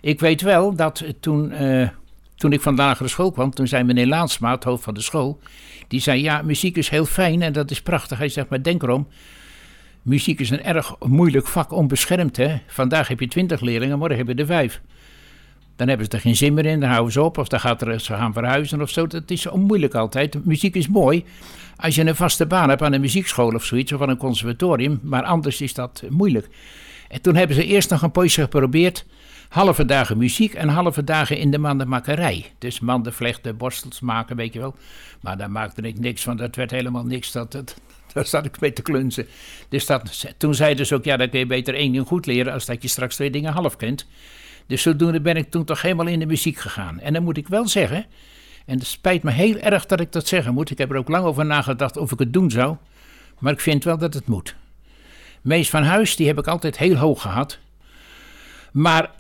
Ik 0.01 0.19
weet 0.19 0.41
wel 0.41 0.75
dat 0.75 1.03
toen, 1.19 1.51
eh, 1.51 1.88
toen 2.36 2.53
ik 2.53 2.61
van 2.61 2.75
de 2.75 2.81
lagere 2.81 3.09
school 3.09 3.31
kwam, 3.31 3.53
toen 3.53 3.67
zei 3.67 3.83
meneer 3.83 4.07
Laansma, 4.07 4.51
het 4.51 4.63
hoofd 4.63 4.83
van 4.83 4.93
de 4.93 5.01
school, 5.01 5.39
die 5.88 5.99
zei: 5.99 6.21
Ja, 6.21 6.41
muziek 6.41 6.77
is 6.77 6.89
heel 6.89 7.05
fijn 7.05 7.41
en 7.41 7.53
dat 7.53 7.71
is 7.71 7.81
prachtig. 7.81 8.17
Hij 8.17 8.29
zegt: 8.29 8.49
Maar 8.49 8.63
denk 8.63 8.83
erom. 8.83 9.07
Muziek 10.01 10.39
is 10.39 10.49
een 10.49 10.63
erg 10.63 10.95
moeilijk 10.99 11.47
vak, 11.47 11.71
onbeschermd. 11.71 12.38
Hè? 12.38 12.57
Vandaag 12.67 13.07
heb 13.07 13.19
je 13.19 13.27
twintig 13.27 13.61
leerlingen, 13.61 13.97
morgen 13.97 14.17
heb 14.17 14.27
je 14.27 14.36
er 14.36 14.45
vijf. 14.45 14.81
Dan 15.75 15.88
hebben 15.88 16.05
ze 16.05 16.11
er 16.11 16.19
geen 16.19 16.36
zin 16.36 16.53
meer 16.53 16.65
in, 16.65 16.79
dan 16.79 16.89
houden 16.89 17.13
ze 17.13 17.21
op. 17.21 17.38
Of 17.38 17.47
dan 17.47 17.59
gaat 17.59 17.81
er, 17.81 17.99
ze 17.99 18.13
gaan 18.13 18.33
verhuizen 18.33 18.81
of 18.81 18.89
zo. 18.89 19.07
Dat 19.07 19.31
is 19.31 19.41
zo 19.41 19.57
moeilijk 19.57 19.95
altijd. 19.95 20.45
Muziek 20.45 20.75
is 20.75 20.88
mooi. 20.88 21.25
Als 21.75 21.95
je 21.95 22.05
een 22.05 22.15
vaste 22.15 22.45
baan 22.45 22.69
hebt 22.69 22.81
aan 22.81 22.93
een 22.93 23.01
muziekschool 23.01 23.53
of 23.53 23.63
zoiets, 23.63 23.91
of 23.91 24.01
aan 24.01 24.09
een 24.09 24.17
conservatorium. 24.17 24.99
Maar 25.03 25.23
anders 25.23 25.61
is 25.61 25.73
dat 25.73 26.03
moeilijk. 26.09 26.47
En 27.07 27.21
toen 27.21 27.36
hebben 27.36 27.55
ze 27.55 27.65
eerst 27.65 27.89
nog 27.89 28.01
een 28.01 28.11
poosje 28.11 28.41
geprobeerd. 28.41 29.05
Halve 29.55 29.85
dagen 29.85 30.17
muziek 30.17 30.53
en 30.53 30.69
halve 30.69 31.03
dagen 31.03 31.37
in 31.37 31.51
de 31.51 31.57
mandenmakkerij. 31.57 32.51
Dus 32.57 32.79
manden 32.79 33.13
vlechten, 33.13 33.57
borstels 33.57 33.99
maken, 33.99 34.35
weet 34.35 34.53
je 34.53 34.59
wel. 34.59 34.75
Maar 35.21 35.37
daar 35.37 35.51
maakte 35.51 35.81
ik 35.81 35.99
niks 35.99 36.23
van. 36.23 36.37
Dat 36.37 36.55
werd 36.55 36.71
helemaal 36.71 37.05
niks. 37.05 37.31
Dat, 37.31 37.51
dat, 37.51 37.75
daar 38.13 38.25
zat 38.25 38.45
ik 38.45 38.59
mee 38.59 38.73
te 38.73 38.81
klunzen. 38.81 39.27
Dus 39.69 39.85
dat, 39.85 40.25
toen 40.37 40.55
zeiden 40.55 40.85
ze 40.85 40.95
ook, 40.95 41.03
ja, 41.03 41.17
dan 41.17 41.29
kun 41.29 41.39
je 41.39 41.45
beter 41.45 41.75
één 41.75 41.91
ding 41.91 42.07
goed 42.07 42.25
leren... 42.25 42.53
als 42.53 42.65
dat 42.65 42.81
je 42.81 42.87
straks 42.87 43.15
twee 43.15 43.31
dingen 43.31 43.53
half 43.53 43.75
kent. 43.75 44.07
Dus 44.67 44.81
zodoende 44.81 45.21
ben 45.21 45.35
ik 45.35 45.51
toen 45.51 45.65
toch 45.65 45.81
helemaal 45.81 46.07
in 46.07 46.19
de 46.19 46.25
muziek 46.25 46.57
gegaan. 46.57 46.99
En 46.99 47.13
dan 47.13 47.23
moet 47.23 47.37
ik 47.37 47.47
wel 47.47 47.67
zeggen, 47.67 48.05
en 48.65 48.77
het 48.77 48.87
spijt 48.87 49.23
me 49.23 49.31
heel 49.31 49.57
erg 49.57 49.85
dat 49.85 49.99
ik 49.99 50.11
dat 50.11 50.27
zeggen 50.27 50.53
moet. 50.53 50.71
Ik 50.71 50.77
heb 50.77 50.91
er 50.91 50.97
ook 50.97 51.09
lang 51.09 51.25
over 51.25 51.45
nagedacht 51.45 51.97
of 51.97 52.11
ik 52.11 52.19
het 52.19 52.33
doen 52.33 52.51
zou. 52.51 52.75
Maar 53.39 53.53
ik 53.53 53.61
vind 53.61 53.83
wel 53.83 53.97
dat 53.97 54.13
het 54.13 54.27
moet. 54.27 54.55
Mees 55.41 55.69
van 55.69 55.83
Huis, 55.83 56.15
die 56.15 56.27
heb 56.27 56.37
ik 56.37 56.47
altijd 56.47 56.77
heel 56.77 56.95
hoog 56.95 57.21
gehad. 57.21 57.59
Maar 58.71 59.11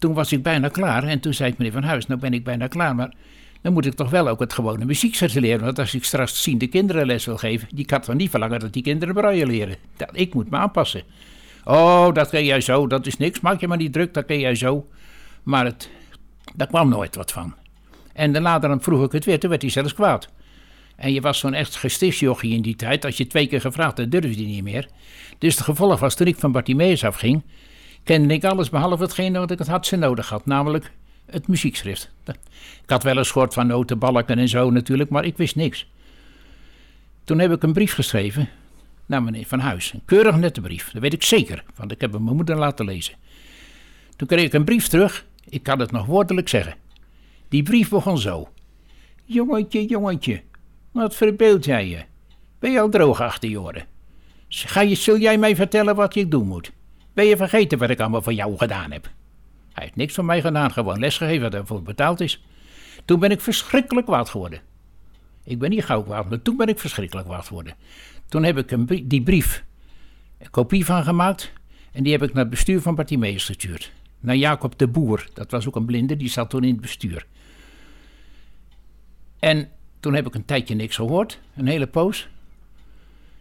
toen 0.00 0.14
was 0.14 0.32
ik 0.32 0.42
bijna 0.42 0.68
klaar. 0.68 1.04
En 1.04 1.20
toen 1.20 1.34
zei 1.34 1.50
ik, 1.50 1.58
meneer 1.58 1.72
Van 1.72 1.82
Huis, 1.82 2.06
nou 2.06 2.20
ben 2.20 2.32
ik 2.32 2.44
bijna 2.44 2.66
klaar. 2.66 2.94
Maar 2.94 3.12
dan 3.60 3.72
moet 3.72 3.86
ik 3.86 3.94
toch 3.94 4.10
wel 4.10 4.28
ook 4.28 4.40
het 4.40 4.52
gewone 4.52 4.84
muziekzetten 4.84 5.40
leren. 5.40 5.64
Want 5.64 5.78
als 5.78 5.94
ik 5.94 6.04
straks 6.04 6.42
ziende 6.42 6.66
kinderen 6.66 7.06
les 7.06 7.24
wil 7.24 7.36
geven, 7.36 7.68
die 7.74 7.84
kan 7.84 8.00
toch 8.00 8.14
niet 8.14 8.30
verlangen 8.30 8.60
dat 8.60 8.72
die 8.72 8.82
kinderen 8.82 9.14
braille 9.14 9.46
leren. 9.46 9.76
Dat, 9.96 10.10
ik 10.12 10.34
moet 10.34 10.50
me 10.50 10.56
aanpassen. 10.56 11.02
Oh, 11.64 12.14
dat 12.14 12.28
kun 12.28 12.44
jij 12.44 12.60
zo, 12.60 12.86
dat 12.86 13.06
is 13.06 13.16
niks. 13.16 13.40
Maak 13.40 13.60
je 13.60 13.68
maar 13.68 13.76
niet 13.76 13.92
druk, 13.92 14.14
dat 14.14 14.24
kun 14.24 14.38
jij 14.38 14.54
zo. 14.54 14.86
Maar 15.42 15.64
het, 15.64 15.90
daar 16.54 16.66
kwam 16.66 16.88
nooit 16.88 17.16
wat 17.16 17.32
van. 17.32 17.54
En 18.12 18.32
dan 18.32 18.42
later 18.42 18.68
dan 18.68 18.82
vroeg 18.82 19.04
ik 19.04 19.12
het 19.12 19.24
weer, 19.24 19.38
toen 19.38 19.50
werd 19.50 19.62
hij 19.62 19.70
zelfs 19.70 19.94
kwaad. 19.94 20.28
En 20.96 21.12
je 21.12 21.20
was 21.20 21.38
zo'n 21.38 21.54
echt 21.54 21.76
gestichtsjochie 21.76 22.54
in 22.54 22.62
die 22.62 22.76
tijd. 22.76 23.04
Als 23.04 23.16
je 23.16 23.26
twee 23.26 23.46
keer 23.46 23.60
gevraagd 23.60 23.98
had, 23.98 24.10
durfde 24.10 24.40
je 24.40 24.46
niet 24.46 24.62
meer. 24.62 24.88
Dus 25.38 25.54
het 25.54 25.64
gevolg 25.64 26.00
was, 26.00 26.14
toen 26.14 26.26
ik 26.26 26.38
van 26.38 26.52
Bartimeus 26.52 27.04
afging, 27.04 27.42
kende 28.04 28.34
ik 28.34 28.44
alles 28.44 28.70
behalve 28.70 29.02
hetgeen 29.02 29.32
wat 29.32 29.50
ik 29.50 29.58
het 29.58 29.68
hardste 29.68 29.96
nodig 29.96 30.28
had. 30.28 30.46
Namelijk 30.46 30.92
het 31.26 31.48
muziekschrift. 31.48 32.10
Ik 32.82 32.90
had 32.90 33.02
wel 33.02 33.16
een 33.16 33.24
soort 33.24 33.54
van 33.54 33.66
notenbalken 33.66 34.38
en 34.38 34.48
zo 34.48 34.70
natuurlijk, 34.70 35.10
maar 35.10 35.24
ik 35.24 35.36
wist 35.36 35.56
niks. 35.56 35.86
Toen 37.24 37.38
heb 37.38 37.52
ik 37.52 37.62
een 37.62 37.72
brief 37.72 37.94
geschreven 37.94 38.48
naar 39.06 39.22
meneer 39.22 39.46
Van 39.46 39.58
Huis. 39.58 39.92
Een 39.92 40.02
keurig 40.04 40.36
nette 40.36 40.60
brief, 40.60 40.90
dat 40.90 41.02
weet 41.02 41.12
ik 41.12 41.22
zeker, 41.22 41.64
want 41.76 41.92
ik 41.92 42.00
heb 42.00 42.12
hem 42.12 42.24
mijn 42.24 42.36
moeder 42.36 42.56
laten 42.56 42.84
lezen. 42.84 43.14
Toen 44.16 44.28
kreeg 44.28 44.44
ik 44.44 44.52
een 44.52 44.64
brief 44.64 44.88
terug, 44.88 45.26
ik 45.48 45.62
kan 45.62 45.78
het 45.78 45.90
nog 45.90 46.06
woordelijk 46.06 46.48
zeggen. 46.48 46.74
Die 47.48 47.62
brief 47.62 47.88
begon 47.88 48.18
zo. 48.18 48.48
Jongetje, 49.24 49.86
jongetje, 49.86 50.42
wat 50.92 51.14
verbeeld 51.14 51.64
jij 51.64 51.88
je? 51.88 52.04
Ben 52.58 52.70
je 52.72 52.80
al 52.80 52.88
droog 52.88 53.20
achter 53.20 53.50
je? 53.50 53.84
Ga 54.48 54.80
je, 54.80 54.94
zul 54.94 55.18
jij 55.18 55.38
mij 55.38 55.56
vertellen 55.56 55.94
wat 55.94 56.14
ik 56.14 56.30
doen 56.30 56.46
moet? 56.46 56.72
Je 57.28 57.36
vergeten 57.36 57.78
wat 57.78 57.90
ik 57.90 58.00
allemaal 58.00 58.22
voor 58.22 58.32
jou 58.32 58.56
gedaan 58.56 58.90
heb? 58.90 59.10
Hij 59.72 59.84
heeft 59.84 59.96
niks 59.96 60.14
voor 60.14 60.24
mij 60.24 60.40
gedaan, 60.40 60.72
gewoon 60.72 60.98
lesgegeven 60.98 61.52
ervoor 61.52 61.82
betaald 61.82 62.20
is. 62.20 62.44
Toen 63.04 63.20
ben 63.20 63.30
ik 63.30 63.40
verschrikkelijk 63.40 64.06
kwaad 64.06 64.28
geworden. 64.28 64.60
Ik 65.44 65.58
ben 65.58 65.70
niet 65.70 65.84
gauw 65.84 66.02
kwaad, 66.02 66.28
maar 66.28 66.42
toen 66.42 66.56
ben 66.56 66.66
ik 66.66 66.78
verschrikkelijk 66.78 67.26
kwaad 67.26 67.46
geworden. 67.46 67.74
Toen 68.28 68.44
heb 68.44 68.58
ik 68.58 68.70
een 68.70 69.04
die 69.08 69.22
brief 69.22 69.64
een 70.38 70.50
kopie 70.50 70.84
van 70.84 71.04
gemaakt 71.04 71.52
en 71.92 72.02
die 72.02 72.12
heb 72.12 72.22
ik 72.22 72.32
naar 72.32 72.42
het 72.42 72.50
bestuur 72.50 72.80
van 72.80 72.94
Bartimeus 72.94 73.44
gestuurd. 73.44 73.92
Naar 74.20 74.36
Jacob 74.36 74.78
de 74.78 74.88
Boer, 74.88 75.28
dat 75.34 75.50
was 75.50 75.66
ook 75.66 75.76
een 75.76 75.84
blinde, 75.84 76.16
die 76.16 76.28
zat 76.28 76.50
toen 76.50 76.64
in 76.64 76.72
het 76.72 76.80
bestuur. 76.80 77.26
En 79.38 79.68
toen 80.00 80.14
heb 80.14 80.26
ik 80.26 80.34
een 80.34 80.44
tijdje 80.44 80.74
niks 80.74 80.96
gehoord, 80.96 81.40
een 81.56 81.66
hele 81.66 81.86
poos. 81.86 82.28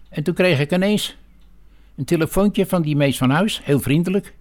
En 0.09 0.23
toen 0.23 0.33
kreeg 0.33 0.59
ik 0.59 0.71
ineens 0.71 1.15
een 1.99 2.05
telefoontje 2.05 2.65
van 2.65 2.81
die 2.81 2.95
mees 2.95 3.17
van 3.17 3.29
huis, 3.29 3.61
heel 3.63 3.79
vriendelijk. 3.79 4.33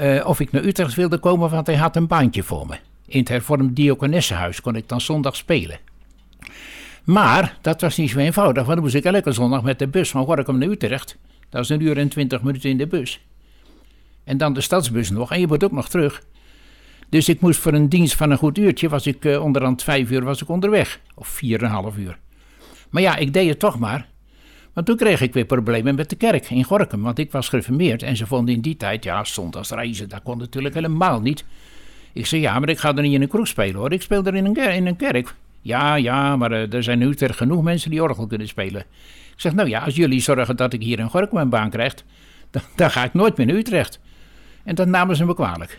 Uh, 0.00 0.26
of 0.26 0.40
ik 0.40 0.52
naar 0.52 0.64
Utrecht 0.64 0.94
wilde 0.94 1.18
komen, 1.18 1.50
want 1.50 1.66
hij 1.66 1.76
had 1.76 1.96
een 1.96 2.06
baantje 2.06 2.42
voor 2.42 2.66
me. 2.66 2.76
In 3.06 3.18
het 3.18 3.28
hervormd 3.28 3.76
diakonessenhuis 3.76 4.60
kon 4.60 4.76
ik 4.76 4.88
dan 4.88 5.00
zondag 5.00 5.36
spelen. 5.36 5.78
Maar 7.04 7.58
dat 7.60 7.80
was 7.80 7.96
niet 7.96 8.10
zo 8.10 8.18
eenvoudig, 8.18 8.62
want 8.62 8.74
dan 8.74 8.84
moest 8.84 8.94
ik 8.94 9.04
elke 9.04 9.32
zondag 9.32 9.62
met 9.62 9.78
de 9.78 9.88
bus 9.88 10.10
van 10.10 10.24
Gorkum 10.24 10.58
naar 10.58 10.68
Utrecht. 10.68 11.16
Dat 11.48 11.62
is 11.62 11.68
een 11.68 11.80
uur 11.80 11.98
en 11.98 12.08
twintig 12.08 12.42
minuten 12.42 12.70
in 12.70 12.78
de 12.78 12.86
bus. 12.86 13.26
En 14.24 14.36
dan 14.36 14.52
de 14.52 14.60
stadsbus 14.60 15.10
nog, 15.10 15.32
en 15.32 15.40
je 15.40 15.46
moet 15.46 15.64
ook 15.64 15.72
nog 15.72 15.88
terug. 15.88 16.22
Dus 17.08 17.28
ik 17.28 17.40
moest 17.40 17.60
voor 17.60 17.72
een 17.72 17.88
dienst 17.88 18.14
van 18.14 18.30
een 18.30 18.38
goed 18.38 18.58
uurtje, 18.58 18.88
was 18.88 19.06
ik 19.06 19.24
uh, 19.24 19.42
onderhand 19.42 19.82
vijf 19.82 20.10
uur 20.10 20.24
was 20.24 20.42
ik 20.42 20.48
onderweg. 20.48 21.00
Of 21.14 21.28
vier 21.28 21.58
en 21.58 21.64
een 21.64 21.70
half 21.70 21.96
uur. 21.96 22.18
Maar 22.90 23.02
ja, 23.02 23.16
ik 23.16 23.32
deed 23.32 23.48
het 23.48 23.58
toch 23.58 23.78
maar. 23.78 24.12
Want 24.74 24.86
toen 24.86 24.96
kreeg 24.96 25.20
ik 25.20 25.32
weer 25.32 25.44
problemen 25.44 25.94
met 25.94 26.10
de 26.10 26.16
kerk 26.16 26.50
in 26.50 26.64
Gorkum, 26.64 27.02
want 27.02 27.18
ik 27.18 27.32
was 27.32 27.48
gereformeerd 27.48 28.02
en 28.02 28.16
ze 28.16 28.26
vonden 28.26 28.54
in 28.54 28.60
die 28.60 28.76
tijd, 28.76 29.04
ja, 29.04 29.24
zondags 29.24 29.70
reizen, 29.70 30.08
dat 30.08 30.22
kon 30.22 30.38
natuurlijk 30.38 30.74
helemaal 30.74 31.20
niet. 31.20 31.44
Ik 32.12 32.26
zei, 32.26 32.40
ja, 32.40 32.58
maar 32.58 32.68
ik 32.68 32.78
ga 32.78 32.94
er 32.94 33.02
niet 33.02 33.12
in 33.12 33.22
een 33.22 33.28
kroeg 33.28 33.46
spelen 33.46 33.74
hoor, 33.74 33.92
ik 33.92 34.02
speel 34.02 34.24
er 34.24 34.34
in 34.34 34.44
een, 34.44 34.56
in 34.56 34.86
een 34.86 34.96
kerk. 34.96 35.34
Ja, 35.60 35.94
ja, 35.94 36.36
maar 36.36 36.52
uh, 36.52 36.72
er 36.72 36.82
zijn 36.82 36.98
nu 36.98 37.14
ter 37.14 37.34
genoeg 37.34 37.62
mensen 37.62 37.90
die 37.90 38.02
orgel 38.02 38.26
kunnen 38.26 38.48
spelen. 38.48 38.80
Ik 39.34 39.40
zeg, 39.40 39.54
nou 39.54 39.68
ja, 39.68 39.80
als 39.80 39.96
jullie 39.96 40.20
zorgen 40.20 40.56
dat 40.56 40.72
ik 40.72 40.82
hier 40.82 40.98
in 40.98 41.10
Gorkum 41.10 41.38
een 41.38 41.48
baan 41.48 41.70
krijg, 41.70 41.94
dan, 42.76 42.90
ga 42.90 43.04
ik 43.04 43.14
nooit 43.14 43.36
meer 43.36 43.46
naar 43.46 43.56
Utrecht. 43.56 44.00
En 44.64 44.74
dat 44.74 44.88
namen 44.88 45.16
ze 45.16 45.24
me 45.24 45.34
kwalijk. 45.34 45.78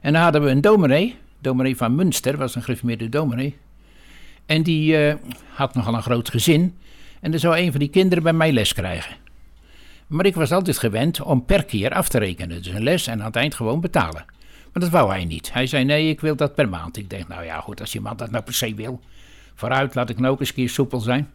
En 0.00 0.12
dan 0.12 0.22
hadden 0.22 0.42
we 0.42 0.50
een 0.50 0.60
dominee, 0.60 1.16
dominee 1.38 1.76
van 1.76 1.94
Münster, 1.94 2.36
was 2.36 2.54
een 2.54 2.62
gereformeerde 2.62 3.08
dominee. 3.08 3.56
En 4.46 4.62
die 4.62 5.06
uh, 5.06 5.14
had 5.48 5.74
nogal 5.74 5.94
een 5.94 6.02
groot 6.02 6.30
gezin. 6.30 6.76
En 7.22 7.32
er 7.32 7.38
zou 7.38 7.58
een 7.58 7.70
van 7.70 7.80
die 7.80 7.88
kinderen 7.88 8.22
bij 8.22 8.32
mij 8.32 8.52
les 8.52 8.72
krijgen. 8.72 9.16
Maar 10.06 10.26
ik 10.26 10.34
was 10.34 10.52
altijd 10.52 10.78
gewend 10.78 11.20
om 11.20 11.44
per 11.44 11.64
keer 11.64 11.90
af 11.90 12.08
te 12.08 12.18
rekenen. 12.18 12.62
Dus 12.62 12.72
een 12.72 12.82
les 12.82 13.06
en 13.06 13.20
aan 13.20 13.26
het 13.26 13.36
eind 13.36 13.54
gewoon 13.54 13.80
betalen. 13.80 14.24
Maar 14.72 14.82
dat 14.82 14.88
wou 14.88 15.10
hij 15.10 15.24
niet. 15.24 15.52
Hij 15.52 15.66
zei: 15.66 15.84
Nee, 15.84 16.08
ik 16.08 16.20
wil 16.20 16.36
dat 16.36 16.54
per 16.54 16.68
maand. 16.68 16.96
Ik 16.96 17.10
denk: 17.10 17.28
Nou 17.28 17.44
ja, 17.44 17.60
goed, 17.60 17.80
als 17.80 17.92
je 17.92 18.00
man 18.00 18.16
dat 18.16 18.30
nou 18.30 18.44
per 18.44 18.54
se 18.54 18.74
wil. 18.74 19.00
Vooruit, 19.54 19.94
laat 19.94 20.10
ik 20.10 20.18
nou 20.18 20.32
ook 20.32 20.40
eens 20.40 20.48
een 20.48 20.54
keer 20.54 20.68
soepel 20.68 21.00
zijn. 21.00 21.30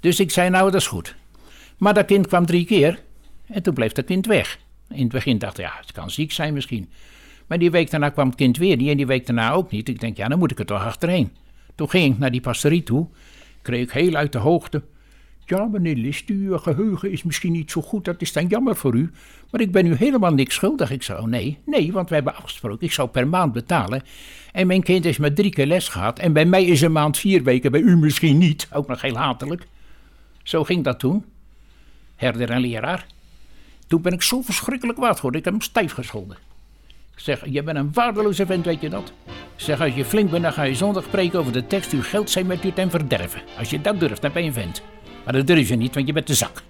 Dus 0.00 0.20
ik 0.20 0.30
zei: 0.30 0.50
Nou, 0.50 0.70
dat 0.70 0.80
is 0.80 0.86
goed. 0.86 1.14
Maar 1.76 1.94
dat 1.94 2.06
kind 2.06 2.26
kwam 2.26 2.46
drie 2.46 2.64
keer. 2.64 3.02
En 3.46 3.62
toen 3.62 3.74
bleef 3.74 3.92
dat 3.92 4.04
kind 4.04 4.26
weg. 4.26 4.58
In 4.88 5.02
het 5.02 5.12
begin 5.12 5.38
dacht 5.38 5.58
ik: 5.58 5.64
Ja, 5.64 5.72
het 5.80 5.92
kan 5.92 6.10
ziek 6.10 6.32
zijn 6.32 6.54
misschien. 6.54 6.90
Maar 7.46 7.58
die 7.58 7.70
week 7.70 7.90
daarna 7.90 8.08
kwam 8.08 8.26
het 8.26 8.36
kind 8.36 8.56
weer 8.56 8.76
niet. 8.76 8.90
En 8.90 8.96
die 8.96 9.06
week 9.06 9.26
daarna 9.26 9.52
ook 9.52 9.70
niet. 9.70 9.88
Ik 9.88 10.00
denk: 10.00 10.16
Ja, 10.16 10.28
dan 10.28 10.38
moet 10.38 10.50
ik 10.50 10.58
er 10.58 10.66
toch 10.66 10.84
achterheen. 10.84 11.32
Toen 11.74 11.90
ging 11.90 12.12
ik 12.12 12.18
naar 12.18 12.30
die 12.30 12.40
pastorie 12.40 12.82
toe. 12.82 13.06
Kreeg 13.62 13.82
ik 13.82 13.90
heel 13.90 14.14
uit 14.14 14.32
de 14.32 14.38
hoogte. 14.38 14.82
Ja, 15.52 15.64
meneer 15.64 15.96
List, 15.96 16.28
uw 16.28 16.58
geheugen 16.58 17.10
is 17.10 17.22
misschien 17.22 17.52
niet 17.52 17.70
zo 17.70 17.82
goed, 17.82 18.04
dat 18.04 18.20
is 18.20 18.32
dan 18.32 18.46
jammer 18.46 18.76
voor 18.76 18.94
u. 18.94 19.10
Maar 19.50 19.60
ik 19.60 19.72
ben 19.72 19.86
u 19.86 19.94
helemaal 19.94 20.34
niks 20.34 20.54
schuldig. 20.54 20.90
Ik 20.90 21.02
zei, 21.02 21.18
oh 21.18 21.26
nee, 21.26 21.58
nee, 21.64 21.92
want 21.92 22.08
we 22.08 22.14
hebben 22.14 22.36
afgesproken, 22.36 22.86
ik 22.86 22.92
zou 22.92 23.08
per 23.08 23.28
maand 23.28 23.52
betalen. 23.52 24.02
En 24.52 24.66
mijn 24.66 24.82
kind 24.82 25.04
is 25.04 25.18
met 25.18 25.36
drie 25.36 25.50
keer 25.50 25.66
les 25.66 25.88
gehad. 25.88 26.18
En 26.18 26.32
bij 26.32 26.44
mij 26.44 26.64
is 26.64 26.80
een 26.80 26.92
maand 26.92 27.18
vier 27.18 27.42
weken, 27.42 27.70
bij 27.70 27.80
u 27.80 27.96
misschien 27.96 28.38
niet. 28.38 28.68
Ook 28.72 28.88
nog 28.88 29.00
heel 29.00 29.16
hatelijk. 29.16 29.66
Zo 30.42 30.64
ging 30.64 30.84
dat 30.84 30.98
toen. 30.98 31.24
Herder 32.16 32.50
en 32.50 32.60
leraar. 32.60 33.06
Toen 33.86 34.02
ben 34.02 34.12
ik 34.12 34.22
zo 34.22 34.40
verschrikkelijk 34.40 34.98
kwaad 34.98 35.16
geworden, 35.16 35.40
ik 35.40 35.44
heb 35.44 35.54
hem 35.54 35.62
stijf 35.62 35.92
gescholden. 35.92 36.36
Ik 37.14 37.18
zeg, 37.18 37.44
je 37.50 37.62
bent 37.62 37.78
een 37.78 37.92
waardeloze 37.92 38.46
vent, 38.46 38.64
weet 38.64 38.80
je 38.80 38.88
dat? 38.88 39.12
Zeg, 39.56 39.80
als 39.80 39.94
je 39.94 40.04
flink 40.04 40.30
bent, 40.30 40.42
dan 40.42 40.52
ga 40.52 40.62
je 40.62 40.74
zondag 40.74 41.04
spreken 41.04 41.38
over 41.38 41.52
de 41.52 41.66
tekst. 41.66 41.92
Uw 41.92 42.02
geld 42.02 42.30
zijn 42.30 42.46
met 42.46 42.64
u 42.64 42.72
ten 42.72 42.90
verderven. 42.90 43.42
Als 43.58 43.70
je 43.70 43.80
dat 43.80 44.00
durft, 44.00 44.22
dan 44.22 44.32
ben 44.32 44.42
je 44.42 44.48
een 44.48 44.54
vent. 44.54 44.82
Maar 45.24 45.32
dat 45.32 45.46
durf 45.46 45.68
je 45.68 45.76
niet, 45.76 45.94
want 45.94 46.06
je 46.06 46.12
bent 46.12 46.26
de 46.26 46.34
zak. 46.34 46.62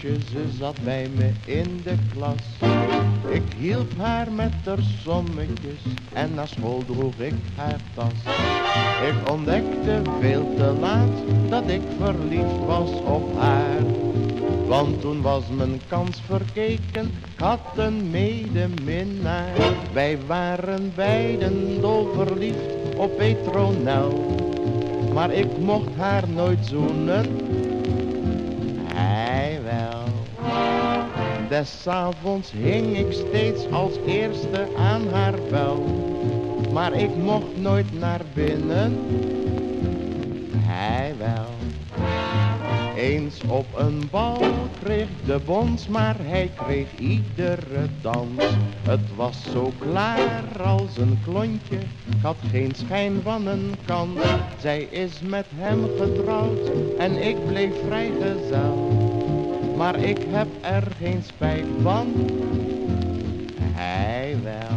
Ze 0.00 0.44
zat 0.58 0.76
bij 0.84 1.08
me 1.14 1.30
in 1.44 1.80
de 1.84 1.94
klas. 2.12 2.70
Ik 3.28 3.42
hielp 3.58 3.92
haar 3.96 4.32
met 4.32 4.52
haar 4.64 4.78
sommetjes 5.02 5.80
en 6.12 6.34
na 6.34 6.46
school 6.46 6.82
droeg 6.86 7.14
ik 7.18 7.34
haar 7.54 7.80
tas. 7.94 8.12
Ik 9.08 9.30
ontdekte 9.30 10.02
veel 10.20 10.54
te 10.56 10.76
laat 10.80 11.48
dat 11.48 11.68
ik 11.68 11.80
verliefd 11.98 12.64
was 12.66 12.90
op 12.90 13.38
haar. 13.38 13.82
Want 14.66 15.00
toen 15.00 15.22
was 15.22 15.42
mijn 15.56 15.80
kans 15.88 16.20
verkeken, 16.26 17.04
ik 17.06 17.38
had 17.38 17.60
een 17.76 18.10
medeminnaar. 18.10 19.54
Wij 19.92 20.18
waren 20.26 20.92
beiden 20.94 21.80
dolverliefd 21.80 22.96
op 22.96 23.16
Petronel. 23.16 24.34
Maar 25.14 25.32
ik 25.32 25.58
mocht 25.58 25.94
haar 25.96 26.28
nooit 26.28 26.66
zoenen, 26.66 27.26
Des 31.48 31.86
avonds 31.86 32.50
hing 32.50 32.96
ik 32.96 33.12
steeds 33.12 33.70
als 33.70 33.92
eerste 34.06 34.68
aan 34.76 35.08
haar 35.08 35.34
bel. 35.50 35.84
Maar 36.72 36.92
ik 36.92 37.16
mocht 37.16 37.56
nooit 37.60 37.98
naar 37.98 38.20
binnen, 38.34 38.98
hij 40.56 41.14
wel. 41.18 41.54
Eens 42.96 43.40
op 43.48 43.66
een 43.76 44.08
bal 44.10 44.42
kreeg 44.82 45.08
de 45.24 45.40
bons, 45.44 45.88
maar 45.88 46.16
hij 46.18 46.50
kreeg 46.64 46.86
iedere 46.98 47.86
dans. 48.00 48.42
Het 48.82 49.14
was 49.16 49.42
zo 49.52 49.72
klaar 49.78 50.62
als 50.62 50.96
een 50.98 51.18
klontje, 51.24 51.78
had 52.22 52.36
geen 52.50 52.72
schijn 52.74 53.20
van 53.22 53.46
een 53.46 53.74
kans. 53.84 54.20
Zij 54.58 54.82
is 54.82 55.20
met 55.20 55.46
hem 55.54 55.84
getrouwd 55.98 56.70
en 56.98 57.22
ik 57.22 57.46
bleef 57.46 57.72
vrijgezel. 57.86 59.05
Maar 59.76 60.00
ik 60.00 60.18
heb 60.28 60.46
er 60.60 60.82
geen 60.98 61.22
spijt 61.22 61.66
van, 61.82 62.06
hij 63.74 64.36
wel. 64.42 64.75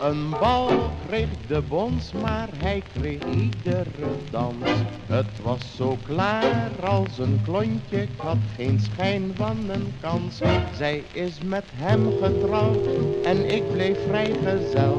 Een 0.00 0.34
bal 0.40 0.68
kreeg 1.06 1.28
de 1.46 1.62
bons, 1.68 2.12
maar 2.12 2.48
hij 2.56 2.82
kreeg 2.92 3.24
iedere 3.24 4.06
dans. 4.30 4.64
Het 5.06 5.42
was 5.42 5.76
zo 5.76 5.96
klaar 6.02 6.70
als 6.86 7.18
een 7.18 7.40
klontje, 7.44 8.02
ik 8.02 8.08
had 8.16 8.36
geen 8.56 8.80
schijn 8.80 9.32
van 9.36 9.56
een 9.68 9.92
kans. 10.00 10.40
Zij 10.76 11.04
is 11.12 11.40
met 11.44 11.64
hem 11.74 12.12
getrouwd 12.22 12.86
en 13.24 13.54
ik 13.54 13.72
bleef 13.72 13.98
vrijgezel. 14.06 14.98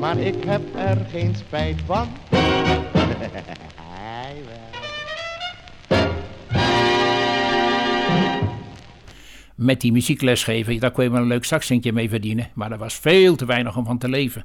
Maar 0.00 0.18
ik 0.18 0.44
heb 0.44 0.62
er 0.76 1.06
geen 1.10 1.34
spijt 1.36 1.80
van. 1.86 2.08
Met 9.62 9.80
die 9.80 9.92
muziekles 9.92 10.44
geven, 10.44 10.80
daar 10.80 10.90
kon 10.90 11.04
je 11.04 11.10
wel 11.10 11.20
een 11.20 11.26
leuk 11.26 11.44
zakcentje 11.44 11.92
mee 11.92 12.08
verdienen. 12.08 12.50
Maar 12.54 12.72
er 12.72 12.78
was 12.78 12.94
veel 12.94 13.36
te 13.36 13.44
weinig 13.44 13.76
om 13.76 13.84
van 13.84 13.98
te 13.98 14.08
leven. 14.08 14.44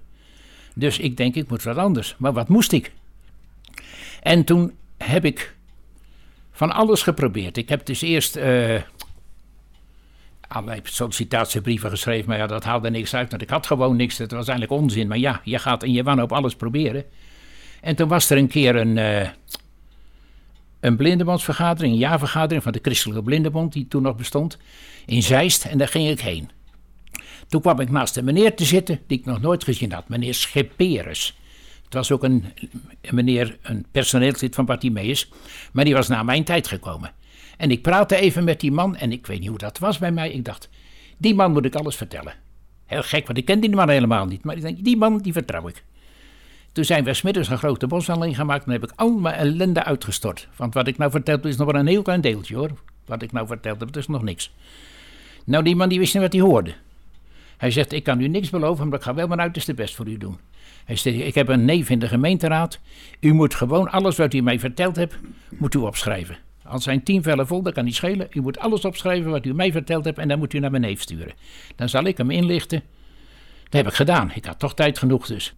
Dus 0.75 0.99
ik 0.99 1.17
denk, 1.17 1.35
ik 1.35 1.49
moet 1.49 1.63
wat 1.63 1.77
anders. 1.77 2.15
Maar 2.17 2.33
wat 2.33 2.47
moest 2.47 2.71
ik? 2.71 2.91
En 4.21 4.43
toen 4.43 4.73
heb 4.97 5.25
ik 5.25 5.55
van 6.51 6.71
alles 6.71 7.01
geprobeerd. 7.01 7.57
Ik 7.57 7.69
heb 7.69 7.85
dus 7.85 8.01
eerst 8.01 8.35
eh 8.35 8.81
allerlei 10.47 10.79
sollicitatiebrieven 10.83 11.89
geschreven. 11.89 12.29
Maar 12.29 12.37
ja, 12.37 12.47
dat 12.47 12.63
haalde 12.63 12.89
niks 12.89 13.15
uit. 13.15 13.29
Want 13.29 13.41
ik 13.41 13.49
had 13.49 13.67
gewoon 13.67 13.95
niks. 13.95 14.17
Dat 14.17 14.31
was 14.31 14.47
eigenlijk 14.47 14.81
onzin. 14.81 15.07
Maar 15.07 15.17
ja, 15.17 15.41
je 15.43 15.59
gaat 15.59 15.83
in 15.83 15.91
je 15.91 16.03
wanhoop 16.03 16.31
alles 16.31 16.55
proberen. 16.55 17.03
En 17.81 17.95
toen 17.95 18.07
was 18.07 18.29
er 18.29 18.37
een 18.37 18.47
keer 18.47 18.75
een... 18.75 18.97
eh, 18.97 19.29
een 20.87 20.97
blindenbondsvergadering, 20.97 21.93
een 21.93 21.99
jaarvergadering 21.99 22.63
van 22.63 22.71
de 22.71 22.79
Christelijke 22.81 23.23
Blindenbond, 23.23 23.73
die 23.73 23.87
toen 23.87 24.01
nog 24.01 24.15
bestond, 24.15 24.57
in 25.05 25.23
Zeist. 25.23 25.65
En 25.65 25.77
daar 25.77 25.87
ging 25.87 26.09
ik 26.09 26.19
heen. 26.19 26.49
Toen 27.47 27.61
kwam 27.61 27.79
ik 27.79 27.89
naast 27.89 28.17
een 28.17 28.25
meneer 28.25 28.55
te 28.55 28.65
zitten 28.65 28.99
die 29.07 29.19
ik 29.19 29.25
nog 29.25 29.41
nooit 29.41 29.63
gezien 29.63 29.91
had, 29.91 30.09
meneer 30.09 30.33
Schipperus. 30.33 31.37
Het 31.83 31.93
was 31.93 32.11
ook 32.11 32.23
een, 32.23 32.45
meneer, 33.11 33.57
een 33.61 33.85
personeelslid 33.91 34.55
van 34.55 34.65
Bartimeus, 34.65 35.29
maar 35.71 35.85
die 35.85 35.93
was 35.93 36.07
na 36.07 36.23
mijn 36.23 36.43
tijd 36.43 36.67
gekomen. 36.67 37.11
En 37.57 37.71
ik 37.71 37.81
praatte 37.81 38.15
even 38.15 38.43
met 38.43 38.59
die 38.59 38.71
man 38.71 38.95
en 38.95 39.11
ik 39.11 39.27
weet 39.27 39.39
niet 39.39 39.49
hoe 39.49 39.57
dat 39.57 39.79
was 39.79 39.97
bij 39.97 40.11
mij. 40.11 40.31
Ik 40.31 40.45
dacht, 40.45 40.69
die 41.17 41.35
man 41.35 41.51
moet 41.51 41.65
ik 41.65 41.75
alles 41.75 41.95
vertellen. 41.95 42.33
Heel 42.85 43.03
gek, 43.03 43.25
want 43.25 43.37
ik 43.37 43.45
ken 43.45 43.59
die 43.59 43.69
man 43.69 43.89
helemaal 43.89 44.25
niet. 44.25 44.43
Maar 44.43 44.55
ik 44.55 44.61
denk, 44.61 44.83
die 44.83 44.97
man, 44.97 45.17
die 45.17 45.33
vertrouw 45.33 45.67
ik. 45.67 45.83
Toen 46.77 46.85
zijn 46.85 47.03
we 47.03 47.13
smiddags 47.13 47.49
een 47.49 47.57
grote 47.57 47.87
boswandeling 47.87 48.35
gemaakt 48.35 48.65
en 48.65 48.71
heb 48.71 48.83
ik 48.83 48.91
al 48.95 49.09
mijn 49.09 49.35
ellende 49.35 49.83
uitgestort. 49.83 50.47
Want 50.55 50.73
wat 50.73 50.87
ik 50.87 50.97
nou 50.97 51.11
verteld 51.11 51.45
is 51.45 51.57
nog 51.57 51.71
maar 51.71 51.79
een 51.79 51.87
heel 51.87 52.01
klein 52.01 52.21
deeltje 52.21 52.55
hoor. 52.55 52.69
Wat 53.05 53.21
ik 53.21 53.31
nou 53.31 53.47
verteld 53.47 53.79
heb, 53.79 53.87
dat 53.87 54.01
is 54.01 54.07
nog 54.07 54.21
niks. 54.21 54.53
Nou, 55.45 55.63
die 55.63 55.75
man 55.75 55.89
die 55.89 55.99
wist 55.99 56.13
niet 56.13 56.23
wat 56.23 56.33
hij 56.33 56.41
hoorde. 56.41 56.73
Hij 57.57 57.71
zegt, 57.71 57.91
ik 57.91 58.03
kan 58.03 58.21
u 58.21 58.27
niks 58.27 58.49
beloven, 58.49 58.87
maar 58.87 58.97
ik 58.97 59.03
ga 59.03 59.13
wel 59.13 59.27
mijn 59.27 59.41
uiterste 59.41 59.73
best 59.73 59.95
voor 59.95 60.07
u 60.07 60.17
doen. 60.17 60.37
Hij 60.85 60.95
zegt, 60.95 61.19
ik 61.19 61.35
heb 61.35 61.47
een 61.47 61.65
neef 61.65 61.89
in 61.89 61.99
de 61.99 62.07
gemeenteraad. 62.07 62.79
U 63.19 63.33
moet 63.33 63.55
gewoon 63.55 63.91
alles 63.91 64.17
wat 64.17 64.33
u 64.33 64.41
mij 64.41 64.59
verteld 64.59 64.95
hebt, 64.95 65.15
moet 65.49 65.73
u 65.73 65.77
opschrijven. 65.77 66.37
Als 66.63 66.83
zijn 66.83 67.03
tien 67.03 67.23
vellen 67.23 67.47
vol, 67.47 67.61
dat 67.61 67.73
kan 67.73 67.85
niet 67.85 67.95
schelen. 67.95 68.27
U 68.31 68.41
moet 68.41 68.59
alles 68.59 68.85
opschrijven 68.85 69.31
wat 69.31 69.45
u 69.45 69.53
mij 69.53 69.71
verteld 69.71 70.05
hebt 70.05 70.17
en 70.17 70.27
dan 70.27 70.39
moet 70.39 70.53
u 70.53 70.59
naar 70.59 70.71
mijn 70.71 70.83
neef 70.83 71.01
sturen. 71.01 71.33
Dan 71.75 71.89
zal 71.89 72.03
ik 72.03 72.17
hem 72.17 72.31
inlichten. 72.31 72.81
Dat 73.63 73.73
heb 73.73 73.87
ik 73.87 73.93
gedaan. 73.93 74.31
Ik 74.33 74.45
had 74.45 74.59
toch 74.59 74.73
tijd 74.73 74.97
genoeg 74.97 75.27
dus. 75.27 75.55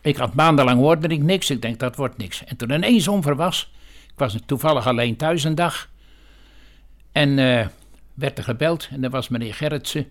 Ik 0.00 0.16
had 0.16 0.34
maandenlang 0.34 0.78
hoorde 0.78 1.08
ik 1.08 1.22
niks. 1.22 1.50
Ik 1.50 1.62
denk 1.62 1.78
dat 1.78 1.96
wordt 1.96 2.16
niks. 2.16 2.44
En 2.44 2.56
toen 2.56 2.70
ineens 2.70 3.08
onverwas. 3.08 3.72
Ik 4.06 4.18
was 4.18 4.36
toevallig 4.46 4.86
alleen 4.86 5.16
thuis 5.16 5.44
een 5.44 5.54
dag. 5.54 5.88
En 7.12 7.38
eh, 7.38 7.66
werd 8.14 8.38
er 8.38 8.44
gebeld. 8.44 8.88
En 8.90 9.00
dat 9.00 9.10
was 9.10 9.28
meneer 9.28 9.54
Gerritsen 9.54 10.08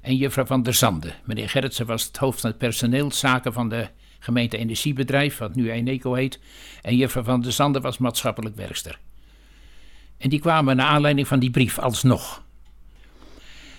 en 0.00 0.16
juffrouw 0.16 0.46
van 0.46 0.62
der 0.62 0.74
Zande. 0.74 1.12
Meneer 1.24 1.48
Gerritsen 1.48 1.86
was 1.86 2.04
het 2.04 2.16
hoofd 2.16 2.40
van 2.40 2.50
het 2.50 2.58
personeelszaken 2.58 3.52
van 3.52 3.68
de 3.68 3.88
gemeente 4.18 4.56
Energiebedrijf, 4.56 5.38
wat 5.38 5.54
nu 5.54 5.70
Eneco 5.70 6.14
heet. 6.14 6.38
En 6.82 6.96
juffrouw 6.96 7.22
van 7.22 7.40
der 7.40 7.52
Zande 7.52 7.80
was 7.80 7.98
maatschappelijk 7.98 8.56
werkster. 8.56 8.98
En 10.18 10.28
die 10.28 10.40
kwamen 10.40 10.76
naar 10.76 10.86
aanleiding 10.86 11.28
van 11.28 11.38
die 11.38 11.50
brief 11.50 11.78
alsnog. 11.78 12.44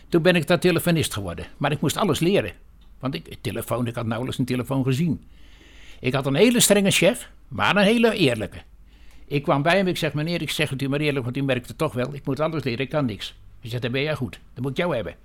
Toen 0.10 0.22
ben 0.22 0.36
ik 0.36 0.48
daar 0.48 0.60
telefonist 0.60 1.14
geworden. 1.14 1.46
Maar 1.58 1.72
ik 1.72 1.82
moest 1.82 1.98
alles 1.98 2.20
leren. 2.20 2.52
Want 3.00 3.16
ik, 3.16 3.36
telefoon, 3.42 3.88
ik 3.88 3.96
had 3.96 4.06
nauwelijks 4.06 4.40
een 4.40 4.46
telefoon 4.46 4.84
gezien. 4.84 5.24
Ik 6.00 6.14
had 6.14 6.26
een 6.26 6.36
hele 6.36 6.60
strenge 6.60 6.92
chef, 6.92 7.30
maar 7.48 7.76
een 7.76 7.84
hele 7.84 8.14
eerlijke. 8.14 8.58
Ik 9.28 9.44
kwam 9.44 9.62
bij 9.62 9.78
hem, 9.78 9.88
ik 9.88 9.98
zeg, 9.98 10.14
meneer, 10.14 10.42
ik 10.42 10.50
zeg 10.50 10.70
het 10.70 10.82
u 10.82 10.90
maar 10.90 11.00
eerlijk, 11.00 11.26
want 11.26 11.38
u 11.38 11.42
merkt 11.42 11.68
het 11.68 11.78
toch 11.78 11.94
wel. 11.94 12.14
Ik 12.14 12.26
moet 12.26 12.40
alles 12.40 12.64
leren, 12.64 12.80
ik 12.80 12.90
kan 12.90 13.06
niks. 13.06 13.36
Hij 13.60 13.70
zegt, 13.70 13.82
dan 13.82 13.92
ben 13.92 14.02
jij 14.02 14.16
goed. 14.16 14.40
Dan 14.54 14.64
moet 14.64 14.72
ik 14.72 14.78
jou 14.78 14.96
hebben. 14.96 15.16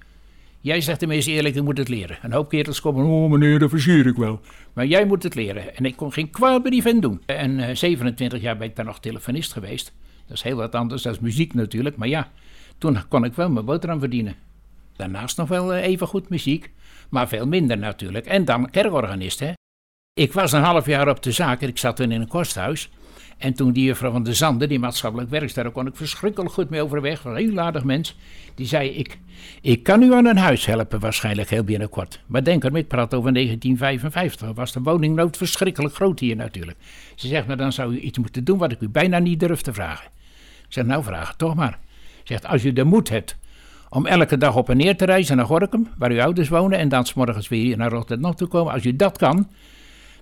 Jij 0.61 0.81
zegt 0.81 0.99
tenminste 0.99 1.31
eerlijk, 1.31 1.55
ik 1.55 1.63
moet 1.63 1.79
het 1.79 1.89
leren. 1.89 2.19
Een 2.23 2.33
hoop 2.33 2.49
kerels 2.49 2.81
komen, 2.81 3.05
oh 3.05 3.31
meneer, 3.31 3.59
dat 3.59 3.71
versier 3.71 4.07
ik 4.07 4.17
wel. 4.17 4.41
Maar 4.73 4.87
jij 4.87 5.07
moet 5.07 5.23
het 5.23 5.35
leren. 5.35 5.77
En 5.77 5.85
ik 5.85 5.97
kon 5.97 6.13
geen 6.13 6.31
kwaad 6.31 6.63
bij 6.63 6.71
die 6.71 6.83
vent 6.83 7.03
doen. 7.03 7.23
En 7.27 7.61
eh, 7.61 7.75
27 7.75 8.41
jaar 8.41 8.57
ben 8.57 8.69
ik 8.69 8.77
daar 8.77 8.85
nog 8.85 9.01
telefonist 9.01 9.53
geweest. 9.53 9.93
Dat 10.27 10.37
is 10.37 10.43
heel 10.43 10.57
wat 10.57 10.75
anders, 10.75 11.03
dat 11.03 11.15
is 11.15 11.21
muziek 11.21 11.55
natuurlijk. 11.55 11.97
Maar 11.97 12.09
ja, 12.09 12.31
toen 12.79 12.99
kon 13.09 13.25
ik 13.25 13.35
wel 13.35 13.51
mijn 13.51 13.65
boterham 13.65 13.99
verdienen. 13.99 14.35
Daarnaast 14.97 15.37
nog 15.37 15.49
wel 15.49 15.75
eh, 15.75 15.85
even 15.85 16.07
goed 16.07 16.29
muziek, 16.29 16.71
maar 17.13 17.29
veel 17.29 17.47
minder 17.47 17.79
natuurlijk. 17.79 18.27
En 18.27 18.45
dan 18.45 18.71
kerkorganist, 18.71 19.41
hè. 19.41 19.53
Ik 20.15 20.33
was 20.33 20.53
een 20.53 20.63
half 20.63 20.87
jaar 20.87 21.09
op 21.09 21.23
de 21.23 21.33
zaak 21.33 21.61
en 21.61 21.69
ik 21.69 21.79
zat 21.79 21.97
toen 21.97 22.13
in 22.13 22.21
een 22.21 22.29
kosthuis. 22.29 22.91
En 23.39 23.55
toen 23.55 23.73
die 23.73 23.85
juffrouw 23.85 24.11
van 24.11 24.23
de 24.23 24.35
Zande, 24.35 24.67
die 24.67 24.79
maatschappelijk 24.79 25.31
werkster, 25.31 25.63
daar 25.63 25.73
kon 25.73 25.87
ik 25.87 25.97
verschrikkelijk 25.97 26.53
goed 26.53 26.71
mee 26.71 26.83
overweg. 26.83 27.25
Een 27.25 27.37
heel 27.37 27.59
aardig 27.59 27.85
mens. 27.85 28.17
Die 28.55 28.67
zei, 28.67 28.89
ik, 28.89 29.19
ik 29.61 29.83
kan 29.83 30.03
u 30.03 30.15
aan 30.15 30.27
een 30.27 30.37
huis 30.37 30.67
helpen 30.67 31.01
waarschijnlijk 31.01 31.51
heel 31.51 31.65
binnenkort. 31.65 32.21
Maar 32.27 32.45
denk 32.45 32.65
erom, 32.65 32.77
ik 32.77 32.89
praat 32.89 33.15
over 33.15 33.33
1955. 33.33 34.47
Dan 34.47 34.55
was 34.55 34.73
de 34.73 34.81
woningnood 34.81 35.37
verschrikkelijk 35.37 35.95
groot 35.95 36.21
hier 36.21 36.37
natuurlijk. 36.37 36.79
Ze 37.15 37.29
zegt, 37.29 37.47
maar 37.47 37.57
dan 37.57 37.73
zou 37.73 37.95
u 37.95 37.99
iets 37.99 38.19
moeten 38.19 38.45
doen 38.45 38.59
wat 38.59 38.73
ik 38.73 38.81
u 38.81 38.89
bijna 38.89 39.19
niet 39.19 39.41
durf 39.41 39.61
te 39.61 39.73
vragen. 39.73 40.07
Ik 40.67 40.73
zeg, 40.73 40.85
nou 40.85 41.03
vraag 41.03 41.29
het 41.29 41.39
toch 41.39 41.55
maar. 41.55 41.79
Ze 42.17 42.21
zegt, 42.25 42.47
als 42.47 42.65
u 42.65 42.73
de 42.73 42.85
moed 42.85 43.09
hebt 43.09 43.37
om 43.95 44.07
elke 44.07 44.37
dag 44.37 44.57
op 44.57 44.71
en 44.71 44.77
neer 44.77 44.97
te 44.97 45.05
reizen 45.05 45.37
naar 45.37 45.47
Gorkum, 45.47 45.89
waar 45.99 46.11
uw 46.11 46.21
ouders 46.21 46.49
wonen, 46.49 46.79
en 46.79 46.89
dan 46.89 47.07
's 47.07 47.15
morgens 47.15 47.49
weer 47.49 47.77
naar 47.77 47.91
Rotterdam 47.91 48.35
te 48.35 48.47
komen. 48.47 48.73
Als 48.73 48.85
u 48.85 48.97
dat 48.97 49.19
kan, 49.19 49.49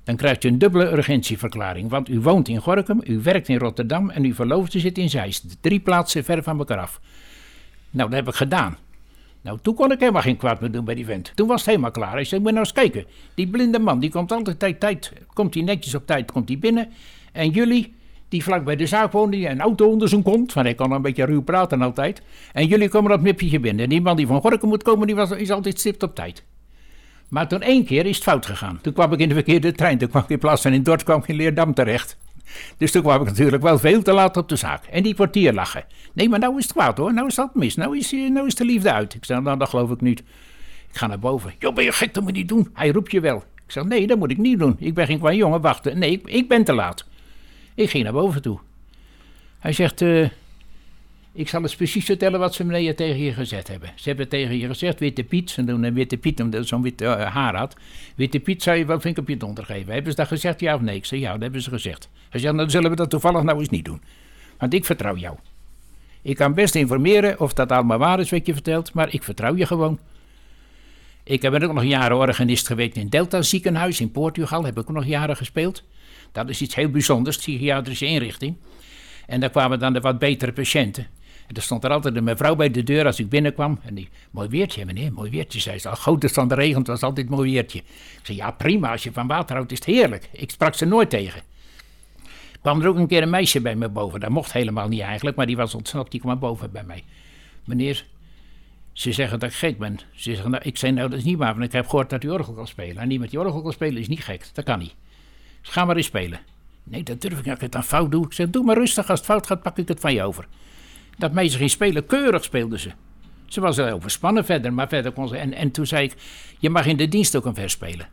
dan 0.05 0.16
krijgt 0.16 0.45
u 0.45 0.49
een 0.49 0.59
dubbele 0.59 0.91
urgentieverklaring. 0.91 1.91
Want 1.91 2.09
u 2.09 2.21
woont 2.21 2.49
in 2.49 2.61
Gorkum, 2.61 3.01
u 3.05 3.21
werkt 3.23 3.49
in 3.49 3.59
Rotterdam 3.59 4.11
en 4.11 4.25
uw 4.25 4.35
verloofde 4.35 4.79
zit 4.79 4.99
in 4.99 5.11
Zeist. 5.11 5.57
Drie 5.61 5.81
plaatsen 5.81 6.25
ver 6.25 6.43
van 6.43 6.59
elkaar 6.59 6.79
af. 6.79 7.01
Nou, 7.91 8.09
dat 8.09 8.18
heb 8.18 8.29
ik 8.29 8.35
gedaan. 8.35 8.77
Nou, 9.41 9.59
toen 9.62 9.75
kon 9.75 9.93
ik 9.93 10.01
helemaal 10.01 10.23
geen 10.23 10.37
kwaad 10.37 10.61
meer 10.61 10.71
doen 10.71 10.85
bij 10.85 10.95
die 10.95 11.05
vent. 11.05 11.33
Toen 11.35 11.47
was 11.47 11.61
het 11.61 11.68
helemaal 11.68 11.91
klaar. 11.91 12.12
Hij 12.12 12.25
zei, 12.25 12.41
moet 12.41 12.51
nou 12.51 12.64
eens 12.64 12.73
kijken. 12.73 13.05
Die 13.35 13.49
blinde 13.49 13.79
man, 13.79 14.01
die 14.01 14.11
komt 14.11 14.33
altijd 14.33 14.59
tijd, 14.59 14.81
tijd. 14.81 15.12
Komt 15.33 15.55
hij 15.55 15.62
netjes 15.62 15.95
op 15.95 16.07
tijd, 16.07 16.33
komt 16.33 16.49
hij 16.49 16.59
binnen. 16.59 16.89
En 17.33 17.51
jullie, 17.51 17.95
die 18.31 18.43
vlak 18.43 18.64
bij 18.64 18.76
de 18.76 18.87
zaak 18.87 19.12
wonen, 19.12 19.31
die 19.31 19.49
een 19.49 19.61
auto 19.61 19.89
onder 19.89 20.09
zijn 20.09 20.22
kont. 20.22 20.53
Want 20.53 20.66
hij 20.66 20.74
kan 20.74 20.93
een 20.93 21.03
beetje 21.03 21.24
ruw 21.24 21.43
praten 21.43 21.83
altijd. 21.83 22.22
En 22.53 22.66
jullie 22.66 22.89
komen 22.89 23.12
op 23.12 23.20
nipje 23.20 23.61
binnen. 23.61 23.85
En 23.85 23.91
die 23.91 24.01
man 24.01 24.16
die 24.16 24.26
van 24.26 24.41
Gorkum 24.41 24.68
moet 24.68 24.83
komen, 24.83 25.07
die 25.07 25.16
was, 25.16 25.31
is 25.31 25.51
altijd 25.51 25.78
stipt 25.78 26.03
op 26.03 26.14
tijd. 26.14 26.45
Maar 27.28 27.49
toen 27.49 27.62
één 27.62 27.85
keer 27.85 28.07
is 28.07 28.14
het 28.14 28.24
fout 28.24 28.47
gegaan. 28.47 28.78
Toen 28.83 28.93
kwam 28.93 29.12
ik 29.12 29.18
in 29.18 29.28
de 29.28 29.35
verkeerde 29.35 29.72
trein. 29.72 29.99
Toen 29.99 30.09
kwam 30.09 30.22
ik 30.22 30.28
in 30.28 30.39
plaats 30.39 30.62
van 30.62 30.72
in 30.72 30.83
Dordt 30.83 31.03
kwam 31.03 31.18
ik 31.18 31.28
in 31.28 31.37
Leerdam 31.37 31.74
terecht. 31.74 32.16
Dus 32.76 32.91
toen 32.91 33.03
kwam 33.03 33.20
ik 33.20 33.26
natuurlijk 33.26 33.62
wel 33.62 33.78
veel 33.78 34.03
te 34.03 34.12
laat 34.12 34.37
op 34.37 34.49
de 34.49 34.57
zaak. 34.57 34.85
En 34.85 35.03
die 35.03 35.14
portier 35.14 35.53
lachen. 35.53 35.85
Nee, 36.12 36.28
maar 36.28 36.39
nou 36.39 36.59
is 36.59 36.62
het 36.64 36.72
kwaad 36.72 36.99
hoor. 36.99 37.14
Nou 37.14 37.26
is 37.26 37.35
dat 37.35 37.55
mis. 37.55 37.76
Nou 37.76 37.97
is, 37.99 38.12
eh, 38.12 38.31
nou 38.31 38.47
is 38.47 38.55
de 38.55 38.64
liefde 38.64 38.93
uit. 38.93 39.14
Ik 39.14 39.24
zeg, 39.24 39.41
nou 39.41 39.59
dat 39.59 39.68
geloof 39.68 39.91
ik 39.91 40.01
niet. 40.01 40.20
Ik 40.91 40.97
ga 40.97 41.07
naar 41.07 41.18
boven. 41.18 41.55
Joh, 41.59 41.74
ben 41.74 41.85
je 41.85 41.93
gek? 41.93 42.14
Dat 42.14 42.22
moet 42.22 42.33
je 42.33 42.39
niet 42.39 42.49
doen. 42.49 42.70
Hij 42.72 42.89
roept 42.89 43.11
je 43.11 43.20
wel. 43.20 43.37
Ik 43.37 43.72
zeg, 43.72 43.85
nee, 43.85 44.07
dat 44.07 44.18
moet 44.18 44.31
ik 44.31 44.39
niet 44.39 44.59
doen. 44.59 44.76
Ik 44.78 44.95
ben 44.95 45.07
geen 45.07 45.18
kwaan 45.18 45.37
jongen. 45.37 45.61
Wachten. 45.61 45.99
Nee, 45.99 46.11
ik, 46.11 46.28
ik 46.28 46.49
ben 46.49 46.64
te 46.64 46.72
laat. 46.72 47.05
Ik 47.75 47.91
ging 47.91 48.05
naar 48.05 48.12
boven 48.12 48.43
toe. 48.43 48.59
Hij 49.59 49.73
zegt, 49.73 50.03
eh, 50.03 50.29
Ik 51.33 51.49
zal 51.49 51.62
eens 51.62 51.77
precies 51.77 52.05
vertellen 52.05 52.39
wat 52.39 52.55
ze 52.55 52.64
meneer 52.64 52.97
tegen 52.97 53.18
je 53.18 53.33
gezegd 53.33 53.68
hebben. 53.68 53.91
Ze 53.95 54.09
hebben 54.09 54.29
tegen 54.29 54.59
je 54.59 54.66
gezegd, 54.66 54.99
Witte 54.99 55.25
Piet, 55.25 55.66
doen 55.66 55.83
een 55.83 55.95
Witte 55.95 56.16
Piet 56.16 56.41
omdat 56.41 56.66
zo'n 56.66 56.83
wit 56.83 57.01
eh, 57.01 57.35
haar 57.35 57.57
had. 57.57 57.77
Witte 58.16 58.41
Piet 58.41 58.62
zou 58.62 58.77
je 58.77 58.85
wel 58.85 59.01
vink 59.01 59.18
op 59.18 59.29
je 59.29 59.37
donder 59.37 59.64
geven. 59.64 59.93
Hebben 59.93 60.11
ze 60.11 60.16
dat 60.16 60.27
gezegd, 60.27 60.61
ja 60.61 60.75
of 60.75 60.81
nee? 60.81 60.97
Ik 60.97 61.05
zei, 61.05 61.21
ja, 61.21 61.33
dat 61.33 61.41
hebben 61.41 61.62
ze 61.62 61.71
gezegd. 61.71 62.09
Hij 62.29 62.41
nou, 62.41 62.57
dan 62.57 62.71
zullen 62.71 62.91
we 62.91 62.97
dat 62.97 63.11
toevallig 63.11 63.43
nou 63.43 63.59
eens 63.59 63.68
niet 63.68 63.85
doen. 63.85 64.03
Want 64.59 64.75
ik 64.75 64.85
vertrouw 64.85 65.16
jou. 65.16 65.37
Ik 66.23 66.37
kan 66.37 66.55
best 66.55 66.75
informeren 66.75 67.41
of 67.41 67.53
dat 67.53 67.73
allemaal 67.73 67.99
waar 67.99 68.21
is 68.21 68.31
wat 68.31 68.47
je 68.47 68.53
vertelt, 68.53 68.93
maar 68.93 69.14
ik 69.14 69.23
vertrouw 69.23 69.57
je 69.57 69.66
gewoon. 69.66 69.99
Ik 71.23 71.43
heb 71.43 71.55
ook 71.55 71.73
nog 71.73 71.85
jaren 71.85 72.16
organist 72.16 72.66
geweest 72.66 72.97
in 72.97 73.09
Delta 73.09 73.43
ziekenhuis 73.43 74.01
in 74.01 74.11
Portugal. 74.11 74.64
Heb 74.64 74.79
ik 74.79 74.91
ook 74.91 74.97
nog 74.97 75.07
jaren 75.07 75.37
gespeeld. 75.37 75.83
Dat 76.33 76.49
is 76.49 76.61
iets 76.61 76.74
heel 76.74 76.89
bijzonders, 76.89 77.37
psychiatrische 77.37 78.07
inrichting. 78.07 78.57
En 79.26 79.41
daar 79.41 79.51
kwamen 79.51 79.78
dan 79.78 79.93
de 79.93 80.01
wat 80.01 80.18
betere 80.18 80.53
patiënten. 80.53 81.07
En 81.47 81.57
er 81.57 81.62
stond 81.62 81.85
er 81.85 81.91
altijd 81.91 82.16
een 82.16 82.24
mevrouw 82.24 82.55
bij 82.57 82.70
de 82.70 82.83
deur 82.83 83.07
als 83.07 83.18
ik 83.18 83.28
binnenkwam. 83.28 83.78
En 83.83 83.95
die, 83.95 84.09
mooi 84.31 84.49
weertje 84.49 84.85
meneer, 84.85 85.12
mooi 85.12 85.31
weertje, 85.31 85.61
zei 85.61 85.78
ze. 85.78 85.89
Al 85.89 85.95
groot 85.95 86.22
het 86.22 86.33
van 86.33 86.49
de 86.49 86.55
regent 86.55 86.87
was 86.87 87.03
altijd 87.03 87.28
mooi 87.28 87.53
weertje. 87.53 87.78
Ik 87.78 88.20
zei, 88.22 88.39
ja 88.39 88.51
prima, 88.51 88.91
als 88.91 89.03
je 89.03 89.12
van 89.12 89.26
water 89.26 89.57
houdt 89.57 89.72
is 89.72 89.78
het 89.78 89.87
heerlijk. 89.87 90.28
Ik 90.33 90.51
sprak 90.51 90.74
ze 90.74 90.85
nooit 90.85 91.11
tegen. 91.11 91.43
kwam 92.61 92.81
er 92.81 92.89
ook 92.89 92.97
een 92.97 93.07
keer 93.07 93.22
een 93.22 93.31
meisje 93.31 93.61
bij 93.61 93.76
me 93.76 93.89
boven. 93.89 94.20
Dat 94.20 94.31
mocht 94.31 94.53
helemaal 94.53 94.89
niet 94.89 95.01
eigenlijk, 95.01 95.37
maar 95.37 95.47
die 95.47 95.57
was 95.57 95.74
ontsnapt. 95.74 96.11
Die 96.11 96.20
kwam 96.20 96.39
boven 96.39 96.72
bij 96.72 96.85
mij. 96.85 97.05
Meneer, 97.64 98.07
ze 98.93 99.12
zeggen 99.12 99.39
dat 99.39 99.51
ik 99.51 99.57
gek 99.57 99.78
ben. 99.78 99.99
Ze 100.14 100.31
zeggen, 100.31 100.51
nou, 100.51 100.62
ik 100.64 100.76
zei, 100.76 100.93
nou 100.93 101.09
dat 101.09 101.18
is 101.18 101.24
niet 101.24 101.39
waar, 101.39 101.53
want 101.53 101.64
ik 101.64 101.72
heb 101.72 101.89
gehoord 101.89 102.11
dat 102.11 102.24
u 102.24 102.31
orgel 102.31 102.53
kan 102.53 102.66
spelen. 102.66 102.97
En 102.97 103.20
met 103.20 103.31
die 103.31 103.41
orgel 103.41 103.62
kan 103.62 103.72
spelen 103.72 104.01
is 104.01 104.09
niet 104.09 104.24
gek, 104.24 104.47
dat 104.53 104.64
kan 104.64 104.78
niet. 104.78 104.95
Dus 105.61 105.70
ga 105.70 105.84
maar 105.84 105.96
eens 105.96 106.06
spelen. 106.06 106.40
Nee, 106.84 107.02
dat 107.02 107.20
durf 107.20 107.38
ik 107.38 107.38
niet, 107.38 107.46
als 107.46 107.54
ik 107.54 107.61
het 107.61 107.72
dan 107.72 107.84
fout 107.84 108.11
doe. 108.11 108.24
Ik 108.24 108.32
zeg, 108.32 108.50
doe 108.50 108.64
maar 108.64 108.76
rustig, 108.76 109.11
als 109.11 109.18
het 109.18 109.28
fout 109.28 109.46
gaat 109.46 109.62
pak 109.62 109.78
ik 109.78 109.88
het 109.88 110.00
van 110.00 110.14
je 110.14 110.22
over. 110.22 110.46
Dat 111.18 111.32
meisje 111.32 111.56
ging 111.56 111.70
spelen, 111.70 112.06
keurig 112.06 112.44
speelde 112.44 112.78
ze. 112.78 112.90
Ze 113.46 113.61
was 113.61 113.76
wel 113.76 113.94
overspannen 113.94 114.44
verder, 114.44 114.72
maar 114.72 114.88
verder 114.88 115.12
kon 115.12 115.28
ze... 115.28 115.36
En, 115.36 115.52
en 115.52 115.70
toen 115.70 115.86
zei 115.86 116.04
ik, 116.04 116.14
je 116.58 116.70
mag 116.70 116.86
in 116.86 116.96
de 116.96 117.08
dienst 117.08 117.36
ook 117.36 117.44
een 117.44 117.54
vers 117.54 117.72
spelen. 117.72 118.08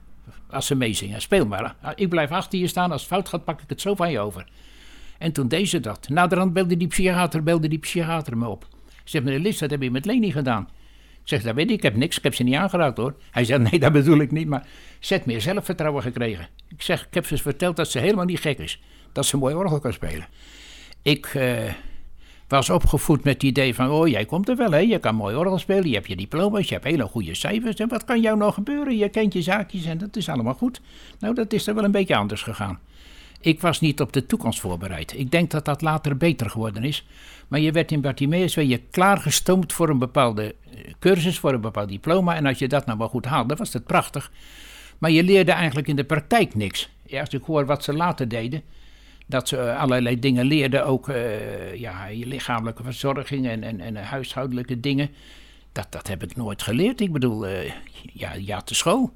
Als 0.49 0.65
ze 0.65 0.75
meezingen, 0.75 1.21
speel 1.21 1.45
maar. 1.45 1.75
Ik 1.95 2.09
blijf 2.09 2.31
achter 2.31 2.59
je 2.59 2.67
staan, 2.67 2.91
als 2.91 3.01
het 3.01 3.09
fout 3.09 3.29
gaat 3.29 3.43
pak 3.43 3.61
ik 3.61 3.69
het 3.69 3.81
zo 3.81 3.95
van 3.95 4.11
je 4.11 4.19
over. 4.19 4.47
En 5.17 5.31
toen 5.31 5.47
deed 5.47 5.69
ze 5.69 5.79
dat. 5.79 6.09
Naderhand 6.09 6.53
belde 6.53 6.77
die 6.77 6.87
psychiater, 6.87 7.43
belde 7.43 7.67
die 7.67 7.77
psychiater 7.77 8.37
me 8.37 8.47
op. 8.47 8.67
Zegt 9.03 9.23
meneer 9.23 9.39
Lis, 9.39 9.57
dat 9.57 9.69
heb 9.69 9.81
je 9.81 9.91
met 9.91 10.05
Leni 10.05 10.31
gedaan. 10.31 10.69
Zeg, 11.27 11.43
dat 11.43 11.55
weet 11.55 11.69
ik, 11.69 11.75
ik 11.75 11.81
heb 11.81 11.95
niks, 11.95 12.17
ik 12.17 12.23
heb 12.23 12.35
ze 12.35 12.43
niet 12.43 12.55
aangeraakt 12.55 12.97
hoor. 12.97 13.15
Hij 13.31 13.45
zegt, 13.45 13.71
nee, 13.71 13.79
dat 13.79 13.91
bedoel 13.91 14.19
ik 14.19 14.31
niet, 14.31 14.47
maar 14.47 14.67
ze 14.99 15.13
heeft 15.13 15.25
meer 15.25 15.41
zelfvertrouwen 15.41 16.01
gekregen. 16.03 16.47
Ik 16.67 16.81
zeg, 16.81 17.05
ik 17.05 17.13
heb 17.13 17.25
ze 17.25 17.37
verteld 17.37 17.75
dat 17.75 17.91
ze 17.91 17.99
helemaal 17.99 18.25
niet 18.25 18.39
gek 18.39 18.57
is. 18.57 18.81
Dat 19.11 19.25
ze 19.25 19.37
mooi 19.37 19.55
orgel 19.55 19.79
kan 19.79 19.93
spelen. 19.93 20.27
Ik 21.01 21.25
eh, 21.25 21.73
was 22.47 22.69
opgevoed 22.69 23.23
met 23.23 23.33
het 23.33 23.43
idee 23.43 23.75
van, 23.75 23.89
oh, 23.89 24.07
jij 24.07 24.25
komt 24.25 24.49
er 24.49 24.55
wel, 24.55 24.71
hè? 24.71 24.77
Je 24.77 24.99
kan 24.99 25.15
mooi 25.15 25.35
orgel 25.35 25.57
spelen, 25.57 25.87
je 25.87 25.95
hebt 25.95 26.07
je 26.07 26.15
diploma's, 26.15 26.67
je 26.67 26.73
hebt 26.73 26.85
hele 26.85 27.07
goede 27.07 27.35
cijfers. 27.35 27.75
En 27.75 27.87
wat 27.87 28.03
kan 28.03 28.21
jou 28.21 28.37
nou 28.37 28.53
gebeuren? 28.53 28.97
Je 28.97 29.09
kent 29.09 29.33
je 29.33 29.41
zaakjes 29.41 29.85
en 29.85 29.97
dat 29.97 30.15
is 30.15 30.29
allemaal 30.29 30.53
goed. 30.53 30.81
Nou, 31.19 31.33
dat 31.33 31.53
is 31.53 31.67
er 31.67 31.75
wel 31.75 31.83
een 31.83 31.91
beetje 31.91 32.15
anders 32.15 32.41
gegaan. 32.41 32.79
Ik 33.47 33.61
was 33.61 33.79
niet 33.79 34.01
op 34.01 34.13
de 34.13 34.25
toekomst 34.25 34.59
voorbereid. 34.59 35.13
Ik 35.17 35.31
denk 35.31 35.51
dat 35.51 35.65
dat 35.65 35.81
later 35.81 36.17
beter 36.17 36.49
geworden 36.49 36.83
is. 36.83 37.05
Maar 37.47 37.59
je 37.59 37.71
werd 37.71 37.91
in 37.91 38.01
Bartimeus 38.01 38.57
klaargestoomd 38.91 39.73
voor 39.73 39.89
een 39.89 39.97
bepaalde 39.97 40.55
eh, 40.63 40.93
cursus, 40.99 41.39
voor 41.39 41.53
een 41.53 41.61
bepaald 41.61 41.89
diploma. 41.89 42.35
En 42.35 42.45
als 42.45 42.59
je 42.59 42.67
dat 42.67 42.85
nou 42.85 42.97
wel 42.97 43.07
goed 43.07 43.25
haalde, 43.25 43.55
was 43.55 43.73
het 43.73 43.83
prachtig. 43.83 44.31
Maar 44.97 45.11
je 45.11 45.23
leerde 45.23 45.51
eigenlijk 45.51 45.87
in 45.87 45.95
de 45.95 46.03
praktijk 46.03 46.55
niks. 46.55 46.89
Ja, 47.05 47.19
als 47.19 47.29
ik 47.29 47.43
hoor 47.43 47.65
wat 47.65 47.83
ze 47.83 47.93
later 47.93 48.27
deden, 48.27 48.61
dat 49.25 49.47
ze 49.47 49.57
eh, 49.57 49.79
allerlei 49.79 50.19
dingen 50.19 50.45
leerden, 50.45 50.85
ook 50.85 51.09
uh, 51.09 51.75
ja, 51.75 52.05
je 52.05 52.25
lichamelijke 52.25 52.83
verzorging 52.83 53.47
en, 53.47 53.63
en, 53.63 53.81
en 53.81 53.95
huishoudelijke 53.95 54.79
dingen. 54.79 55.09
Dat, 55.71 55.87
dat 55.89 56.07
heb 56.07 56.23
ik 56.23 56.35
nooit 56.35 56.61
geleerd. 56.61 57.01
Ik 57.01 57.11
bedoel, 57.11 57.47
ja, 58.13 58.33
ja, 58.33 58.61
te 58.61 58.75
school. 58.75 59.13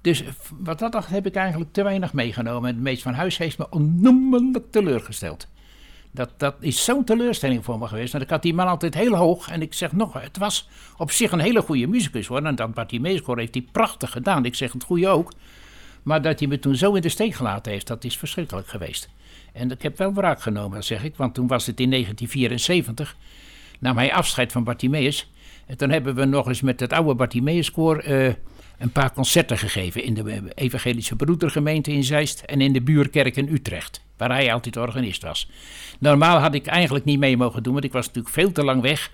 Dus 0.00 0.24
wat 0.58 0.78
dat 0.78 0.92
dacht, 0.92 1.08
heb 1.08 1.26
ik 1.26 1.34
eigenlijk 1.34 1.72
te 1.72 1.82
weinig 1.82 2.12
meegenomen. 2.12 2.68
En 2.68 2.74
het 2.74 2.84
meest 2.84 3.02
van 3.02 3.14
huis 3.14 3.38
heeft 3.38 3.58
me 3.58 3.70
onnoemelijk 3.70 4.70
teleurgesteld. 4.70 5.48
Dat, 6.10 6.30
dat 6.36 6.54
is 6.60 6.84
zo'n 6.84 7.04
teleurstelling 7.04 7.64
voor 7.64 7.78
me 7.78 7.86
geweest. 7.86 8.12
Want 8.12 8.24
ik 8.24 8.30
had 8.30 8.42
die 8.42 8.54
man 8.54 8.66
altijd 8.66 8.94
heel 8.94 9.14
hoog. 9.14 9.50
En 9.50 9.62
ik 9.62 9.74
zeg 9.74 9.92
nog, 9.92 10.12
het 10.12 10.38
was 10.38 10.68
op 10.96 11.10
zich 11.10 11.32
een 11.32 11.40
hele 11.40 11.62
goede 11.62 11.86
muzikus 11.86 12.26
hoor. 12.26 12.44
En 12.44 12.54
dat 12.54 12.74
Bartimeuskoor 12.74 13.38
heeft 13.38 13.54
hij 13.54 13.66
prachtig 13.72 14.10
gedaan. 14.10 14.44
Ik 14.44 14.54
zeg 14.54 14.72
het 14.72 14.84
goede 14.84 15.08
ook. 15.08 15.32
Maar 16.02 16.22
dat 16.22 16.38
hij 16.38 16.48
me 16.48 16.58
toen 16.58 16.76
zo 16.76 16.94
in 16.94 17.02
de 17.02 17.08
steek 17.08 17.34
gelaten 17.34 17.72
heeft, 17.72 17.86
dat 17.86 18.04
is 18.04 18.18
verschrikkelijk 18.18 18.68
geweest. 18.68 19.08
En 19.52 19.70
ik 19.70 19.82
heb 19.82 19.98
wel 19.98 20.14
wraak 20.14 20.42
genomen, 20.42 20.84
zeg 20.84 21.04
ik. 21.04 21.16
Want 21.16 21.34
toen 21.34 21.46
was 21.46 21.66
het 21.66 21.80
in 21.80 21.90
1974. 21.90 23.16
Nam 23.78 23.96
hij 23.96 24.12
afscheid 24.12 24.52
van 24.52 24.64
Bartimeus. 24.64 25.30
En 25.66 25.76
toen 25.76 25.90
hebben 25.90 26.14
we 26.14 26.24
nog 26.24 26.48
eens 26.48 26.60
met 26.60 26.80
het 26.80 26.92
oude 26.92 27.14
Bartimeuskoor... 27.14 28.04
Uh, 28.08 28.32
een 28.80 28.92
paar 28.92 29.12
concerten 29.12 29.58
gegeven 29.58 30.02
in 30.04 30.14
de 30.14 30.52
Evangelische 30.54 31.16
Broedergemeente 31.16 31.92
in 31.92 32.04
Zeist 32.04 32.40
en 32.40 32.60
in 32.60 32.72
de 32.72 32.82
buurkerk 32.82 33.36
in 33.36 33.48
Utrecht, 33.48 34.04
waar 34.16 34.30
hij 34.30 34.52
altijd 34.52 34.76
organist 34.76 35.22
was. 35.22 35.50
Normaal 35.98 36.38
had 36.38 36.54
ik 36.54 36.66
eigenlijk 36.66 37.04
niet 37.04 37.18
mee 37.18 37.36
mogen 37.36 37.62
doen, 37.62 37.72
want 37.72 37.84
ik 37.84 37.92
was 37.92 38.06
natuurlijk 38.06 38.34
veel 38.34 38.52
te 38.52 38.64
lang 38.64 38.82
weg, 38.82 39.12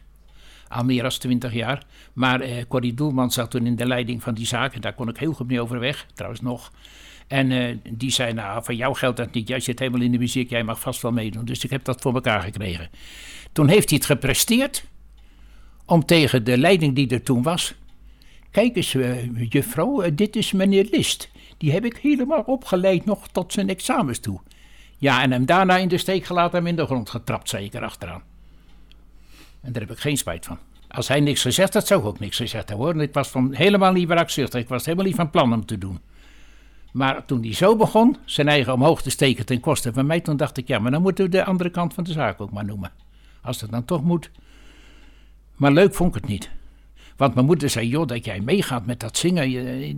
al 0.69 0.85
meer 0.85 1.03
dan 1.03 1.11
twintig 1.11 1.53
jaar. 1.53 1.83
Maar 2.13 2.41
eh, 2.41 2.65
Corrie 2.69 2.95
Doelman 2.95 3.31
zat 3.31 3.51
toen 3.51 3.67
in 3.67 3.77
de 3.77 3.87
leiding 3.87 4.23
van 4.23 4.35
die 4.35 4.47
zaken, 4.47 4.81
daar 4.81 4.95
kon 4.95 5.09
ik 5.09 5.17
heel 5.19 5.33
goed 5.33 5.47
mee 5.47 5.61
overweg, 5.61 6.07
trouwens 6.15 6.43
nog. 6.43 6.73
En 7.27 7.51
uh, 7.51 7.77
die 7.91 8.11
zei, 8.11 8.33
nou, 8.33 8.65
van 8.65 8.77
jou 8.77 8.95
geldt 8.95 9.17
dat 9.17 9.33
niet. 9.33 9.49
Jij 9.49 9.61
zit 9.61 9.79
helemaal 9.79 10.01
in 10.01 10.13
de 10.13 10.19
muziek, 10.19 10.51
jij 10.51 10.65
mag 10.65 10.81
vast 10.81 11.03
wel 11.03 11.13
meedoen. 11.13 11.45
Dus 11.45 11.65
ik 11.65 11.71
heb 11.71 11.85
dat 11.85 12.01
voor 12.01 12.15
elkaar 12.15 12.43
gekregen. 12.43 12.91
Toen 13.53 13.69
heeft 13.69 13.89
hij 13.89 13.99
het 13.99 14.07
gepresteerd 14.07 14.85
om 15.85 16.05
tegen 16.05 16.45
de 16.45 16.59
leiding 16.59 16.95
die 16.95 17.09
er 17.09 17.23
toen 17.23 17.43
was, 17.43 17.75
Kijk 18.57 18.77
eens, 18.77 18.95
uh, 18.95 19.49
juffrouw, 19.49 20.05
uh, 20.05 20.11
dit 20.13 20.37
is 20.37 20.53
meneer 20.53 20.89
List. 20.91 21.31
Die 21.57 21.73
heb 21.73 21.85
ik 21.85 21.97
helemaal 21.97 22.43
opgeleid 22.43 23.05
nog 23.05 23.29
tot 23.29 23.53
zijn 23.53 23.69
examens 23.69 24.19
toe. 24.19 24.41
Ja, 24.99 25.23
en 25.23 25.33
hem 25.33 25.47
daarna 25.47 25.77
in 25.77 25.89
de 25.89 25.99
steek 25.99 26.25
gelaten 26.25 26.59
hem 26.59 26.67
in 26.67 26.77
de 26.77 26.85
grond 26.85 27.11
getrapt, 27.11 27.49
zeker 27.49 27.85
achteraan. 27.85 28.23
En 29.61 29.73
daar 29.73 29.83
heb 29.83 29.91
ik 29.91 29.99
geen 29.99 30.17
spijt 30.17 30.45
van. 30.45 30.59
Als 30.89 31.09
hij 31.09 31.21
niks 31.21 31.43
gezegd 31.43 31.75
had, 31.75 31.87
zou 31.87 32.01
ik 32.01 32.07
ook 32.07 32.19
niks 32.19 32.37
gezegd 32.37 32.69
hebben 32.69 32.87
hoor. 32.87 33.03
Ik 33.03 33.13
was 33.13 33.29
van 33.29 33.55
helemaal 33.55 33.93
niet 33.93 34.09
wraakzuchtig. 34.09 34.61
Ik 34.61 34.69
was 34.69 34.85
helemaal 34.85 35.07
niet 35.07 35.17
van 35.17 35.31
plan 35.31 35.53
om 35.53 35.67
te 35.67 35.79
doen. 35.79 36.01
Maar 36.93 37.25
toen 37.25 37.43
hij 37.43 37.55
zo 37.55 37.77
begon, 37.77 38.17
zijn 38.25 38.49
eigen 38.49 38.73
omhoog 38.73 39.03
te 39.03 39.11
steken 39.11 39.47
ten 39.47 39.61
koste 39.61 39.93
van 39.93 40.07
mij, 40.07 40.21
toen 40.21 40.37
dacht 40.37 40.57
ik, 40.57 40.69
ja, 40.69 40.79
maar 40.79 40.91
dan 40.91 41.03
moeten 41.03 41.25
we 41.25 41.31
de 41.31 41.45
andere 41.45 41.71
kant 41.71 41.95
van 41.95 42.05
de 42.05 42.13
zaak 42.13 42.41
ook 42.41 42.53
maar 42.53 42.65
noemen. 42.65 42.93
Als 43.43 43.59
dat 43.59 43.71
dan 43.71 43.85
toch 43.85 44.03
moet. 44.03 44.31
Maar 45.57 45.73
leuk 45.73 45.95
vond 45.95 46.17
ik 46.17 46.23
het 46.23 46.31
niet. 46.31 46.51
Want 47.17 47.35
mijn 47.35 47.47
moeder 47.47 47.71
zei, 47.71 47.89
joh, 47.89 48.07
dat 48.07 48.25
jij 48.25 48.41
meegaat 48.41 48.87
met 48.87 49.01
dat 49.01 49.17
zingen. 49.17 49.49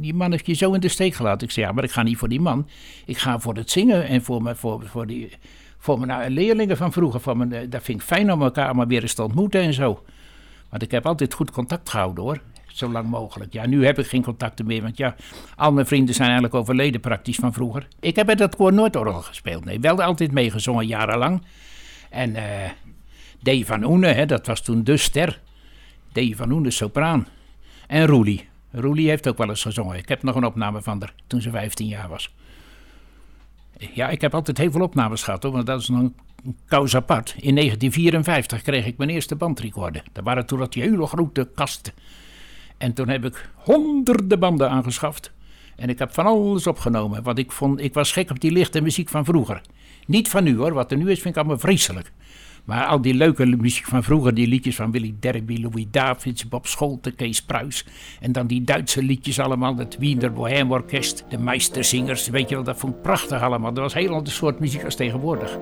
die 0.00 0.14
man 0.14 0.30
heeft 0.30 0.46
je 0.46 0.54
zo 0.54 0.72
in 0.72 0.80
de 0.80 0.88
steek 0.88 1.14
gelaten. 1.14 1.46
Ik 1.46 1.52
zei, 1.52 1.66
ja, 1.66 1.72
maar 1.72 1.84
ik 1.84 1.90
ga 1.90 2.02
niet 2.02 2.16
voor 2.16 2.28
die 2.28 2.40
man. 2.40 2.68
Ik 3.04 3.18
ga 3.18 3.38
voor 3.38 3.54
het 3.54 3.70
zingen 3.70 4.06
en 4.06 4.22
voor, 4.22 4.42
mijn, 4.42 4.56
voor, 4.56 4.82
voor, 4.86 5.06
die, 5.06 5.30
voor 5.78 5.98
mijn 5.98 6.20
eh, 6.20 6.30
leerlingen 6.30 6.76
van 6.76 6.92
vroeger. 6.92 7.20
Voor 7.20 7.36
mijn, 7.36 7.52
eh, 7.52 7.70
dat 7.70 7.82
vind 7.82 8.00
ik 8.00 8.06
fijn 8.06 8.32
om 8.32 8.42
elkaar 8.42 8.74
maar 8.74 8.86
weer 8.86 9.02
eens 9.02 9.14
te 9.14 9.22
ontmoeten 9.22 9.60
en 9.60 9.72
zo. 9.72 10.04
Want 10.68 10.82
ik 10.82 10.90
heb 10.90 11.06
altijd 11.06 11.34
goed 11.34 11.50
contact 11.50 11.88
gehouden 11.88 12.24
hoor. 12.24 12.40
Zo 12.66 12.90
lang 12.90 13.08
mogelijk. 13.08 13.52
Ja, 13.52 13.66
nu 13.66 13.84
heb 13.84 13.98
ik 13.98 14.06
geen 14.06 14.22
contacten 14.22 14.66
meer. 14.66 14.82
Want 14.82 14.96
ja, 14.96 15.14
al 15.56 15.72
mijn 15.72 15.86
vrienden 15.86 16.14
zijn 16.14 16.28
eigenlijk 16.28 16.58
overleden 16.58 17.00
praktisch 17.00 17.36
van 17.36 17.52
vroeger. 17.52 17.88
Ik 18.00 18.16
heb 18.16 18.26
bij 18.26 18.34
dat 18.34 18.56
koor 18.56 18.72
nooit 18.72 18.96
orgel 18.96 19.22
gespeeld. 19.22 19.64
Nee, 19.64 19.80
wel 19.80 20.02
altijd 20.02 20.32
meegezongen 20.32 20.86
jarenlang. 20.86 21.42
En 22.10 22.36
uh, 23.44 23.64
van 23.64 23.84
Oene, 23.84 24.06
hè, 24.06 24.26
dat 24.26 24.46
was 24.46 24.60
toen 24.60 24.84
de 24.84 24.96
ster. 24.96 25.40
D. 26.12 26.36
van 26.36 26.50
Oen, 26.50 26.62
de 26.62 26.70
sopraan. 26.70 27.26
En 27.86 28.06
Roelie. 28.06 28.48
Roelie 28.70 29.08
heeft 29.08 29.28
ook 29.28 29.38
wel 29.38 29.48
eens 29.48 29.62
gezongen. 29.62 29.96
Ik 29.96 30.08
heb 30.08 30.22
nog 30.22 30.34
een 30.34 30.44
opname 30.44 30.82
van 30.82 31.00
haar 31.00 31.14
toen 31.26 31.40
ze 31.40 31.50
15 31.50 31.86
jaar 31.86 32.08
was. 32.08 32.34
Ja, 33.94 34.08
ik 34.08 34.20
heb 34.20 34.34
altijd 34.34 34.58
heel 34.58 34.70
veel 34.70 34.80
opnames 34.80 35.22
gehad 35.22 35.42
hoor, 35.42 35.52
want 35.52 35.66
dat 35.66 35.80
is 35.80 35.88
een 35.88 36.14
kous 36.66 36.96
apart. 36.96 37.34
In 37.38 37.54
1954 37.54 38.62
kreeg 38.62 38.86
ik 38.86 38.96
mijn 38.96 39.10
eerste 39.10 39.36
bandrecorder. 39.36 40.02
Dat 40.12 40.24
waren 40.24 40.46
toen 40.46 40.58
dat 40.58 40.72
die 40.72 40.82
hele 40.82 41.06
grote 41.06 41.48
kasten. 41.54 41.92
En 42.76 42.92
toen 42.92 43.08
heb 43.08 43.24
ik 43.24 43.50
honderden 43.54 44.38
banden 44.38 44.70
aangeschaft. 44.70 45.32
En 45.76 45.88
ik 45.88 45.98
heb 45.98 46.14
van 46.14 46.26
alles 46.26 46.66
opgenomen. 46.66 47.22
Want 47.22 47.38
ik, 47.38 47.52
vond, 47.52 47.80
ik 47.80 47.94
was 47.94 48.12
gek 48.12 48.30
op 48.30 48.40
die 48.40 48.50
lichte 48.50 48.80
muziek 48.80 49.08
van 49.08 49.24
vroeger. 49.24 49.60
Niet 50.06 50.28
van 50.28 50.44
nu 50.44 50.56
hoor, 50.56 50.72
wat 50.72 50.90
er 50.90 50.96
nu 50.96 51.10
is 51.10 51.20
vind 51.20 51.34
ik 51.34 51.40
allemaal 51.40 51.58
vreselijk. 51.58 52.12
Maar 52.68 52.86
al 52.86 53.00
die 53.00 53.14
leuke 53.14 53.46
muziek 53.46 53.86
van 53.86 54.04
vroeger, 54.04 54.34
die 54.34 54.46
liedjes 54.46 54.76
van 54.76 54.90
Willy 54.90 55.14
Derby, 55.20 55.60
Louis 55.60 55.86
Davids, 55.90 56.48
Bob 56.48 56.66
Scholten, 56.66 57.14
Kees 57.14 57.42
Pruis. 57.42 57.84
En 58.20 58.32
dan 58.32 58.46
die 58.46 58.64
Duitse 58.64 59.02
liedjes 59.02 59.40
allemaal, 59.40 59.76
het 59.76 59.96
Wiener 59.98 60.32
Bohem 60.32 60.72
Orkest, 60.72 61.24
de 61.28 61.38
Meisterzingers. 61.38 62.28
Weet 62.28 62.48
je 62.48 62.54
wel, 62.54 62.64
dat 62.64 62.78
vond 62.78 62.94
ik 62.94 63.02
prachtig 63.02 63.42
allemaal. 63.42 63.72
Dat 63.72 63.82
was 63.82 63.94
heel 63.94 64.14
ander 64.14 64.32
soort 64.32 64.60
muziek 64.60 64.84
als 64.84 64.94
tegenwoordig. 64.94 65.58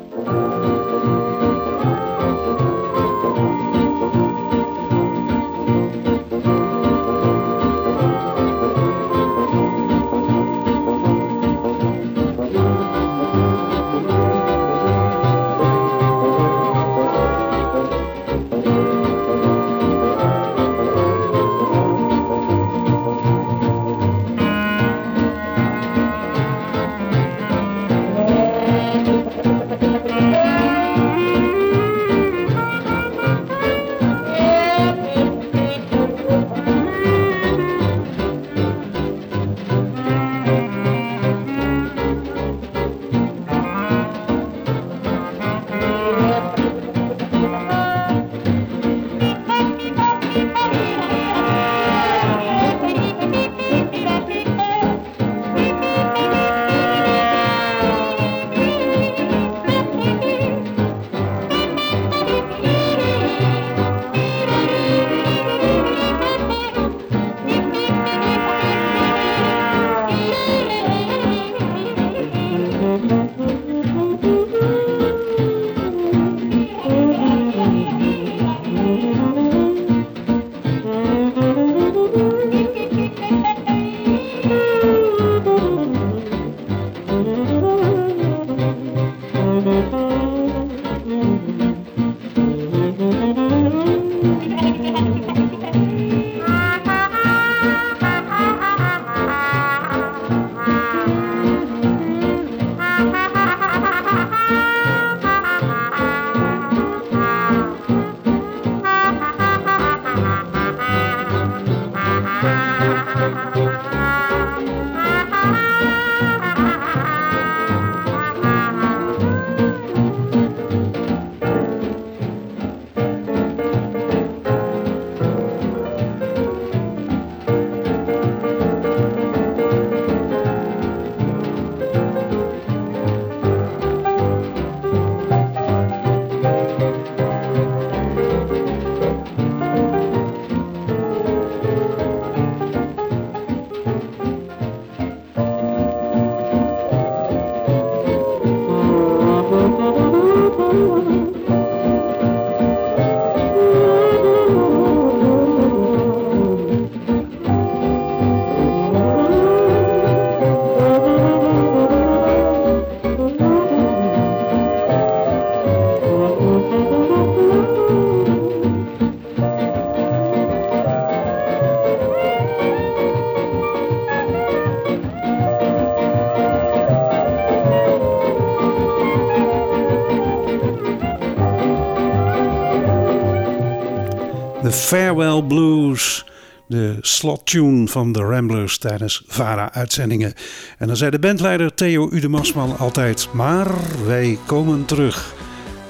Slottune 187.07 187.89
van 187.89 188.13
de 188.13 188.21
Ramblers 188.21 188.79
tijdens 188.79 189.23
VARA-uitzendingen. 189.27 190.35
En 190.79 190.87
dan 190.87 190.97
zei 190.97 191.11
de 191.11 191.19
bandleider 191.19 191.75
Theo 191.75 192.11
Udemasman 192.11 192.79
altijd... 192.79 193.29
Maar 193.33 193.69
wij 194.05 194.39
komen 194.47 194.85
terug. 194.85 195.35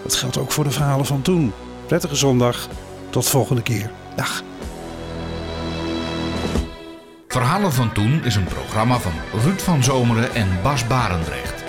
Dat 0.03 0.15
geldt 0.15 0.39
ook 0.39 0.53
voor 0.53 0.65
de 0.65 0.71
verhalen 0.71 1.07
van 1.07 1.23
toen. 1.23 1.53
Prettige 1.87 2.17
zondag. 2.17 2.69
Tot 3.11 3.29
volgende 3.29 3.63
keer. 3.63 3.91
Dag. 4.17 4.43
Verhalen 7.29 7.73
van 7.73 7.93
Toen 7.93 8.25
is 8.25 8.35
een 8.35 8.45
programma 8.45 8.99
van 8.99 9.13
Ruud 9.43 9.61
van 9.61 9.85
Zomeren 9.85 10.35
en 10.35 10.49
Bas 10.63 10.87
Barendrecht. 10.87 11.65